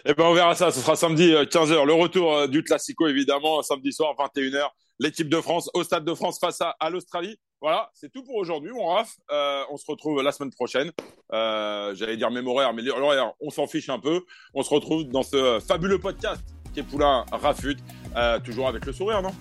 Eh 0.06 0.14
ben, 0.14 0.26
on 0.26 0.34
verra 0.34 0.56
ça. 0.56 0.72
Ce 0.72 0.80
sera 0.80 0.96
samedi 0.96 1.32
15h. 1.32 1.72
Euh, 1.72 1.86
le 1.86 1.94
retour 1.94 2.48
du 2.48 2.64
Classico, 2.64 3.08
évidemment, 3.08 3.62
samedi 3.64 3.92
soir, 3.92 4.14
21h. 4.18 4.68
L'équipe 5.00 5.30
de 5.30 5.40
France 5.40 5.70
au 5.74 5.84
Stade 5.84 6.06
de 6.06 6.14
France 6.14 6.40
face 6.40 6.60
à 6.62 6.90
l'Australie. 6.90 7.40
Voilà, 7.62 7.90
c'est 7.94 8.10
tout 8.12 8.24
pour 8.24 8.36
aujourd'hui, 8.36 8.72
mon 8.72 8.88
Raf. 8.88 9.18
Euh, 9.32 9.64
on 9.70 9.78
se 9.78 9.86
retrouve 9.86 10.22
la 10.22 10.32
semaine 10.32 10.52
prochaine. 10.52 10.92
Euh, 11.34 11.94
J'allais 11.94 12.16
dire 12.16 12.32
même 12.32 12.48
horaire, 12.48 12.74
mais 12.74 12.82
l'horaire, 12.82 13.34
on 13.42 13.50
s'en 13.50 13.68
fiche 13.68 13.90
un 13.90 14.00
peu. 14.00 14.22
On 14.54 14.64
se 14.64 14.74
retrouve 14.74 15.04
dans 15.06 15.24
ce 15.24 15.60
fabuleux 15.60 16.00
podcast 16.00 16.42
qui 16.74 16.80
est 16.80 16.84
Poulain 16.84 17.26
Rafut. 17.32 17.78
Euh, 18.16 18.40
toujours 18.40 18.68
avec 18.68 18.86
le 18.86 18.94
sourire, 18.94 19.22
non? 19.22 19.32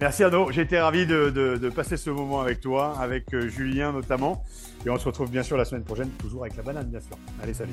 Merci 0.00 0.24
Arnaud, 0.24 0.50
j'ai 0.50 0.62
été 0.62 0.78
ravi 0.78 1.06
de, 1.06 1.30
de, 1.30 1.70
passer 1.70 1.96
ce 1.96 2.10
moment 2.10 2.40
avec 2.40 2.60
toi, 2.60 2.98
avec 2.98 3.32
euh, 3.32 3.48
Julien 3.48 3.92
notamment. 3.92 4.42
Et 4.84 4.90
on 4.90 4.98
se 4.98 5.04
retrouve 5.04 5.30
bien 5.30 5.44
sûr 5.44 5.56
la 5.56 5.64
semaine 5.64 5.84
prochaine, 5.84 6.10
toujours 6.18 6.42
avec 6.42 6.56
la 6.56 6.62
banane 6.62 6.88
bien 6.88 7.00
sûr. 7.00 7.16
Allez, 7.40 7.54
salut. 7.54 7.72